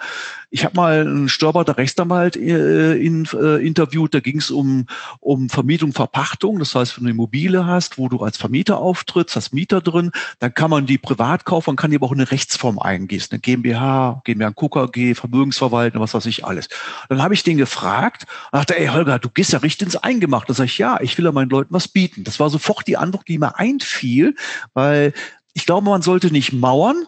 Ich 0.49 0.63
habe 0.63 0.75
mal 0.75 1.01
einen 1.01 1.29
Störberter 1.29 1.77
Rechtsanwalt 1.77 2.35
äh, 2.35 2.95
in, 2.95 3.27
äh, 3.33 3.63
interviewt, 3.63 4.13
da 4.13 4.21
ging 4.21 4.37
es 4.37 4.49
um, 4.49 4.87
um 5.19 5.49
Vermietung, 5.49 5.93
Verpachtung. 5.93 6.57
Das 6.57 6.73
heißt, 6.73 6.97
wenn 6.97 7.03
du 7.03 7.09
eine 7.09 7.15
Immobilie 7.15 7.65
hast, 7.65 7.97
wo 7.97 8.09
du 8.09 8.19
als 8.19 8.37
Vermieter 8.37 8.77
auftrittst, 8.77 9.35
hast 9.35 9.53
Mieter 9.53 9.66
drin, 9.67 10.11
dann 10.39 10.53
kann 10.53 10.69
man 10.69 10.85
die 10.85 10.97
privat 10.97 11.45
kaufen, 11.45 11.71
man 11.71 11.75
kann 11.75 11.91
die 11.91 11.97
aber 11.97 12.07
auch 12.07 12.11
in 12.11 12.19
eine 12.19 12.31
Rechtsform 12.31 12.79
eingießen. 12.79 13.33
Eine 13.33 13.39
GmbH, 13.39 14.21
GmbH, 14.25 14.51
KKG, 14.51 15.15
Vermögensverwaltung, 15.15 16.01
was 16.01 16.13
weiß 16.13 16.25
ich 16.25 16.45
alles. 16.45 16.69
Dann 17.09 17.21
habe 17.21 17.33
ich 17.33 17.43
den 17.43 17.57
gefragt 17.57 18.25
und 18.51 18.59
dachte, 18.59 18.79
ey 18.79 18.87
Holger, 18.87 19.19
du 19.19 19.29
gehst 19.29 19.53
ja 19.53 19.59
richtig 19.59 19.87
ins 19.87 19.95
Eingemachte. 19.95 20.47
Da 20.47 20.53
sage 20.53 20.67
ich, 20.67 20.77
ja, 20.77 20.99
ich 21.01 21.17
will 21.17 21.25
ja 21.25 21.31
meinen 21.31 21.49
Leuten 21.49 21.73
was 21.73 21.87
bieten. 21.87 22.23
Das 22.23 22.39
war 22.39 22.49
sofort 22.49 22.87
die 22.87 22.97
Antwort, 22.97 23.27
die 23.27 23.37
mir 23.37 23.57
einfiel 23.57 24.35
weil 24.73 25.13
ich 25.53 25.65
glaube, 25.65 25.89
man 25.89 26.01
sollte 26.01 26.31
nicht 26.31 26.53
mauern, 26.53 27.05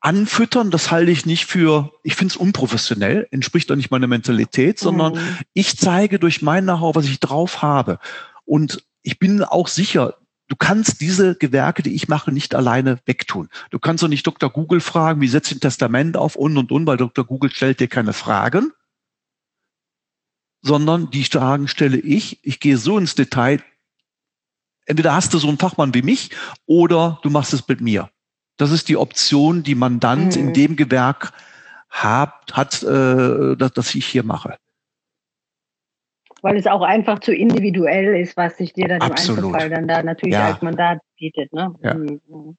anfüttern, 0.00 0.70
das 0.70 0.90
halte 0.90 1.10
ich 1.10 1.26
nicht 1.26 1.46
für, 1.46 1.92
ich 2.02 2.14
finde 2.14 2.32
es 2.32 2.36
unprofessionell, 2.36 3.26
entspricht 3.30 3.70
doch 3.70 3.76
nicht 3.76 3.90
meiner 3.90 4.06
Mentalität, 4.06 4.78
sondern 4.78 5.14
mhm. 5.14 5.38
ich 5.54 5.78
zeige 5.78 6.18
durch 6.18 6.42
mein 6.42 6.64
Know-how, 6.64 6.94
was 6.94 7.06
ich 7.06 7.20
drauf 7.20 7.62
habe. 7.62 7.98
Und 8.44 8.84
ich 9.02 9.18
bin 9.18 9.42
auch 9.42 9.68
sicher, 9.68 10.18
du 10.48 10.56
kannst 10.56 11.00
diese 11.00 11.34
Gewerke, 11.34 11.82
die 11.82 11.94
ich 11.94 12.08
mache, 12.08 12.32
nicht 12.32 12.54
alleine 12.54 12.98
wegtun. 13.06 13.48
Du 13.70 13.78
kannst 13.78 14.02
doch 14.02 14.08
nicht 14.08 14.26
Dr. 14.26 14.50
Google 14.50 14.80
fragen, 14.80 15.20
wie 15.20 15.28
setzt 15.28 15.52
ein 15.52 15.60
Testament 15.60 16.16
auf 16.16 16.36
und 16.36 16.56
und 16.56 16.72
und, 16.72 16.86
weil 16.86 16.96
Dr. 16.96 17.24
Google 17.24 17.50
stellt 17.50 17.80
dir 17.80 17.88
keine 17.88 18.12
Fragen, 18.12 18.72
sondern 20.62 21.10
die 21.10 21.24
Fragen 21.24 21.68
stelle 21.68 21.98
ich. 21.98 22.44
Ich 22.44 22.60
gehe 22.60 22.78
so 22.78 22.98
ins 22.98 23.14
Detail, 23.14 23.62
entweder 24.86 25.14
hast 25.14 25.34
du 25.34 25.38
so 25.38 25.48
einen 25.48 25.58
Fachmann 25.58 25.94
wie 25.94 26.02
mich 26.02 26.30
oder 26.66 27.18
du 27.22 27.30
machst 27.30 27.52
es 27.52 27.66
mit 27.66 27.80
mir. 27.80 28.10
Das 28.56 28.70
ist 28.70 28.88
die 28.88 28.96
Option, 28.96 29.62
die 29.62 29.74
Mandant 29.74 30.36
mhm. 30.36 30.42
in 30.42 30.54
dem 30.54 30.76
Gewerk 30.76 31.32
hat, 31.90 32.52
hat 32.52 32.82
äh, 32.82 33.56
das, 33.56 33.72
das 33.72 33.94
ich 33.94 34.06
hier 34.06 34.22
mache. 34.22 34.56
Weil 36.46 36.58
es 36.58 36.68
auch 36.68 36.82
einfach 36.82 37.18
zu 37.18 37.34
individuell 37.34 38.20
ist, 38.20 38.36
was 38.36 38.56
sich 38.56 38.72
dir 38.72 38.86
dann 38.86 39.02
Absolut. 39.02 39.40
im 39.40 39.46
Einzelfall 39.46 39.70
dann 39.70 39.88
da 39.88 40.02
natürlich 40.04 40.34
ja. 40.36 40.46
als 40.46 40.62
Mandat 40.62 41.00
bietet. 41.16 41.52
Ne? 41.52 41.74
Ja. 41.82 41.94
Mhm. 41.94 42.56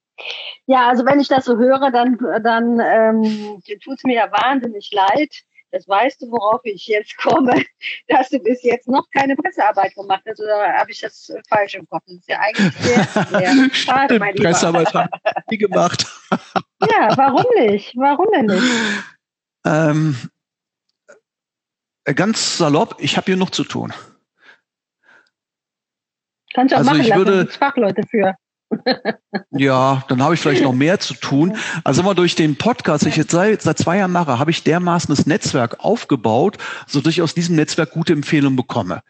ja, 0.65 0.89
also 0.89 1.06
wenn 1.06 1.21
ich 1.21 1.30
das 1.30 1.45
so 1.45 1.58
höre, 1.58 1.89
dann, 1.89 2.17
dann 2.43 2.82
ähm, 2.82 3.62
tut 3.82 3.97
es 3.97 4.04
mir 4.04 4.15
ja 4.15 4.30
wahnsinnig 4.30 4.91
leid, 4.91 5.32
das 5.71 5.88
weißt 5.88 6.21
du, 6.21 6.32
worauf 6.32 6.60
ich 6.65 6.86
jetzt 6.88 7.15
komme, 7.17 7.63
dass 8.10 8.28
du 8.28 8.39
bis 8.39 8.62
jetzt 8.63 8.89
noch 8.89 9.06
keine 9.13 9.38
Pressearbeit 9.38 9.95
gemacht 9.95 10.23
hast, 10.28 10.41
oder 10.41 10.73
habe 10.73 10.91
ich 10.91 11.00
das 11.00 11.32
falsch 11.47 11.76
im 11.76 11.88
Kopf? 11.88 12.04
Das 12.08 12.17
ist 12.17 12.30
ja 12.30 12.39
eigentlich 12.39 12.73
sehr, 12.80 13.08
sehr 13.39 13.69
schade, 13.73 14.19
mein 14.19 14.34
Lieber. 14.36 14.50
Pressearbeit 14.50 14.93
habe 14.93 15.10
ich 15.26 15.52
nie 15.52 15.58
gemacht. 15.69 16.06
ja, 16.82 17.15
warum 17.15 17.45
nicht? 17.58 17.95
Warum 17.95 18.28
denn 18.34 18.47
nicht? 18.47 18.63
Ähm, 19.65 20.17
ganz 22.13 22.58
salopp, 22.58 22.96
ich 23.00 23.17
habe 23.17 23.26
hier 23.26 23.38
noch 23.38 23.50
zu 23.50 23.63
tun. 23.63 23.93
Kannst 26.54 26.72
du 26.72 26.76
auch 26.76 26.80
also 26.80 26.91
machen 26.91 27.02
ich 27.02 27.08
lassen, 27.10 27.26
würde, 27.26 27.48
Fachleute 27.48 28.02
für 28.10 28.36
ja, 29.52 30.04
dann 30.08 30.22
habe 30.22 30.34
ich 30.34 30.41
vielleicht 30.41 30.63
noch 30.63 30.74
mehr 30.74 31.00
zu 31.00 31.13
tun. 31.13 31.56
Also 31.84 32.02
immer 32.02 32.15
durch 32.15 32.36
den 32.36 32.58
Podcast, 32.58 33.04
den 33.04 33.10
ich 33.10 33.15
jetzt 33.15 33.32
seit, 33.32 33.62
seit 33.62 33.78
zwei 33.78 33.98
Jahren 33.98 34.12
mache, 34.12 34.39
habe 34.39 34.52
ich 34.52 34.63
dermaßen 34.63 35.13
das 35.15 35.26
Netzwerk 35.26 35.80
aufgebaut, 35.80 36.58
so 36.86 37.02
dass 37.02 37.13
ich 37.13 37.22
aus 37.22 37.34
diesem 37.34 37.56
Netzwerk 37.56 37.91
gute 37.91 38.13
Empfehlungen 38.13 38.58
bekomme. 38.58 39.02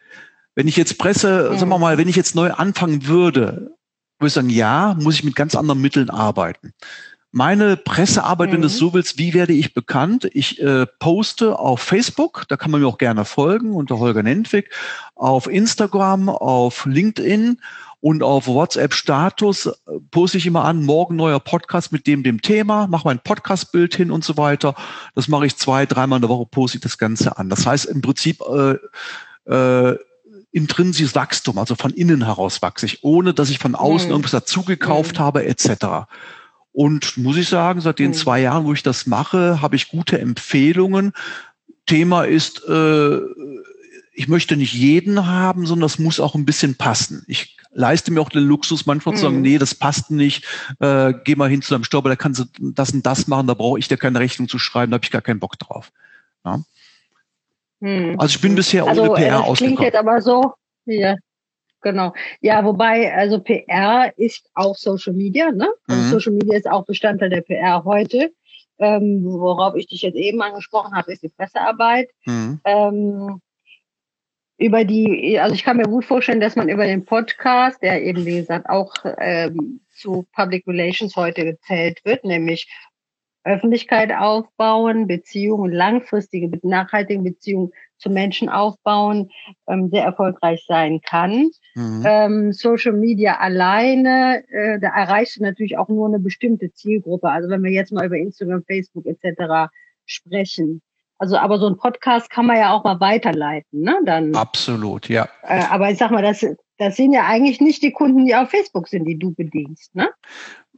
Wenn 0.54 0.68
ich 0.68 0.76
jetzt 0.76 0.98
Presse, 0.98 1.56
sagen 1.56 1.70
wir 1.70 1.78
mal, 1.78 1.98
wenn 1.98 2.08
ich 2.08 2.16
jetzt 2.16 2.34
neu 2.34 2.52
anfangen 2.52 3.06
würde, 3.06 3.74
würde 4.18 4.28
ich 4.28 4.32
sagen, 4.32 4.50
ja, 4.50 4.96
muss 5.00 5.14
ich 5.14 5.24
mit 5.24 5.36
ganz 5.36 5.54
anderen 5.54 5.80
Mitteln 5.80 6.10
arbeiten. 6.10 6.72
Meine 7.30 7.76
Pressearbeit, 7.76 8.48
mhm. 8.48 8.54
wenn 8.54 8.60
du 8.62 8.66
es 8.68 8.74
mhm. 8.74 8.78
so 8.78 8.94
willst, 8.94 9.18
wie 9.18 9.34
werde 9.34 9.52
ich 9.52 9.74
bekannt? 9.74 10.28
Ich 10.32 10.60
äh, 10.62 10.86
poste 10.98 11.58
auf 11.58 11.80
Facebook, 11.80 12.44
da 12.48 12.56
kann 12.56 12.70
man 12.70 12.80
mir 12.80 12.86
auch 12.86 12.98
gerne 12.98 13.24
folgen 13.26 13.72
unter 13.74 13.98
Holger 13.98 14.22
Nentwig, 14.22 14.70
auf 15.14 15.46
Instagram, 15.46 16.30
auf 16.30 16.86
LinkedIn 16.86 17.60
und 18.00 18.22
auf 18.22 18.46
WhatsApp-Status 18.46 19.66
äh, 19.66 19.72
poste 20.10 20.38
ich 20.38 20.46
immer 20.46 20.64
an, 20.64 20.84
morgen 20.84 21.16
neuer 21.16 21.40
Podcast 21.40 21.92
mit 21.92 22.06
dem, 22.06 22.22
dem 22.22 22.40
Thema, 22.40 22.86
mache 22.86 23.06
mein 23.06 23.18
Podcast-Bild 23.18 23.94
hin 23.94 24.10
und 24.10 24.24
so 24.24 24.36
weiter. 24.36 24.74
Das 25.14 25.28
mache 25.28 25.46
ich 25.46 25.56
zwei, 25.56 25.84
dreimal 25.84 26.18
in 26.18 26.22
der 26.22 26.30
Woche, 26.30 26.46
poste 26.46 26.78
ich 26.78 26.82
das 26.82 26.96
Ganze 26.96 27.36
an. 27.36 27.50
Das 27.50 27.66
heißt 27.66 27.86
im 27.86 28.00
Prinzip 28.00 28.40
äh, 28.40 28.78
äh, 29.52 29.98
intrinsisches 30.50 31.14
Wachstum, 31.14 31.58
also 31.58 31.74
von 31.74 31.90
innen 31.90 32.24
heraus 32.24 32.62
wachse 32.62 32.86
ich, 32.86 33.04
ohne 33.04 33.34
dass 33.34 33.50
ich 33.50 33.58
von 33.58 33.74
außen 33.74 34.08
mhm. 34.08 34.12
irgendwas 34.12 34.32
dazugekauft 34.32 35.18
mhm. 35.18 35.22
habe, 35.22 35.44
etc. 35.44 36.06
Und 36.72 37.16
muss 37.16 37.36
ich 37.36 37.48
sagen, 37.48 37.80
seit 37.80 37.98
den 37.98 38.10
mhm. 38.10 38.14
zwei 38.14 38.40
Jahren, 38.40 38.64
wo 38.64 38.72
ich 38.72 38.82
das 38.82 39.06
mache, 39.06 39.60
habe 39.60 39.76
ich 39.76 39.88
gute 39.88 40.18
Empfehlungen. 40.20 41.12
Thema 41.86 42.24
ist, 42.24 42.62
äh, 42.68 43.18
ich 44.12 44.28
möchte 44.28 44.56
nicht 44.56 44.74
jeden 44.74 45.26
haben, 45.26 45.66
sondern 45.66 45.88
das 45.88 45.98
muss 45.98 46.20
auch 46.20 46.34
ein 46.34 46.44
bisschen 46.44 46.76
passen. 46.76 47.24
Ich 47.28 47.56
leiste 47.70 48.10
mir 48.10 48.20
auch 48.20 48.30
den 48.30 48.42
Luxus, 48.42 48.86
manchmal 48.86 49.14
zu 49.14 49.22
sagen, 49.22 49.36
mhm. 49.36 49.42
nee, 49.42 49.58
das 49.58 49.74
passt 49.74 50.10
nicht, 50.10 50.44
äh, 50.80 51.14
geh 51.24 51.36
mal 51.36 51.48
hin 51.48 51.62
zu 51.62 51.72
deinem 51.72 51.84
Stauber, 51.84 52.08
da 52.08 52.16
kannst 52.16 52.40
du 52.40 52.44
das 52.58 52.92
und 52.92 53.06
das 53.06 53.28
machen, 53.28 53.46
da 53.46 53.54
brauche 53.54 53.78
ich 53.78 53.88
dir 53.88 53.96
keine 53.96 54.18
Rechnung 54.18 54.48
zu 54.48 54.58
schreiben, 54.58 54.90
da 54.90 54.96
habe 54.96 55.04
ich 55.04 55.10
gar 55.10 55.22
keinen 55.22 55.40
Bock 55.40 55.58
drauf. 55.58 55.92
Ja. 56.44 56.62
Mhm. 57.80 58.16
Also 58.18 58.34
ich 58.34 58.40
bin 58.40 58.54
bisher 58.54 58.86
also, 58.86 59.02
ohne 59.02 59.14
PR 59.14 59.38
das 59.38 59.46
ausgekommen. 59.46 59.76
Klingt 59.76 59.94
jetzt 59.94 59.98
aber 59.98 60.20
so, 60.20 60.54
ja, 60.86 61.14
genau. 61.80 62.12
Ja, 62.40 62.64
wobei, 62.64 63.14
also 63.14 63.40
PR 63.40 64.12
ist 64.16 64.50
auch 64.54 64.76
Social 64.76 65.14
Media, 65.14 65.50
ne? 65.52 65.68
Also 65.86 66.02
mhm. 66.02 66.08
Social 66.10 66.32
Media 66.32 66.56
ist 66.56 66.70
auch 66.70 66.84
Bestandteil 66.84 67.30
der 67.30 67.42
PR 67.42 67.84
heute. 67.84 68.32
Ähm, 68.80 69.24
worauf 69.24 69.74
ich 69.74 69.88
dich 69.88 70.02
jetzt 70.02 70.16
eben 70.16 70.40
angesprochen 70.40 70.94
habe, 70.94 71.12
ist 71.12 71.22
die 71.22 71.28
Pressearbeit. 71.28 72.10
Mhm. 72.26 72.60
Ähm, 72.64 73.40
über 74.58 74.84
die, 74.84 75.38
also 75.38 75.54
ich 75.54 75.62
kann 75.62 75.76
mir 75.76 75.84
gut 75.84 76.04
vorstellen, 76.04 76.40
dass 76.40 76.56
man 76.56 76.68
über 76.68 76.84
den 76.84 77.04
Podcast, 77.04 77.80
der 77.80 78.02
eben 78.02 78.26
wie 78.26 78.36
gesagt 78.36 78.68
auch 78.68 78.92
ähm, 79.18 79.80
zu 79.94 80.26
Public 80.32 80.66
Relations 80.66 81.14
heute 81.16 81.44
gezählt 81.44 82.00
wird, 82.04 82.24
nämlich 82.24 82.68
Öffentlichkeit 83.44 84.12
aufbauen, 84.12 85.06
Beziehungen, 85.06 85.72
langfristige, 85.72 86.50
nachhaltige 86.62 87.22
Beziehungen 87.22 87.72
zu 87.98 88.10
Menschen 88.10 88.48
aufbauen, 88.48 89.30
ähm, 89.68 89.90
sehr 89.90 90.04
erfolgreich 90.04 90.64
sein 90.66 91.00
kann. 91.00 91.50
Mhm. 91.74 92.02
Ähm, 92.06 92.52
Social 92.52 92.92
Media 92.92 93.38
alleine, 93.38 94.44
äh, 94.48 94.78
da 94.80 94.88
erreichst 94.88 95.36
du 95.36 95.42
natürlich 95.42 95.76
auch 95.76 95.88
nur 95.88 96.06
eine 96.06 96.18
bestimmte 96.18 96.72
Zielgruppe. 96.72 97.28
Also 97.28 97.48
wenn 97.48 97.62
wir 97.62 97.72
jetzt 97.72 97.92
mal 97.92 98.06
über 98.06 98.16
Instagram, 98.16 98.62
Facebook 98.64 99.06
etc. 99.06 99.70
sprechen. 100.06 100.82
Also, 101.18 101.36
aber 101.36 101.58
so 101.58 101.66
ein 101.66 101.76
Podcast 101.76 102.30
kann 102.30 102.46
man 102.46 102.58
ja 102.58 102.72
auch 102.72 102.84
mal 102.84 103.00
weiterleiten, 103.00 103.82
ne? 103.82 103.98
Dann. 104.04 104.36
Absolut, 104.36 105.08
ja. 105.08 105.28
Äh, 105.42 105.64
aber 105.68 105.90
ich 105.90 105.98
sag 105.98 106.12
mal, 106.12 106.22
das, 106.22 106.46
das 106.78 106.94
sind 106.94 107.12
ja 107.12 107.26
eigentlich 107.26 107.60
nicht 107.60 107.82
die 107.82 107.90
Kunden, 107.90 108.24
die 108.24 108.36
auf 108.36 108.50
Facebook 108.50 108.86
sind, 108.86 109.04
die 109.04 109.18
du 109.18 109.34
bedienst, 109.34 109.96
ne? 109.96 110.10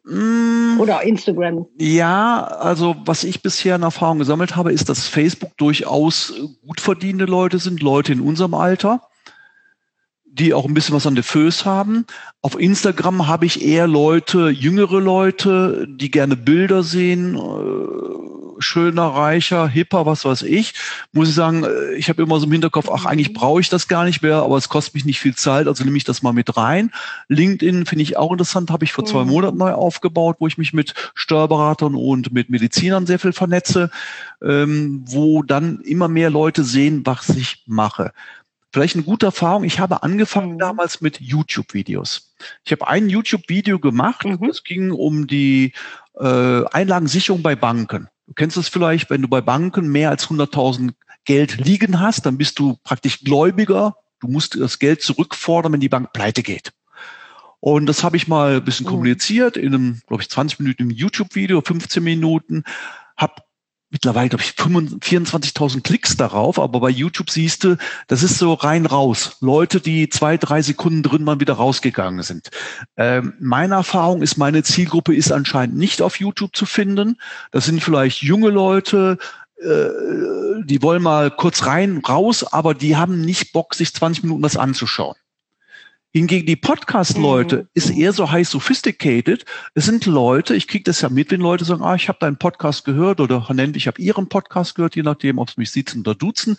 Mm. 0.05 0.81
Oder 0.81 1.03
Instagram. 1.03 1.67
Ja, 1.79 2.45
also 2.45 2.97
was 3.05 3.25
ich 3.25 3.43
bisher 3.43 3.77
in 3.77 3.83
Erfahrung 3.83 4.19
gesammelt 4.19 4.57
habe, 4.57 4.73
ist, 4.73 4.89
dass 4.89 5.07
Facebook 5.07 5.57
durchaus 5.57 6.33
gut 6.67 6.81
verdienende 6.81 7.27
Leute 7.27 7.59
sind, 7.59 7.83
Leute 7.83 8.13
in 8.13 8.21
unserem 8.21 8.55
Alter, 8.55 9.03
die 10.33 10.55
auch 10.55 10.65
ein 10.65 10.75
bisschen 10.75 10.95
was 10.95 11.07
an 11.07 11.15
der 11.15 11.25
Föß 11.25 11.65
haben. 11.65 12.07
Auf 12.41 12.59
Instagram 12.59 13.27
habe 13.27 13.47
ich 13.47 13.63
eher 13.63 13.87
Leute, 13.87 14.49
jüngere 14.49 15.01
Leute, 15.01 15.87
die 15.89 16.11
gerne 16.11 16.37
Bilder 16.37 16.83
sehen, 16.83 17.37
äh, 17.37 18.61
schöner, 18.61 19.07
reicher, 19.07 19.67
hipper, 19.67 20.07
was 20.07 20.25
weiß 20.25 20.43
ich, 20.43 20.75
muss 21.13 21.29
ich 21.29 21.35
sagen, 21.35 21.65
äh, 21.65 21.95
ich 21.95 22.09
habe 22.09 22.23
immer 22.23 22.39
so 22.39 22.47
im 22.47 22.53
Hinterkopf, 22.53 22.91
ach, 22.91 23.07
eigentlich 23.07 23.31
mhm. 23.31 23.35
brauche 23.35 23.61
ich 23.61 23.69
das 23.69 23.89
gar 23.89 24.05
nicht 24.05 24.23
mehr, 24.23 24.37
aber 24.37 24.57
es 24.57 24.69
kostet 24.69 24.95
mich 24.95 25.05
nicht 25.05 25.21
viel 25.21 25.35
Zeit, 25.35 25.67
also 25.67 25.85
nehme 25.85 25.97
ich 25.97 26.05
das 26.05 26.23
mal 26.23 26.33
mit 26.33 26.57
rein. 26.57 26.91
LinkedIn 27.29 27.87
finde 27.87 28.03
ich 28.03 28.17
auch 28.17 28.33
interessant, 28.33 28.71
habe 28.71 28.85
ich 28.85 28.93
vor 28.93 29.05
zwei 29.05 29.25
mhm. 29.25 29.31
Monaten 29.31 29.59
neu 29.59 29.73
aufgebaut, 29.73 30.37
wo 30.39 30.47
ich 30.47 30.59
mich 30.59 30.73
mit 30.73 30.95
Steuerberatern 31.15 31.95
und 31.95 32.33
mit 32.33 32.51
Medizinern 32.51 33.07
sehr 33.07 33.19
viel 33.19 33.33
vernetze, 33.33 33.91
ähm, 34.43 35.03
wo 35.07 35.43
dann 35.43 35.81
immer 35.81 36.09
mehr 36.09 36.31
Leute 36.31 36.63
sehen, 36.65 37.03
was 37.05 37.31
ich 37.31 37.65
mache. 37.67 38.13
Vielleicht 38.73 38.95
eine 38.95 39.05
gute 39.05 39.27
Erfahrung. 39.27 39.65
Ich 39.65 39.81
habe 39.81 40.03
angefangen 40.03 40.55
mhm. 40.55 40.59
damals 40.59 41.01
mit 41.01 41.21
YouTube-Videos. 41.21 42.35
Ich 42.65 42.73
habe 42.73 42.87
ein 42.87 43.09
YouTube-Video 43.09 43.79
gemacht. 43.79 44.25
Mhm. 44.25 44.49
Es 44.49 44.63
ging 44.63 44.93
um 44.93 45.27
die 45.27 45.73
äh, 46.19 46.65
Einlagensicherung 46.67 47.43
bei 47.43 47.57
Banken. 47.57 48.09
Du 48.27 48.35
kennst 48.35 48.57
es 48.57 48.69
vielleicht, 48.69 49.11
wenn 49.11 49.23
du 49.23 49.29
bei 49.29 49.41
Banken 49.41 49.89
mehr 49.89 50.11
als 50.11 50.29
100.000 50.29 50.93
Geld 51.25 51.59
liegen 51.59 52.01
hast, 52.01 52.27
dann 52.27 52.39
bist 52.39 52.59
du 52.59 52.79
praktisch 52.85 53.21
Gläubiger. 53.21 53.97
Du 54.21 54.29
musst 54.29 54.59
das 54.59 54.79
Geld 54.79 55.03
zurückfordern, 55.03 55.73
wenn 55.73 55.81
die 55.81 55.89
Bank 55.89 56.13
pleite 56.13 56.43
geht. 56.43 56.73
Und 57.59 57.87
das 57.87 58.05
habe 58.05 58.17
ich 58.17 58.29
mal 58.29 58.57
ein 58.57 58.65
bisschen 58.65 58.87
mhm. 58.87 58.91
kommuniziert 58.91 59.57
in 59.57 59.75
einem, 59.75 60.01
glaube 60.07 60.23
ich, 60.23 60.31
20 60.31 60.61
Minuten 60.61 60.91
YouTube-Video, 60.91 61.61
15 61.61 62.03
Minuten, 62.03 62.65
habe 63.17 63.35
mittlerweile, 63.91 64.29
glaube 64.29 64.45
ich, 64.45 64.53
24.000 64.53 65.83
Klicks 65.83 66.17
darauf, 66.17 66.59
aber 66.59 66.81
bei 66.81 66.91
YouTube 66.91 67.31
siehst 67.31 67.65
du, 67.65 67.77
das 68.07 68.23
ist 68.23 68.39
so 68.39 68.55
rein 68.55 68.87
raus. 68.87 69.37
Leute, 69.41 69.81
die 69.81 70.09
zwei, 70.09 70.37
drei 70.37 70.63
Sekunden 70.63 71.03
drin 71.03 71.25
mal 71.25 71.41
wieder 71.41 71.55
rausgegangen 71.55 72.23
sind. 72.23 72.51
Ähm, 72.97 73.35
meine 73.41 73.75
Erfahrung 73.75 74.23
ist, 74.23 74.37
meine 74.37 74.63
Zielgruppe 74.63 75.15
ist 75.15 75.33
anscheinend 75.33 75.77
nicht 75.77 76.03
auf 76.03 76.21
YouTube 76.21 76.57
zu 76.57 76.67
finden. 76.67 77.19
Das 77.51 77.65
sind 77.65 77.83
vielleicht 77.83 78.23
junge 78.23 78.51
Leute, 78.51 79.19
äh, 79.61 80.63
die 80.65 80.83
wollen 80.83 81.03
mal 81.03 81.31
kurz 81.31 81.67
rein, 81.67 81.99
raus, 82.07 82.45
aber 82.45 82.75
die 82.75 82.97
haben 82.97 83.21
nicht 83.21 83.53
Bock, 83.53 83.75
sich 83.75 83.93
20 83.93 84.25
Minuten 84.25 84.43
das 84.43 84.57
anzuschauen. 84.57 85.17
Hingegen 86.13 86.45
die 86.45 86.57
Podcast-Leute 86.57 87.57
mhm. 87.57 87.69
ist 87.73 87.91
eher 87.91 88.13
so 88.13 88.33
high 88.33 88.49
sophisticated. 88.49 89.45
Es 89.75 89.85
sind 89.85 90.07
Leute, 90.07 90.57
ich 90.57 90.67
kriege 90.67 90.83
das 90.83 91.03
ja 91.03 91.09
mit, 91.09 91.31
wenn 91.31 91.41
Leute 91.41 91.65
sagen, 91.65 91.85
ah, 91.85 91.95
ich 91.95 92.09
habe 92.09 92.19
deinen 92.19 92.37
Podcast 92.37 92.85
gehört 92.85 93.21
oder 93.21 93.47
nennt, 93.55 93.77
ich 93.77 93.87
habe 93.87 94.03
ihren 94.03 94.29
Podcast 94.29 94.75
gehört, 94.75 94.97
je 94.97 95.05
nachdem, 95.05 95.39
ob 95.39 95.51
es 95.51 95.57
mich 95.57 95.71
sitzen 95.71 96.01
oder 96.01 96.17
duzen. 96.17 96.57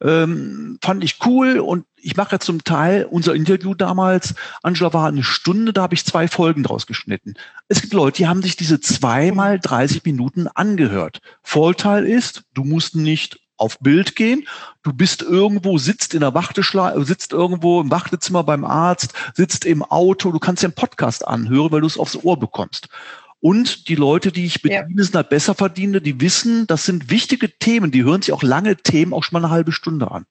Ähm, 0.00 0.78
fand 0.82 1.04
ich 1.04 1.18
cool 1.26 1.58
und 1.58 1.84
ich 1.96 2.16
mache 2.16 2.32
ja 2.32 2.38
zum 2.38 2.64
Teil 2.64 3.06
unser 3.10 3.34
Interview 3.34 3.74
damals, 3.74 4.34
Angela 4.62 4.94
war 4.94 5.06
eine 5.06 5.22
Stunde, 5.22 5.74
da 5.74 5.82
habe 5.82 5.94
ich 5.94 6.06
zwei 6.06 6.26
Folgen 6.26 6.62
draus 6.62 6.86
geschnitten. 6.86 7.34
Es 7.68 7.82
gibt 7.82 7.92
Leute, 7.92 8.18
die 8.18 8.26
haben 8.26 8.42
sich 8.42 8.56
diese 8.56 8.80
zweimal 8.80 9.60
30 9.60 10.02
Minuten 10.04 10.48
angehört. 10.48 11.20
Vorteil 11.42 12.06
ist, 12.06 12.44
du 12.54 12.64
musst 12.64 12.96
nicht 12.96 13.43
auf 13.64 13.78
Bild 13.80 14.14
gehen. 14.14 14.46
Du 14.82 14.92
bist 14.92 15.22
irgendwo, 15.22 15.78
sitzt 15.78 16.14
in 16.14 16.20
der 16.20 16.34
Warteschleife, 16.34 17.04
sitzt 17.04 17.32
irgendwo 17.32 17.80
im 17.80 17.90
Wartezimmer 17.90 18.44
beim 18.44 18.64
Arzt, 18.64 19.14
sitzt 19.34 19.64
im 19.64 19.82
Auto. 19.82 20.30
Du 20.30 20.38
kannst 20.38 20.62
dir 20.62 20.68
einen 20.68 20.74
Podcast 20.74 21.26
anhören, 21.26 21.72
weil 21.72 21.80
du 21.80 21.86
es 21.86 21.98
aufs 21.98 22.16
Ohr 22.16 22.38
bekommst. 22.38 22.88
Und 23.40 23.88
die 23.88 23.94
Leute, 23.94 24.32
die 24.32 24.46
ich 24.46 24.62
bediene, 24.62 24.94
ja. 24.96 25.04
sind 25.04 25.16
halt 25.16 25.28
besser 25.28 25.54
verdienende, 25.54 26.00
die 26.00 26.20
wissen, 26.20 26.66
das 26.66 26.86
sind 26.86 27.10
wichtige 27.10 27.58
Themen. 27.58 27.90
Die 27.90 28.04
hören 28.04 28.22
sich 28.22 28.32
auch 28.32 28.42
lange 28.42 28.76
Themen 28.76 29.12
auch 29.12 29.22
schon 29.22 29.38
mal 29.38 29.46
eine 29.46 29.54
halbe 29.54 29.72
Stunde 29.72 30.10
an. 30.10 30.24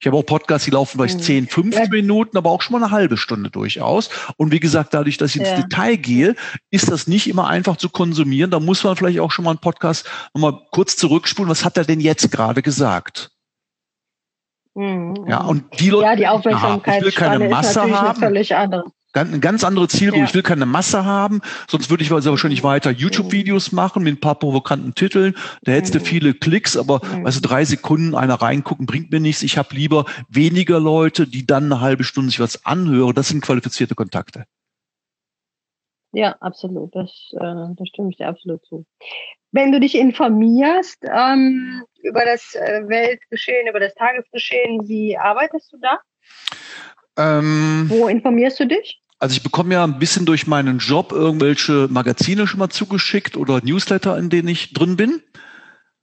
Ich 0.00 0.06
habe 0.06 0.16
auch 0.16 0.24
Podcasts, 0.24 0.64
die 0.64 0.70
laufen 0.70 0.96
vielleicht 0.96 1.18
mhm. 1.18 1.22
10, 1.22 1.48
15 1.48 1.82
ja. 1.82 1.88
Minuten, 1.90 2.38
aber 2.38 2.50
auch 2.50 2.62
schon 2.62 2.72
mal 2.72 2.82
eine 2.82 2.90
halbe 2.90 3.18
Stunde 3.18 3.50
durchaus. 3.50 4.08
Und 4.38 4.50
wie 4.50 4.58
gesagt, 4.58 4.94
dadurch, 4.94 5.18
dass 5.18 5.34
ich 5.34 5.42
ins 5.42 5.50
ja. 5.50 5.60
Detail 5.60 5.96
gehe, 5.96 6.36
ist 6.70 6.90
das 6.90 7.06
nicht 7.06 7.28
immer 7.28 7.48
einfach 7.48 7.76
zu 7.76 7.90
konsumieren. 7.90 8.50
Da 8.50 8.60
muss 8.60 8.82
man 8.82 8.96
vielleicht 8.96 9.20
auch 9.20 9.30
schon 9.30 9.44
mal 9.44 9.50
einen 9.50 9.60
Podcast 9.60 10.08
nochmal 10.32 10.58
kurz 10.70 10.96
zurückspulen. 10.96 11.50
Was 11.50 11.66
hat 11.66 11.76
er 11.76 11.84
denn 11.84 12.00
jetzt 12.00 12.32
gerade 12.32 12.62
gesagt? 12.62 13.30
Mhm. 14.74 15.26
Ja, 15.28 15.42
und 15.42 15.64
die 15.78 15.90
Leute, 15.90 16.06
ja, 16.06 16.16
die 16.16 16.28
Aufmerksamkeit 16.28 17.00
ich 17.00 17.04
will 17.04 17.12
keine 17.12 17.50
Masse 17.50 17.82
haben. 17.82 18.92
Eine 19.12 19.40
ganz 19.40 19.64
andere 19.64 19.88
Zielgruppe. 19.88 20.20
Ja. 20.20 20.28
Ich 20.28 20.34
will 20.34 20.42
keine 20.42 20.66
Masse 20.66 21.04
haben, 21.04 21.40
sonst 21.68 21.90
würde 21.90 22.04
ich 22.04 22.12
also 22.12 22.30
wahrscheinlich 22.30 22.62
weiter 22.62 22.90
YouTube-Videos 22.90 23.72
machen 23.72 24.02
mit 24.02 24.14
ein 24.14 24.20
paar 24.20 24.36
provokanten 24.36 24.94
Titeln. 24.94 25.34
Da 25.62 25.72
hättest 25.72 25.94
du 25.94 25.98
mhm. 25.98 26.04
viele 26.04 26.34
Klicks, 26.34 26.76
aber 26.76 27.00
mhm. 27.04 27.26
also 27.26 27.40
drei 27.40 27.64
Sekunden 27.64 28.14
einer 28.14 28.34
reingucken 28.34 28.86
bringt 28.86 29.10
mir 29.10 29.20
nichts. 29.20 29.42
Ich 29.42 29.58
habe 29.58 29.74
lieber 29.74 30.04
weniger 30.28 30.78
Leute, 30.78 31.26
die 31.26 31.46
dann 31.46 31.64
eine 31.64 31.80
halbe 31.80 32.04
Stunde 32.04 32.30
sich 32.30 32.40
was 32.40 32.64
anhören. 32.64 33.14
Das 33.14 33.28
sind 33.28 33.42
qualifizierte 33.42 33.94
Kontakte. 33.94 34.44
Ja, 36.12 36.36
absolut. 36.40 36.94
Das, 36.94 37.10
äh, 37.32 37.38
da 37.38 37.86
stimme 37.86 38.10
ich 38.10 38.16
dir 38.16 38.28
absolut 38.28 38.64
zu. 38.66 38.84
Wenn 39.52 39.72
du 39.72 39.80
dich 39.80 39.96
informierst 39.96 41.04
ähm, 41.04 41.82
über 42.02 42.24
das 42.24 42.54
äh, 42.54 42.82
Weltgeschehen, 42.86 43.68
über 43.68 43.80
das 43.80 43.94
Tagesgeschehen, 43.94 44.88
wie 44.88 45.16
arbeitest 45.16 45.72
du 45.72 45.78
da? 45.78 45.98
Ähm, 47.16 47.86
Wo 47.88 48.08
informierst 48.08 48.60
du 48.60 48.66
dich? 48.66 48.99
Also 49.20 49.34
ich 49.34 49.42
bekomme 49.42 49.74
ja 49.74 49.84
ein 49.84 49.98
bisschen 49.98 50.24
durch 50.24 50.46
meinen 50.46 50.78
Job 50.78 51.12
irgendwelche 51.12 51.88
Magazine 51.90 52.46
schon 52.46 52.58
mal 52.58 52.70
zugeschickt 52.70 53.36
oder 53.36 53.60
Newsletter, 53.62 54.16
in 54.18 54.30
denen 54.30 54.48
ich 54.48 54.72
drin 54.72 54.96
bin. 54.96 55.22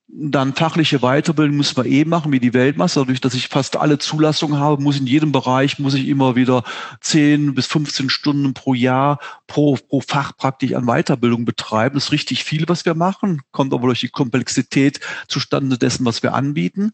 Dann 0.09 0.53
fachliche 0.53 0.99
Weiterbildung 0.99 1.57
müssen 1.57 1.75
wir 1.75 1.85
eh 1.85 2.05
machen, 2.05 2.31
wie 2.31 2.39
die 2.39 2.53
Weltmasse. 2.53 3.01
Dadurch, 3.01 3.19
dass 3.19 3.33
ich 3.33 3.49
fast 3.49 3.75
alle 3.75 3.97
Zulassungen 3.97 4.57
habe, 4.57 4.81
muss 4.81 4.97
in 4.97 5.05
jedem 5.05 5.33
Bereich, 5.33 5.79
muss 5.79 5.95
ich 5.95 6.07
immer 6.07 6.37
wieder 6.37 6.63
10 7.01 7.53
bis 7.53 7.67
15 7.67 8.09
Stunden 8.09 8.53
pro 8.53 8.73
Jahr 8.73 9.19
pro, 9.47 9.75
pro 9.75 9.99
Fach 9.99 10.31
praktisch 10.37 10.73
an 10.73 10.85
Weiterbildung 10.85 11.43
betreiben. 11.43 11.95
Das 11.95 12.05
ist 12.05 12.11
richtig 12.13 12.45
viel, 12.45 12.63
was 12.67 12.85
wir 12.85 12.95
machen. 12.95 13.41
Kommt 13.51 13.73
aber 13.73 13.87
durch 13.87 13.99
die 13.99 14.07
Komplexität 14.07 15.01
zustande 15.27 15.77
dessen, 15.77 16.05
was 16.05 16.23
wir 16.23 16.33
anbieten. 16.33 16.93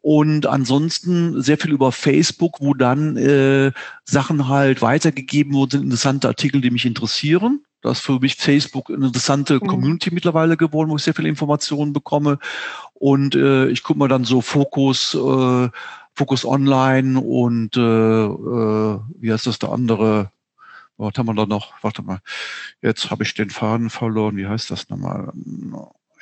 Und 0.00 0.46
ansonsten 0.46 1.42
sehr 1.42 1.58
viel 1.58 1.72
über 1.72 1.92
Facebook, 1.92 2.60
wo 2.60 2.72
dann 2.72 3.18
äh, 3.18 3.72
Sachen 4.06 4.48
halt 4.48 4.80
weitergegeben 4.80 5.52
wurden, 5.52 5.82
interessante 5.82 6.28
Artikel, 6.28 6.62
die 6.62 6.70
mich 6.70 6.86
interessieren. 6.86 7.62
Das 7.84 7.98
ist 7.98 8.04
für 8.06 8.18
mich 8.18 8.36
Facebook 8.36 8.88
eine 8.88 9.06
interessante 9.06 9.56
mhm. 9.56 9.66
Community 9.66 10.10
mittlerweile 10.10 10.56
geworden, 10.56 10.88
wo 10.88 10.96
ich 10.96 11.02
sehr 11.02 11.12
viele 11.12 11.28
Informationen 11.28 11.92
bekomme. 11.92 12.38
Und 12.94 13.34
äh, 13.34 13.68
ich 13.68 13.82
gucke 13.82 13.98
mir 13.98 14.08
dann 14.08 14.24
so 14.24 14.40
Fokus, 14.40 15.14
äh, 15.14 15.68
Fokus 16.14 16.46
Online 16.46 17.20
und 17.20 17.76
äh, 17.76 17.80
äh, 17.80 18.98
wie 19.20 19.30
heißt 19.30 19.46
das 19.46 19.58
der 19.58 19.70
andere? 19.70 20.30
Was 20.96 21.12
haben 21.18 21.26
wir 21.26 21.34
da 21.34 21.44
noch? 21.44 21.74
Warte 21.82 22.02
mal, 22.02 22.20
jetzt 22.80 23.10
habe 23.10 23.22
ich 23.22 23.34
den 23.34 23.50
Faden 23.50 23.90
verloren. 23.90 24.38
Wie 24.38 24.46
heißt 24.46 24.70
das 24.70 24.88
nochmal? 24.88 25.30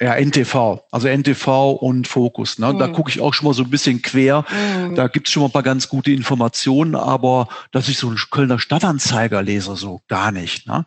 Ja, 0.01 0.17
NTV, 0.17 0.81
also 0.91 1.07
NTV 1.07 1.75
und 1.75 2.09
Fokus. 2.09 2.59
Ne? 2.59 2.73
Mhm. 2.73 2.79
Da 2.79 2.89
gucke 2.89 3.11
ich 3.11 3.21
auch 3.21 3.35
schon 3.35 3.47
mal 3.47 3.55
so 3.55 3.63
ein 3.63 3.71
bisschen 3.71 4.03
quer. 4.03 4.45
Mhm. 4.51 4.97
Da 4.97 5.07
gibt's 5.07 5.31
schon 5.31 5.43
mal 5.43 5.49
ein 5.49 5.53
paar 5.53 5.63
ganz 5.63 5.89
gute 5.89 6.11
Informationen, 6.11 6.97
aber 6.97 7.47
dass 7.71 7.89
ich 7.89 7.99
so 7.99 8.09
einen 8.09 8.19
Kölner 8.33 8.59
Stadtanzeiger 8.59 9.43
lese, 9.43 9.77
so 9.77 10.01
gar 10.09 10.33
nicht. 10.33 10.67
Ne? 10.67 10.85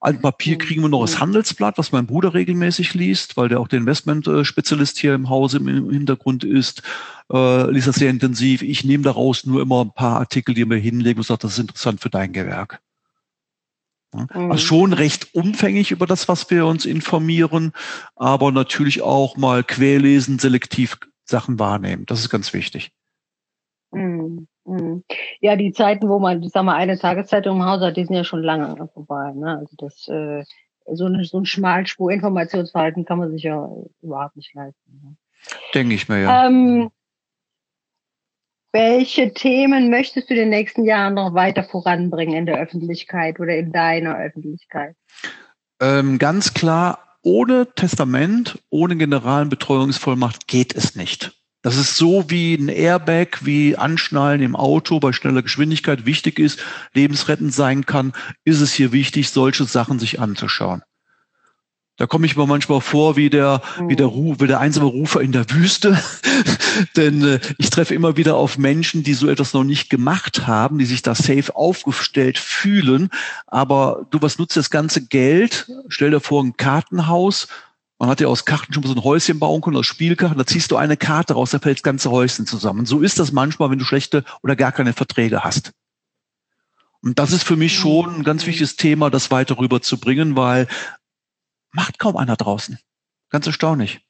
Alten 0.00 0.22
Papier 0.22 0.54
mhm. 0.54 0.58
kriegen 0.58 0.82
wir 0.82 0.88
noch 0.88 1.02
das 1.02 1.16
mhm. 1.16 1.20
Handelsblatt, 1.20 1.78
was 1.78 1.92
mein 1.92 2.06
Bruder 2.06 2.34
regelmäßig 2.34 2.94
liest, 2.94 3.36
weil 3.36 3.48
der 3.48 3.60
auch 3.60 3.68
der 3.68 3.80
Investment-Spezialist 3.80 4.98
hier 4.98 5.14
im 5.14 5.28
Hause 5.28 5.58
im 5.58 5.90
Hintergrund 5.90 6.44
ist. 6.44 6.82
Äh, 7.32 7.70
liest 7.70 7.88
das 7.88 7.96
sehr 7.96 8.10
intensiv. 8.10 8.62
Ich 8.62 8.84
nehme 8.84 9.04
daraus 9.04 9.44
nur 9.44 9.60
immer 9.60 9.84
ein 9.84 9.92
paar 9.92 10.18
Artikel, 10.18 10.54
die 10.54 10.64
mir 10.64 10.76
hinlegen 10.76 11.18
und 11.18 11.26
sage, 11.26 11.40
das 11.42 11.52
ist 11.52 11.58
interessant 11.58 12.00
für 12.00 12.10
dein 12.10 12.32
Gewerk. 12.32 12.80
Mhm. 14.12 14.52
Also 14.52 14.58
schon 14.58 14.92
recht 14.92 15.34
umfänglich 15.34 15.90
über 15.90 16.06
das, 16.06 16.28
was 16.28 16.50
wir 16.50 16.66
uns 16.66 16.86
informieren, 16.86 17.72
aber 18.16 18.52
natürlich 18.52 19.02
auch 19.02 19.36
mal 19.36 19.64
querlesen, 19.64 20.38
selektiv 20.38 20.98
Sachen 21.24 21.58
wahrnehmen. 21.58 22.06
Das 22.06 22.20
ist 22.20 22.30
ganz 22.30 22.52
wichtig. 22.52 22.92
Mhm. 23.90 24.46
Mhm. 24.68 25.04
Ja, 25.40 25.56
die 25.56 25.72
Zeiten, 25.72 26.08
wo 26.08 26.18
man, 26.18 26.42
ich 26.42 26.52
sag 26.52 26.64
mal, 26.64 26.76
eine 26.76 26.98
Tageszeitung 26.98 27.56
im 27.56 27.64
Haus 27.64 27.80
hat, 27.80 27.96
die 27.96 28.04
sind 28.04 28.14
ja 28.14 28.24
schon 28.24 28.42
lange 28.42 28.88
vorbei. 28.92 29.32
Ne? 29.34 29.58
Also 29.58 29.74
das, 29.78 30.08
äh, 30.08 30.44
so, 30.92 31.06
eine, 31.06 31.24
so 31.24 31.38
ein 31.38 31.46
Schmalspur-Informationsverhalten 31.46 33.04
kann 33.04 33.18
man 33.18 33.30
sich 33.30 33.44
ja 33.44 33.68
überhaupt 34.02 34.36
nicht 34.36 34.54
leisten. 34.54 35.00
Ne? 35.02 35.16
Denke 35.74 35.94
ich 35.94 36.08
mir 36.08 36.22
ja. 36.22 36.46
Ähm, 36.46 36.90
welche 38.72 39.32
Themen 39.32 39.88
möchtest 39.90 40.28
du 40.28 40.34
in 40.34 40.40
den 40.40 40.50
nächsten 40.50 40.84
Jahren 40.84 41.14
noch 41.14 41.32
weiter 41.32 41.64
voranbringen 41.64 42.36
in 42.36 42.46
der 42.46 42.58
Öffentlichkeit 42.58 43.40
oder 43.40 43.56
in 43.56 43.72
deiner 43.72 44.18
Öffentlichkeit? 44.18 44.94
Ähm, 45.80 46.18
ganz 46.18 46.52
klar, 46.52 47.16
ohne 47.22 47.68
Testament, 47.74 48.58
ohne 48.68 48.96
Generalbetreuungsvollmacht 48.96 50.46
geht 50.46 50.74
es 50.74 50.96
nicht. 50.96 51.37
Das 51.62 51.76
ist 51.76 51.96
so 51.96 52.30
wie 52.30 52.54
ein 52.54 52.68
Airbag, 52.68 53.40
wie 53.42 53.76
Anschnallen 53.76 54.42
im 54.42 54.54
Auto 54.54 55.00
bei 55.00 55.12
schneller 55.12 55.42
Geschwindigkeit 55.42 56.06
wichtig 56.06 56.38
ist, 56.38 56.60
lebensrettend 56.94 57.52
sein 57.52 57.84
kann, 57.84 58.12
ist 58.44 58.60
es 58.60 58.72
hier 58.72 58.92
wichtig, 58.92 59.30
solche 59.30 59.64
Sachen 59.64 59.98
sich 59.98 60.20
anzuschauen. 60.20 60.82
Da 61.98 62.06
komme 62.06 62.26
ich 62.26 62.36
mir 62.36 62.46
manchmal 62.46 62.80
vor 62.80 63.16
wie 63.16 63.28
der, 63.28 63.60
wie 63.88 63.96
der, 63.96 64.06
Ruf, 64.06 64.36
wie 64.38 64.46
der 64.46 64.60
einsame 64.60 64.86
Rufer 64.86 65.20
in 65.20 65.32
der 65.32 65.50
Wüste. 65.50 66.00
Denn 66.96 67.24
äh, 67.24 67.40
ich 67.58 67.70
treffe 67.70 67.92
immer 67.92 68.16
wieder 68.16 68.36
auf 68.36 68.56
Menschen, 68.56 69.02
die 69.02 69.14
so 69.14 69.28
etwas 69.28 69.52
noch 69.52 69.64
nicht 69.64 69.90
gemacht 69.90 70.46
haben, 70.46 70.78
die 70.78 70.84
sich 70.84 71.02
da 71.02 71.16
safe 71.16 71.56
aufgestellt 71.56 72.38
fühlen. 72.38 73.10
Aber 73.48 74.06
du, 74.10 74.22
was 74.22 74.38
nutzt 74.38 74.56
das 74.56 74.70
ganze 74.70 75.04
Geld? 75.04 75.68
Stell 75.88 76.12
dir 76.12 76.20
vor, 76.20 76.44
ein 76.44 76.56
Kartenhaus. 76.56 77.48
Man 77.98 78.08
hat 78.08 78.20
ja 78.20 78.28
aus 78.28 78.44
Karten 78.44 78.72
schon 78.72 78.84
mal 78.84 78.88
so 78.88 78.94
ein 78.94 79.04
Häuschen 79.04 79.40
bauen 79.40 79.60
können, 79.60 79.76
aus 79.76 79.86
Spielkarten. 79.86 80.38
Da 80.38 80.46
ziehst 80.46 80.70
du 80.70 80.76
eine 80.76 80.96
Karte 80.96 81.34
raus, 81.34 81.50
da 81.50 81.58
fällt 81.58 81.78
das 81.78 81.82
ganze 81.82 82.10
Häuschen 82.10 82.46
zusammen. 82.46 82.86
So 82.86 83.00
ist 83.00 83.18
das 83.18 83.32
manchmal, 83.32 83.70
wenn 83.70 83.78
du 83.78 83.84
schlechte 83.84 84.24
oder 84.42 84.54
gar 84.54 84.72
keine 84.72 84.92
Verträge 84.92 85.42
hast. 85.42 85.72
Und 87.00 87.18
das 87.18 87.32
ist 87.32 87.44
für 87.44 87.56
mich 87.56 87.76
schon 87.76 88.16
ein 88.16 88.24
ganz 88.24 88.46
wichtiges 88.46 88.76
Thema, 88.76 89.10
das 89.10 89.30
weiter 89.30 89.58
rüberzubringen, 89.58 90.36
weil 90.36 90.68
macht 91.72 91.98
kaum 91.98 92.16
einer 92.16 92.36
draußen. 92.36 92.78
Ganz 93.30 93.46
erstaunlich. 93.46 94.00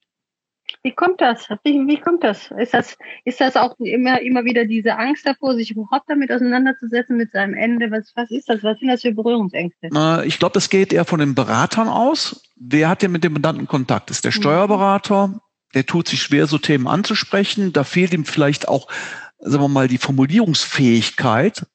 Wie 0.82 0.92
kommt 0.92 1.20
das? 1.20 1.48
Wie, 1.64 1.86
wie 1.86 2.00
kommt 2.00 2.22
das? 2.22 2.50
Ist 2.52 2.72
das, 2.72 2.96
ist 3.24 3.40
das 3.40 3.56
auch 3.56 3.76
immer, 3.80 4.20
immer 4.20 4.44
wieder 4.44 4.64
diese 4.64 4.96
Angst 4.96 5.26
davor, 5.26 5.54
sich 5.54 5.72
überhaupt 5.72 6.04
damit 6.08 6.30
auseinanderzusetzen 6.30 7.16
mit 7.16 7.32
seinem 7.32 7.54
Ende? 7.54 7.90
Was, 7.90 8.12
was 8.14 8.30
ist 8.30 8.48
das? 8.48 8.62
Was 8.62 8.78
sind 8.78 8.88
das 8.88 9.02
für 9.02 9.12
Berührungsängste? 9.12 9.88
Ich 10.24 10.38
glaube, 10.38 10.54
das 10.54 10.70
geht 10.70 10.92
eher 10.92 11.04
von 11.04 11.18
den 11.18 11.34
Beratern 11.34 11.88
aus. 11.88 12.42
Wer 12.56 12.88
hat 12.88 13.02
denn 13.02 13.12
mit 13.12 13.24
dem 13.24 13.32
Mandanten 13.32 13.66
Kontakt? 13.66 14.10
Ist 14.10 14.24
der 14.24 14.30
mhm. 14.30 14.40
Steuerberater? 14.40 15.40
Der 15.74 15.84
tut 15.84 16.08
sich 16.08 16.22
schwer, 16.22 16.46
so 16.46 16.58
Themen 16.58 16.86
anzusprechen. 16.86 17.72
Da 17.72 17.84
fehlt 17.84 18.14
ihm 18.14 18.24
vielleicht 18.24 18.68
auch, 18.68 18.88
sagen 19.40 19.64
wir 19.64 19.68
mal, 19.68 19.88
die 19.88 19.98
Formulierungsfähigkeit. 19.98 21.66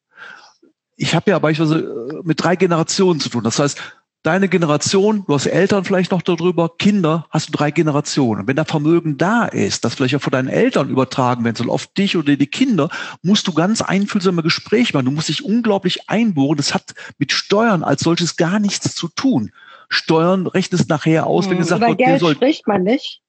Ich 0.95 1.13
habe 1.13 1.31
ja 1.31 1.39
beispielsweise 1.39 2.21
mit 2.23 2.41
drei 2.41 2.55
Generationen 2.55 3.19
zu 3.19 3.29
tun. 3.29 3.43
Das 3.43 3.59
heißt, 3.59 3.81
deine 4.23 4.47
Generation, 4.47 5.25
du 5.27 5.33
hast 5.33 5.45
Eltern 5.45 5.83
vielleicht 5.83 6.11
noch 6.11 6.21
darüber, 6.21 6.75
Kinder, 6.77 7.27
hast 7.29 7.49
du 7.49 7.51
drei 7.51 7.71
Generationen. 7.71 8.47
wenn 8.47 8.55
da 8.55 8.65
Vermögen 8.65 9.17
da 9.17 9.45
ist, 9.45 9.85
das 9.85 9.95
vielleicht 9.95 10.15
auch 10.15 10.21
von 10.21 10.31
deinen 10.31 10.47
Eltern 10.47 10.89
übertragen 10.89 11.43
werden 11.43 11.57
soll, 11.57 11.69
auf 11.69 11.87
dich 11.87 12.17
oder 12.17 12.35
die 12.35 12.47
Kinder, 12.47 12.89
musst 13.21 13.47
du 13.47 13.53
ganz 13.53 13.81
einfühlsame 13.81 14.41
Gespräche 14.41 14.93
machen. 14.93 15.05
Du 15.05 15.11
musst 15.11 15.29
dich 15.29 15.43
unglaublich 15.43 16.09
einbohren. 16.09 16.57
Das 16.57 16.73
hat 16.73 16.93
mit 17.17 17.31
Steuern 17.33 17.83
als 17.83 18.01
solches 18.01 18.37
gar 18.37 18.59
nichts 18.59 18.95
zu 18.95 19.09
tun. 19.09 19.51
Steuern 19.89 20.47
rechnest 20.47 20.89
nachher 20.89 21.27
aus, 21.27 21.45
wenn 21.45 21.57
hm, 21.57 21.63
gesagt 21.63 21.81
wird, 21.81 21.97
Geld 21.97 22.19
soll, 22.21 22.35
spricht 22.35 22.65
man 22.65 22.83
nicht. 22.83 23.21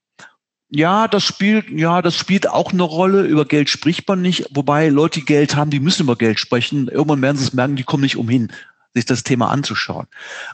Ja, 0.70 1.08
das 1.08 1.22
spielt, 1.22 1.68
ja, 1.70 2.02
das 2.02 2.16
spielt 2.16 2.48
auch 2.48 2.72
eine 2.72 2.82
Rolle. 2.82 3.22
Über 3.22 3.44
Geld 3.44 3.68
spricht 3.68 4.08
man 4.08 4.22
nicht. 4.22 4.48
Wobei 4.52 4.88
Leute, 4.88 5.20
die 5.20 5.26
Geld 5.26 5.54
haben, 5.56 5.70
die 5.70 5.78
müssen 5.78 6.02
über 6.02 6.16
Geld 6.16 6.40
sprechen. 6.40 6.88
Irgendwann 6.88 7.22
werden 7.22 7.36
sie 7.36 7.44
es 7.44 7.52
merken, 7.52 7.76
die 7.76 7.84
kommen 7.84 8.02
nicht 8.02 8.16
umhin 8.16 8.50
sich 8.94 9.04
das 9.04 9.24
Thema 9.24 9.50
anzuschauen. 9.50 10.06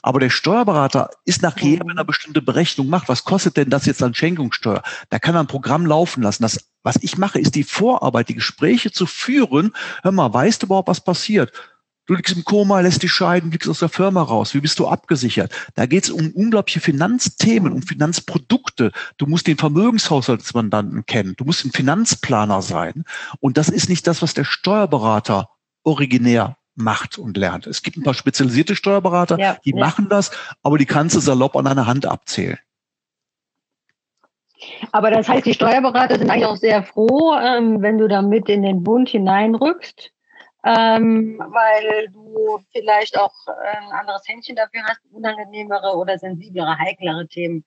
Aber 0.03 0.18
der 0.18 0.30
Steuerberater 0.30 1.11
ist 1.24 1.43
nachher, 1.43 1.80
wenn 1.84 1.99
er 1.99 2.05
bestimmte 2.05 2.43
Berechnung 2.43 2.88
macht, 2.88 3.09
was 3.09 3.24
kostet 3.24 3.57
denn 3.57 3.70
das 3.70 3.86
jetzt 3.86 4.03
an 4.03 4.14
Schenkungssteuer? 4.14 4.82
Da 5.11 5.18
kann 5.18 5.34
er 5.34 5.41
ein 5.41 5.47
Programm 5.47 5.86
laufen 5.86 6.22
lassen. 6.22 6.43
Das, 6.43 6.70
was 6.82 6.97
ich 7.03 7.18
mache, 7.18 7.38
ist 7.38 7.55
die 7.55 7.64
Vorarbeit, 7.64 8.28
die 8.28 8.34
Gespräche 8.34 8.91
zu 8.91 9.07
führen. 9.07 9.72
Hör 10.03 10.12
mal, 10.12 10.32
weißt 10.32 10.62
du 10.62 10.66
überhaupt, 10.66 10.88
was 10.88 11.05
passiert? 11.05 11.53
Du 12.07 12.16
liegst 12.16 12.34
im 12.34 12.45
Koma, 12.45 12.80
lässt 12.80 13.05
dich 13.05 13.12
scheiden, 13.12 13.53
liegst 13.53 13.68
aus 13.68 13.78
der 13.78 13.88
Firma 13.88 14.22
raus. 14.22 14.53
Wie 14.55 14.61
bist 14.61 14.80
du 14.80 14.88
abgesichert? 14.88 15.53
Da 15.76 15.86
geht 15.86 16.05
es 16.05 16.11
um 16.11 16.30
unglaubliche 16.32 16.80
Finanzthemen, 16.80 17.72
um 17.72 17.82
Finanzprodukte. 17.82 18.91
Du 19.16 19.26
musst 19.26 19.47
den 19.47 19.59
Vermögenshaushaltsmandanten 19.59 21.07
kennen. 21.07 21.34
Du 21.36 21.45
musst 21.45 21.64
ein 21.64 21.70
Finanzplaner 21.70 22.62
sein. 22.62 23.05
Und 23.38 23.59
das 23.59 23.68
ist 23.68 23.88
nicht 23.88 24.09
das, 24.09 24.22
was 24.22 24.34
der 24.34 24.43
Steuerberater 24.43 25.51
originär 25.84 26.57
macht 26.74 27.18
und 27.18 27.36
lernt. 27.36 27.66
Es 27.66 27.82
gibt 27.82 27.96
ein 27.96 28.02
paar 28.02 28.14
spezialisierte 28.14 28.76
Steuerberater, 28.76 29.38
ja, 29.38 29.56
die 29.64 29.74
ja. 29.74 29.78
machen 29.78 30.08
das, 30.08 30.30
aber 30.62 30.78
die 30.78 30.86
kannst 30.86 31.16
du 31.16 31.20
salopp 31.20 31.56
an 31.56 31.66
einer 31.66 31.86
Hand 31.86 32.06
abzählen. 32.06 32.58
Aber 34.92 35.10
das 35.10 35.28
heißt, 35.28 35.46
die 35.46 35.54
Steuerberater 35.54 36.18
sind 36.18 36.30
eigentlich 36.30 36.46
auch 36.46 36.56
sehr 36.56 36.82
froh, 36.82 37.34
ähm, 37.34 37.82
wenn 37.82 37.98
du 37.98 38.08
da 38.08 38.22
mit 38.22 38.48
in 38.48 38.62
den 38.62 38.82
Bund 38.82 39.08
hineinrückst, 39.08 40.12
ähm, 40.64 41.38
weil 41.38 42.08
du 42.12 42.60
vielleicht 42.72 43.18
auch 43.18 43.32
äh, 43.46 43.78
ein 43.78 43.90
anderes 43.92 44.22
Händchen 44.26 44.56
dafür 44.56 44.82
hast, 44.84 45.00
unangenehmere 45.10 45.96
oder 45.96 46.18
sensiblere, 46.18 46.76
heiklere 46.78 47.26
Themen 47.26 47.64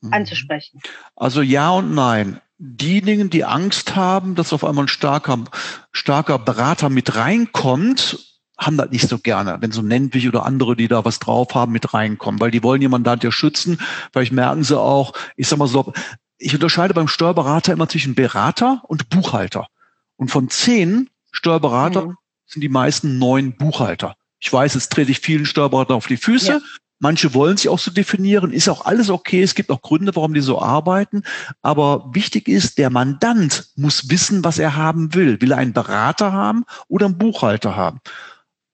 mhm. 0.00 0.12
anzusprechen. 0.12 0.80
Also 1.16 1.42
ja 1.42 1.70
und 1.70 1.94
nein. 1.94 2.40
Diejenigen, 2.58 3.28
die 3.28 3.44
Angst 3.44 3.96
haben, 3.96 4.34
dass 4.34 4.54
auf 4.54 4.64
einmal 4.64 4.84
ein 4.84 4.88
starker, 4.88 5.44
starker 5.92 6.38
Berater 6.38 6.88
mit 6.88 7.14
reinkommt, 7.14 8.35
haben 8.58 8.76
das 8.76 8.90
nicht 8.90 9.08
so 9.08 9.18
gerne, 9.18 9.58
wenn 9.60 9.72
so 9.72 9.82
Nentwich 9.82 10.28
oder 10.28 10.46
andere, 10.46 10.76
die 10.76 10.88
da 10.88 11.04
was 11.04 11.18
drauf 11.18 11.54
haben, 11.54 11.72
mit 11.72 11.92
reinkommen, 11.92 12.40
weil 12.40 12.50
die 12.50 12.62
wollen 12.62 12.82
ihr 12.82 12.88
Mandat 12.88 13.22
ja 13.22 13.30
schützen. 13.30 13.78
Vielleicht 14.12 14.32
merken 14.32 14.64
sie 14.64 14.78
auch, 14.78 15.12
ich 15.36 15.48
sag 15.48 15.58
mal 15.58 15.68
so, 15.68 15.92
ich 16.38 16.54
unterscheide 16.54 16.94
beim 16.94 17.08
Steuerberater 17.08 17.72
immer 17.72 17.88
zwischen 17.88 18.14
Berater 18.14 18.82
und 18.88 19.08
Buchhalter. 19.08 19.68
Und 20.16 20.30
von 20.30 20.48
zehn 20.48 21.10
Steuerberater 21.32 22.06
mhm. 22.06 22.16
sind 22.46 22.62
die 22.62 22.68
meisten 22.68 23.18
neun 23.18 23.56
Buchhalter. 23.56 24.16
Ich 24.38 24.52
weiß, 24.52 24.74
jetzt 24.74 24.92
trete 24.92 25.10
ich 25.10 25.20
vielen 25.20 25.46
Steuerberatern 25.46 25.96
auf 25.96 26.06
die 26.06 26.16
Füße. 26.16 26.52
Ja. 26.52 26.60
Manche 26.98 27.34
wollen 27.34 27.58
sich 27.58 27.68
auch 27.68 27.78
so 27.78 27.90
definieren, 27.90 28.52
ist 28.52 28.70
auch 28.70 28.86
alles 28.86 29.10
okay. 29.10 29.42
Es 29.42 29.54
gibt 29.54 29.70
auch 29.70 29.82
Gründe, 29.82 30.16
warum 30.16 30.32
die 30.32 30.40
so 30.40 30.62
arbeiten. 30.62 31.24
Aber 31.60 32.10
wichtig 32.14 32.48
ist, 32.48 32.78
der 32.78 32.88
Mandant 32.88 33.68
muss 33.76 34.08
wissen, 34.08 34.44
was 34.44 34.58
er 34.58 34.76
haben 34.76 35.14
will. 35.14 35.40
Will 35.42 35.52
er 35.52 35.58
einen 35.58 35.74
Berater 35.74 36.32
haben 36.32 36.64
oder 36.88 37.06
einen 37.06 37.18
Buchhalter 37.18 37.76
haben? 37.76 38.00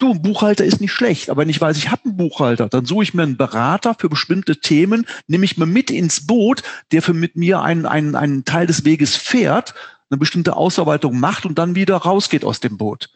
Du, 0.03 0.11
ein 0.11 0.21
Buchhalter 0.21 0.65
ist 0.65 0.81
nicht 0.81 0.91
schlecht, 0.91 1.31
aber 1.31 1.43
wenn 1.43 1.49
ich 1.49 1.61
weiß, 1.61 1.77
ich 1.77 1.93
habe 1.93 2.07
einen 2.07 2.17
Buchhalter, 2.17 2.69
dann 2.69 2.85
suche 2.85 3.05
ich 3.05 3.15
mir 3.15 3.23
einen 3.23 3.37
Berater 3.37 3.95
für 3.97 4.09
bestimmte 4.09 4.59
Themen, 4.59 5.07
nehme 5.29 5.45
ich 5.45 5.59
mir 5.59 5.67
mit 5.67 5.93
ins 5.93 6.27
Boot, 6.27 6.65
der 6.91 7.03
für 7.03 7.13
mit 7.15 7.37
mir 7.37 7.63
einen, 7.63 7.87
einen, 7.87 8.17
einen 8.17 8.45
Teil 8.45 8.67
des 8.67 8.85
Weges 8.85 9.15
fährt, 9.15 9.75
eine 10.11 10.19
bestimmte 10.19 10.57
Ausarbeitung 10.57 11.21
macht 11.21 11.47
und 11.47 11.57
dann 11.57 11.77
wieder 11.77 11.99
rausgeht 11.99 12.45
aus 12.45 12.59
dem 12.59 12.79
Boot. 12.79 13.11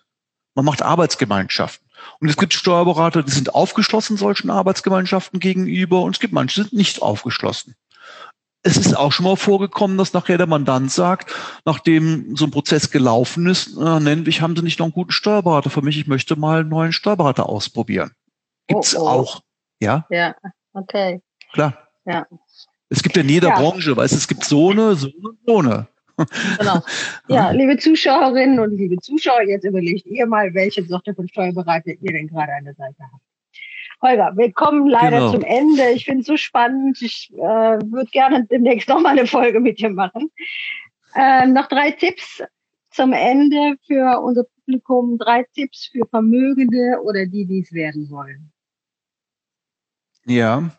Man 0.54 0.64
macht 0.64 0.80
Arbeitsgemeinschaften. 0.80 1.88
Und 2.20 2.28
es 2.28 2.36
gibt 2.36 2.54
Steuerberater, 2.54 3.24
die 3.24 3.32
sind 3.32 3.52
aufgeschlossen 3.52 4.16
solchen 4.16 4.48
Arbeitsgemeinschaften 4.48 5.40
gegenüber 5.40 6.02
und 6.02 6.14
es 6.14 6.20
gibt 6.20 6.34
manche, 6.34 6.60
die 6.60 6.68
sind 6.68 6.78
nicht 6.78 7.02
aufgeschlossen 7.02 7.74
es 8.66 8.76
ist 8.76 8.96
auch 8.96 9.12
schon 9.12 9.24
mal 9.24 9.36
vorgekommen, 9.36 9.96
dass 9.96 10.12
nachher 10.12 10.38
der 10.38 10.46
Mandant 10.46 10.90
sagt, 10.90 11.32
nachdem 11.64 12.34
so 12.36 12.46
ein 12.46 12.50
Prozess 12.50 12.90
gelaufen 12.90 13.46
ist, 13.46 13.76
äh, 13.76 14.00
nennen 14.00 14.26
ich 14.26 14.42
haben 14.42 14.56
Sie 14.56 14.62
nicht 14.62 14.80
noch 14.80 14.86
einen 14.86 14.92
guten 14.92 15.12
Steuerberater 15.12 15.70
für 15.70 15.82
mich, 15.82 15.98
ich 15.98 16.06
möchte 16.06 16.36
mal 16.36 16.60
einen 16.60 16.68
neuen 16.68 16.92
Steuerberater 16.92 17.48
ausprobieren. 17.48 18.10
Gibt's 18.66 18.96
oh, 18.96 19.02
oh. 19.02 19.08
auch. 19.08 19.40
Ja? 19.80 20.04
Ja, 20.10 20.34
okay. 20.72 21.22
Klar. 21.52 21.78
Ja. 22.04 22.26
Es 22.88 23.02
gibt 23.02 23.16
ja 23.16 23.22
in 23.22 23.28
jeder 23.28 23.48
ja. 23.48 23.58
Branche, 23.60 23.96
weißt 23.96 24.14
es 24.14 24.26
gibt 24.26 24.44
so 24.44 24.70
eine, 24.70 24.96
so 24.96 25.08
eine, 25.08 25.36
so 25.46 25.58
eine. 25.58 25.86
Genau. 26.58 26.82
Ja, 27.28 27.50
liebe 27.50 27.76
Zuschauerinnen 27.76 28.58
und 28.58 28.76
liebe 28.76 28.96
Zuschauer, 28.98 29.42
jetzt 29.42 29.64
überlegt 29.64 30.06
ihr 30.06 30.26
mal, 30.26 30.54
welche 30.54 30.84
Sorte 30.84 31.14
von 31.14 31.28
Steuerberater 31.28 31.90
ihr 32.00 32.12
denn 32.12 32.28
gerade 32.28 32.52
an 32.52 32.64
der 32.64 32.74
Seite 32.74 33.02
habt. 33.12 33.22
Holger, 34.02 34.32
wir 34.36 34.52
kommen 34.52 34.86
leider 34.86 35.18
genau. 35.18 35.32
zum 35.32 35.42
Ende. 35.42 35.90
Ich 35.90 36.04
finde 36.04 36.20
es 36.20 36.26
so 36.26 36.36
spannend. 36.36 37.00
Ich 37.00 37.32
äh, 37.32 37.38
würde 37.38 38.10
gerne 38.10 38.46
demnächst 38.46 38.88
noch 38.88 39.00
mal 39.00 39.10
eine 39.10 39.26
Folge 39.26 39.60
mit 39.60 39.78
dir 39.78 39.90
machen. 39.90 40.30
Äh, 41.14 41.46
noch 41.46 41.66
drei 41.66 41.92
Tipps 41.92 42.42
zum 42.90 43.12
Ende 43.12 43.76
für 43.86 44.20
unser 44.20 44.44
Publikum. 44.44 45.18
Drei 45.18 45.44
Tipps 45.54 45.86
für 45.86 46.06
Vermögende 46.06 47.00
oder 47.02 47.26
die, 47.26 47.46
die 47.46 47.60
es 47.60 47.72
werden 47.72 48.10
wollen. 48.10 48.52
Ja. 50.26 50.70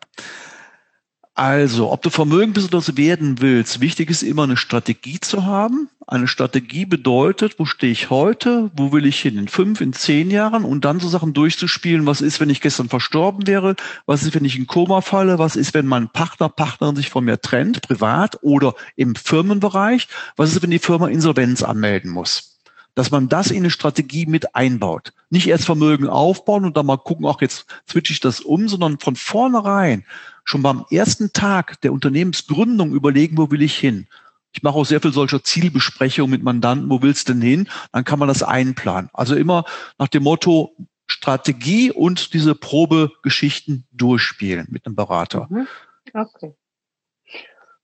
Also, 1.38 1.92
ob 1.92 2.02
du 2.02 2.10
vermögend 2.10 2.54
bist 2.54 2.74
oder 2.74 2.96
werden 2.96 3.40
willst, 3.40 3.80
wichtig 3.80 4.10
ist 4.10 4.24
immer 4.24 4.42
eine 4.42 4.56
Strategie 4.56 5.20
zu 5.20 5.44
haben. 5.44 5.88
Eine 6.04 6.26
Strategie 6.26 6.84
bedeutet, 6.84 7.60
wo 7.60 7.64
stehe 7.64 7.92
ich 7.92 8.10
heute, 8.10 8.72
wo 8.74 8.90
will 8.90 9.06
ich 9.06 9.20
hin 9.20 9.38
in 9.38 9.46
fünf, 9.46 9.80
in 9.80 9.92
zehn 9.92 10.32
Jahren 10.32 10.64
und 10.64 10.84
dann 10.84 10.98
so 10.98 11.06
Sachen 11.06 11.34
durchzuspielen, 11.34 12.06
was 12.06 12.22
ist, 12.22 12.40
wenn 12.40 12.50
ich 12.50 12.60
gestern 12.60 12.88
verstorben 12.88 13.46
wäre, 13.46 13.76
was 14.04 14.24
ist, 14.24 14.34
wenn 14.34 14.44
ich 14.44 14.58
in 14.58 14.66
Koma 14.66 15.00
falle, 15.00 15.38
was 15.38 15.54
ist, 15.54 15.74
wenn 15.74 15.86
mein 15.86 16.08
Partner, 16.08 16.48
Partnerin 16.48 16.96
sich 16.96 17.08
von 17.08 17.24
mir 17.24 17.40
trennt, 17.40 17.82
privat 17.82 18.38
oder 18.42 18.74
im 18.96 19.14
Firmenbereich, 19.14 20.08
was 20.34 20.50
ist, 20.50 20.62
wenn 20.64 20.72
die 20.72 20.80
Firma 20.80 21.06
Insolvenz 21.06 21.62
anmelden 21.62 22.10
muss. 22.10 22.58
dass 22.98 23.12
man 23.12 23.28
das 23.28 23.52
in 23.52 23.58
eine 23.58 23.70
Strategie 23.70 24.26
mit 24.26 24.56
einbaut. 24.56 25.12
Nicht 25.30 25.46
erst 25.46 25.66
Vermögen 25.66 26.08
aufbauen 26.08 26.64
und 26.64 26.76
dann 26.76 26.86
mal 26.86 26.96
gucken, 26.96 27.26
ach, 27.26 27.40
jetzt 27.40 27.66
switche 27.88 28.12
ich 28.12 28.18
das 28.18 28.40
um, 28.40 28.66
sondern 28.66 28.98
von 28.98 29.14
vornherein 29.14 30.04
schon 30.48 30.62
beim 30.62 30.86
ersten 30.90 31.32
Tag 31.32 31.80
der 31.82 31.92
Unternehmensgründung 31.92 32.92
überlegen, 32.92 33.36
wo 33.36 33.50
will 33.50 33.60
ich 33.60 33.76
hin. 33.76 34.06
Ich 34.52 34.62
mache 34.62 34.76
auch 34.76 34.86
sehr 34.86 35.00
viel 35.00 35.12
solcher 35.12 35.44
Zielbesprechungen 35.44 36.30
mit 36.30 36.42
Mandanten, 36.42 36.88
wo 36.88 37.02
willst 37.02 37.28
du 37.28 37.34
denn 37.34 37.42
hin? 37.42 37.68
Dann 37.92 38.04
kann 38.04 38.18
man 38.18 38.28
das 38.28 38.42
einplanen. 38.42 39.10
Also 39.12 39.36
immer 39.36 39.64
nach 39.98 40.08
dem 40.08 40.22
Motto 40.22 40.74
Strategie 41.06 41.90
und 41.92 42.32
diese 42.32 42.54
Probegeschichten 42.54 43.86
durchspielen 43.92 44.66
mit 44.70 44.86
einem 44.86 44.96
Berater. 44.96 45.48
Mhm. 45.50 45.68
Okay. 46.14 46.54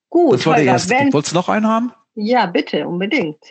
Gut. 0.08 0.32
Das 0.32 0.46
war 0.46 0.56
der 0.56 0.64
erste. 0.64 0.94
Wenn, 0.94 1.12
Wolltest 1.12 1.32
du 1.32 1.36
noch 1.36 1.50
einen 1.50 1.66
haben? 1.66 1.92
Ja, 2.14 2.46
bitte, 2.46 2.88
unbedingt. 2.88 3.44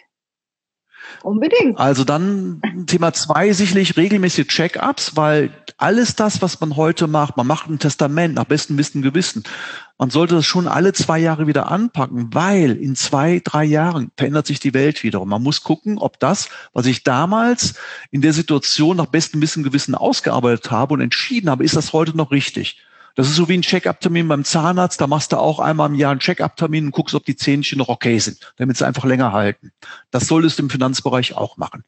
Unbedingt. 1.22 1.78
Also 1.78 2.04
dann 2.04 2.62
Thema 2.88 3.14
zwei 3.14 3.54
sicherlich 3.54 3.96
regelmäßige 3.96 4.48
Check-ups, 4.48 5.16
weil 5.16 5.52
alles 5.84 6.16
das, 6.16 6.42
was 6.42 6.62
man 6.62 6.78
heute 6.78 7.08
macht, 7.08 7.36
man 7.36 7.46
macht 7.46 7.70
ein 7.70 7.78
Testament 7.78 8.36
nach 8.36 8.46
bestem 8.46 8.78
Wissen 8.78 9.00
und 9.00 9.04
Gewissen. 9.04 9.44
Man 9.98 10.10
sollte 10.10 10.36
das 10.36 10.46
schon 10.46 10.70
alle 10.70 10.94
zwei 10.94 11.20
Jahre 11.20 11.46
wieder 11.46 11.70
anpacken, 11.70 12.34
weil 12.34 12.78
in 12.78 12.96
zwei, 12.96 13.42
drei 13.44 13.66
Jahren 13.66 14.10
verändert 14.18 14.48
sich 14.48 14.62
die 14.62 14.74
Welt 14.74 15.04
wieder. 15.04 15.20
Und 15.20 15.28
man 15.28 15.44
muss 15.44 15.62
gucken, 15.62 15.98
ob 15.98 16.22
das, 16.22 16.48
was 16.72 16.86
ich 16.86 17.04
damals 17.04 17.76
in 18.12 18.22
der 18.22 18.32
Situation 18.32 18.96
nach 18.96 19.08
bestem 19.08 19.42
Wissen 19.42 19.60
und 19.60 19.66
Gewissen 19.66 19.94
ausgearbeitet 19.94 20.72
habe 20.72 20.94
und 20.94 21.02
entschieden 21.02 21.50
habe, 21.50 21.66
ist 21.66 21.76
das 21.76 21.92
heute 21.92 22.16
noch 22.16 22.32
richtig. 22.32 22.82
Das 23.16 23.28
ist 23.28 23.36
so 23.36 23.50
wie 23.50 23.58
ein 23.58 23.62
Check-up-Termin 23.62 24.30
beim 24.30 24.46
Zahnarzt. 24.46 25.02
Da 25.02 25.08
machst 25.08 25.34
du 25.34 25.38
auch 25.38 25.60
einmal 25.60 25.90
im 25.90 25.96
Jahr 25.96 26.12
einen 26.12 26.22
Check-up-Termin 26.22 26.86
und 26.86 26.92
guckst, 26.92 27.14
ob 27.14 27.26
die 27.26 27.36
Zähnchen 27.36 27.78
noch 27.78 27.90
okay 27.90 28.20
sind, 28.20 28.54
damit 28.56 28.78
sie 28.78 28.88
einfach 28.88 29.04
länger 29.04 29.34
halten. 29.34 29.74
Das 30.12 30.28
solltest 30.28 30.60
du 30.60 30.64
im 30.64 30.70
Finanzbereich 30.70 31.36
auch 31.36 31.58
machen. 31.58 31.84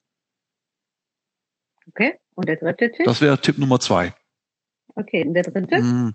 Okay. 1.88 2.20
Und 2.36 2.48
der 2.48 2.58
dritte 2.58 2.92
Tipp? 2.92 3.06
Das 3.06 3.22
wäre 3.22 3.40
Tipp 3.40 3.58
Nummer 3.58 3.80
zwei. 3.80 4.14
Okay. 4.96 5.26
Und 5.26 5.34
der 5.34 5.44
dritte? 5.44 5.78
Hm. 5.78 6.14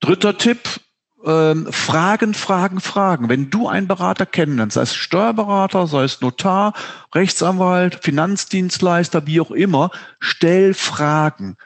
Dritter 0.00 0.36
Tipp. 0.38 0.80
Ähm, 1.24 1.66
Fragen, 1.72 2.32
Fragen, 2.32 2.80
Fragen. 2.80 3.28
Wenn 3.28 3.50
du 3.50 3.66
einen 3.66 3.88
Berater 3.88 4.24
kennenlernst, 4.24 4.74
sei 4.74 4.82
es 4.82 4.94
Steuerberater, 4.94 5.88
sei 5.88 6.04
es 6.04 6.20
Notar, 6.20 6.74
Rechtsanwalt, 7.12 8.04
Finanzdienstleister, 8.04 9.26
wie 9.26 9.40
auch 9.40 9.50
immer, 9.50 9.90
stell 10.20 10.74
Fragen. 10.74 11.56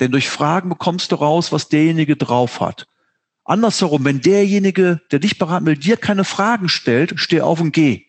Denn 0.00 0.10
durch 0.10 0.28
Fragen 0.28 0.68
bekommst 0.68 1.12
du 1.12 1.16
raus, 1.16 1.52
was 1.52 1.68
derjenige 1.68 2.16
drauf 2.16 2.60
hat. 2.60 2.88
Andersherum, 3.44 4.04
wenn 4.04 4.20
derjenige, 4.20 5.00
der 5.12 5.20
dich 5.20 5.38
beraten 5.38 5.66
will, 5.66 5.76
dir 5.76 5.96
keine 5.96 6.24
Fragen 6.24 6.68
stellt, 6.68 7.14
steh 7.16 7.40
auf 7.40 7.60
und 7.60 7.72
geh. 7.72 8.06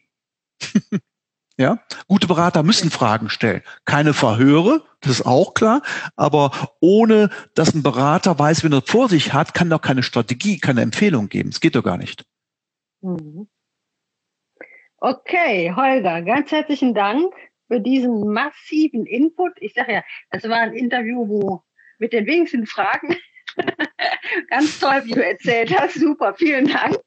ja, 1.57 1.79
gute 2.07 2.27
Berater 2.27 2.63
müssen 2.63 2.89
Fragen 2.89 3.29
stellen. 3.29 3.61
Keine 3.85 4.13
Verhöre, 4.13 4.83
das 5.01 5.19
ist 5.19 5.25
auch 5.25 5.53
klar. 5.53 5.81
Aber 6.15 6.51
ohne, 6.79 7.29
dass 7.53 7.75
ein 7.75 7.83
Berater 7.83 8.37
weiß, 8.39 8.63
wen 8.63 8.73
er 8.73 8.81
vor 8.81 9.09
sich 9.09 9.33
hat, 9.33 9.53
kann 9.53 9.69
doch 9.69 9.81
keine 9.81 10.03
Strategie, 10.03 10.59
keine 10.59 10.81
Empfehlung 10.81 11.29
geben. 11.29 11.49
Es 11.49 11.59
geht 11.59 11.75
doch 11.75 11.83
gar 11.83 11.97
nicht. 11.97 12.25
Mhm. 13.01 13.47
Okay, 14.97 15.73
Holger, 15.75 16.21
ganz 16.21 16.51
herzlichen 16.51 16.93
Dank 16.93 17.33
für 17.67 17.81
diesen 17.81 18.31
massiven 18.31 19.05
Input. 19.05 19.51
Ich 19.57 19.73
sage 19.73 19.93
ja, 19.93 20.03
das 20.31 20.43
war 20.45 20.59
ein 20.59 20.73
Interview, 20.73 21.27
wo 21.27 21.63
mit 21.99 22.13
den 22.13 22.25
wenigsten 22.25 22.65
Fragen. 22.65 23.15
Ganz 24.49 24.79
toll, 24.79 25.01
wie 25.05 25.11
du 25.11 25.23
erzählt 25.23 25.77
hast. 25.77 25.95
Super, 25.95 26.33
vielen 26.33 26.67
Dank. 26.67 26.97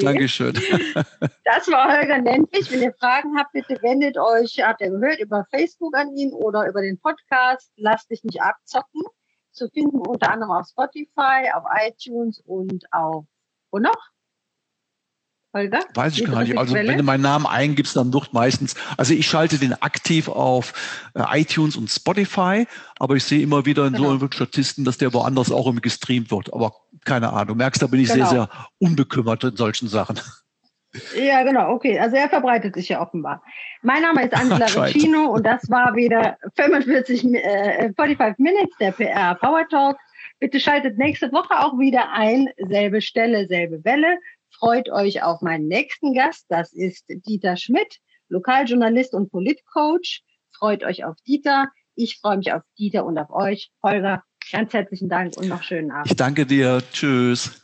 Dankeschön. 0.00 0.54
das 1.44 1.68
war 1.68 1.96
Holger 1.96 2.18
Nendlich. 2.18 2.70
Wenn 2.70 2.82
ihr 2.82 2.92
Fragen 2.94 3.38
habt, 3.38 3.52
bitte 3.52 3.78
wendet 3.82 4.16
euch, 4.18 4.60
habt 4.62 4.80
ihr 4.80 4.90
gehört, 4.90 5.20
über 5.20 5.46
Facebook 5.50 5.96
an 5.96 6.14
ihn 6.16 6.32
oder 6.32 6.68
über 6.68 6.82
den 6.82 6.98
Podcast. 6.98 7.72
Lasst 7.76 8.10
dich 8.10 8.22
nicht 8.24 8.40
abzocken. 8.42 9.02
Zu 9.52 9.68
finden 9.70 9.98
unter 9.98 10.30
anderem 10.30 10.52
auf 10.52 10.66
Spotify, 10.68 11.50
auf 11.54 11.64
iTunes 11.86 12.40
und 12.46 12.84
auf, 12.92 13.24
wo 13.70 13.78
noch? 13.78 14.10
Holger? 15.54 15.80
Weiß 15.94 16.18
ich 16.18 16.24
gar 16.26 16.42
nicht. 16.42 16.58
Also 16.58 16.74
wenn 16.74 16.98
du 16.98 17.02
meinen 17.02 17.22
Namen 17.22 17.46
eingibst, 17.46 17.96
dann 17.96 18.12
wird 18.12 18.32
meistens, 18.32 18.74
also 18.96 19.14
ich 19.14 19.26
schalte 19.26 19.58
den 19.58 19.72
aktiv 19.74 20.28
auf 20.28 20.72
äh, 21.14 21.40
iTunes 21.40 21.76
und 21.76 21.88
Spotify, 21.88 22.66
aber 22.98 23.16
ich 23.16 23.24
sehe 23.24 23.40
immer 23.40 23.64
wieder 23.64 23.86
in 23.86 23.94
genau. 23.94 24.18
so 24.18 24.26
Statisten, 24.30 24.84
dass 24.84 24.98
der 24.98 25.12
woanders 25.14 25.50
auch 25.50 25.66
irgendwie 25.66 25.82
gestreamt 25.82 26.30
wird. 26.30 26.52
Aber 26.52 26.74
keine 27.04 27.32
Ahnung. 27.32 27.48
Du 27.48 27.54
merkst, 27.54 27.80
da 27.80 27.86
bin 27.86 28.00
ich 28.00 28.08
genau. 28.08 28.26
sehr, 28.26 28.34
sehr 28.34 28.48
unbekümmert 28.78 29.44
in 29.44 29.56
solchen 29.56 29.88
Sachen. 29.88 30.20
Ja, 31.16 31.42
genau, 31.42 31.70
okay. 31.70 31.98
Also 31.98 32.16
er 32.16 32.28
verbreitet 32.28 32.74
sich 32.74 32.88
ja 32.88 33.00
offenbar. 33.00 33.42
Mein 33.82 34.02
Name 34.02 34.24
ist 34.24 34.34
Angela 34.34 34.66
Recino 34.84 35.26
und 35.26 35.44
das 35.44 35.68
war 35.70 35.94
wieder 35.94 36.38
45, 36.56 37.24
äh, 37.34 37.92
45 37.94 38.38
Minutes 38.38 38.76
der 38.78 38.92
PR 38.92 39.34
Power 39.34 39.66
Talk. 39.68 39.98
Bitte 40.40 40.60
schaltet 40.60 40.98
nächste 40.98 41.32
Woche 41.32 41.58
auch 41.58 41.78
wieder 41.78 42.12
ein. 42.12 42.48
Selbe 42.56 43.02
Stelle, 43.02 43.46
selbe 43.48 43.84
Welle. 43.84 44.18
Freut 44.50 44.88
euch 44.90 45.22
auf 45.22 45.40
meinen 45.40 45.68
nächsten 45.68 46.14
Gast. 46.14 46.46
Das 46.48 46.72
ist 46.72 47.04
Dieter 47.08 47.56
Schmidt, 47.56 47.98
Lokaljournalist 48.28 49.14
und 49.14 49.30
Politcoach. 49.30 50.22
Freut 50.50 50.82
euch 50.84 51.04
auf 51.04 51.16
Dieter. 51.26 51.68
Ich 51.94 52.18
freue 52.20 52.38
mich 52.38 52.52
auf 52.52 52.62
Dieter 52.78 53.04
und 53.04 53.18
auf 53.18 53.30
euch. 53.30 53.70
Holger, 53.82 54.22
ganz 54.52 54.72
herzlichen 54.72 55.08
Dank 55.08 55.36
und 55.36 55.48
noch 55.48 55.62
schönen 55.62 55.90
Abend. 55.90 56.10
Ich 56.10 56.16
danke 56.16 56.46
dir. 56.46 56.82
Tschüss. 56.92 57.62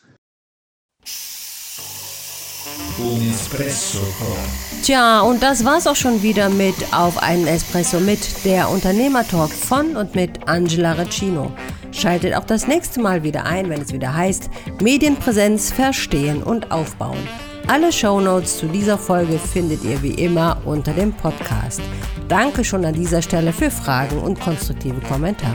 Tja, 4.83 5.21
und 5.23 5.43
das 5.43 5.65
war's 5.65 5.87
auch 5.87 5.97
schon 5.97 6.23
wieder 6.23 6.49
mit 6.49 6.75
Auf 6.93 7.23
einen 7.23 7.47
Espresso 7.47 7.99
mit 8.01 8.45
der 8.45 8.71
Unternehmertalk 8.71 9.51
von 9.51 9.97
und 9.97 10.15
mit 10.15 10.49
Angela 10.49 10.93
Recino. 10.93 11.53
Schaltet 11.95 12.35
auch 12.35 12.45
das 12.45 12.67
nächste 12.67 13.01
Mal 13.01 13.23
wieder 13.23 13.45
ein, 13.47 13.71
wenn 13.71 13.81
es 13.81 13.93
wieder 13.93 14.15
heißt 14.15 14.51
Medienpräsenz 14.83 15.71
verstehen 15.71 16.43
und 16.43 16.73
aufbauen. 16.73 17.29
Alle 17.69 17.93
Shownotes 17.93 18.59
zu 18.59 18.67
dieser 18.67 18.99
Folge 18.99 19.39
findet 19.39 19.85
ihr 19.85 20.03
wie 20.03 20.15
immer 20.15 20.59
unter 20.65 20.93
dem 20.93 21.13
Podcast. 21.13 21.81
Danke 22.29 22.65
schon 22.65 22.85
an 22.85 22.95
dieser 22.95 23.23
Stelle 23.23 23.53
für 23.53 23.71
Fragen 23.71 24.19
und 24.19 24.41
konstruktive 24.41 25.01
Kommentare. 25.01 25.55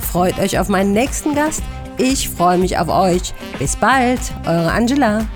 Freut 0.00 0.38
euch 0.38 0.58
auf 0.58 0.68
meinen 0.68 0.92
nächsten 0.92 1.34
Gast. 1.34 1.62
Ich 1.98 2.28
freue 2.28 2.58
mich 2.58 2.78
auf 2.78 2.88
euch. 2.88 3.32
Bis 3.58 3.74
bald, 3.74 4.20
eure 4.46 4.70
Angela. 4.70 5.26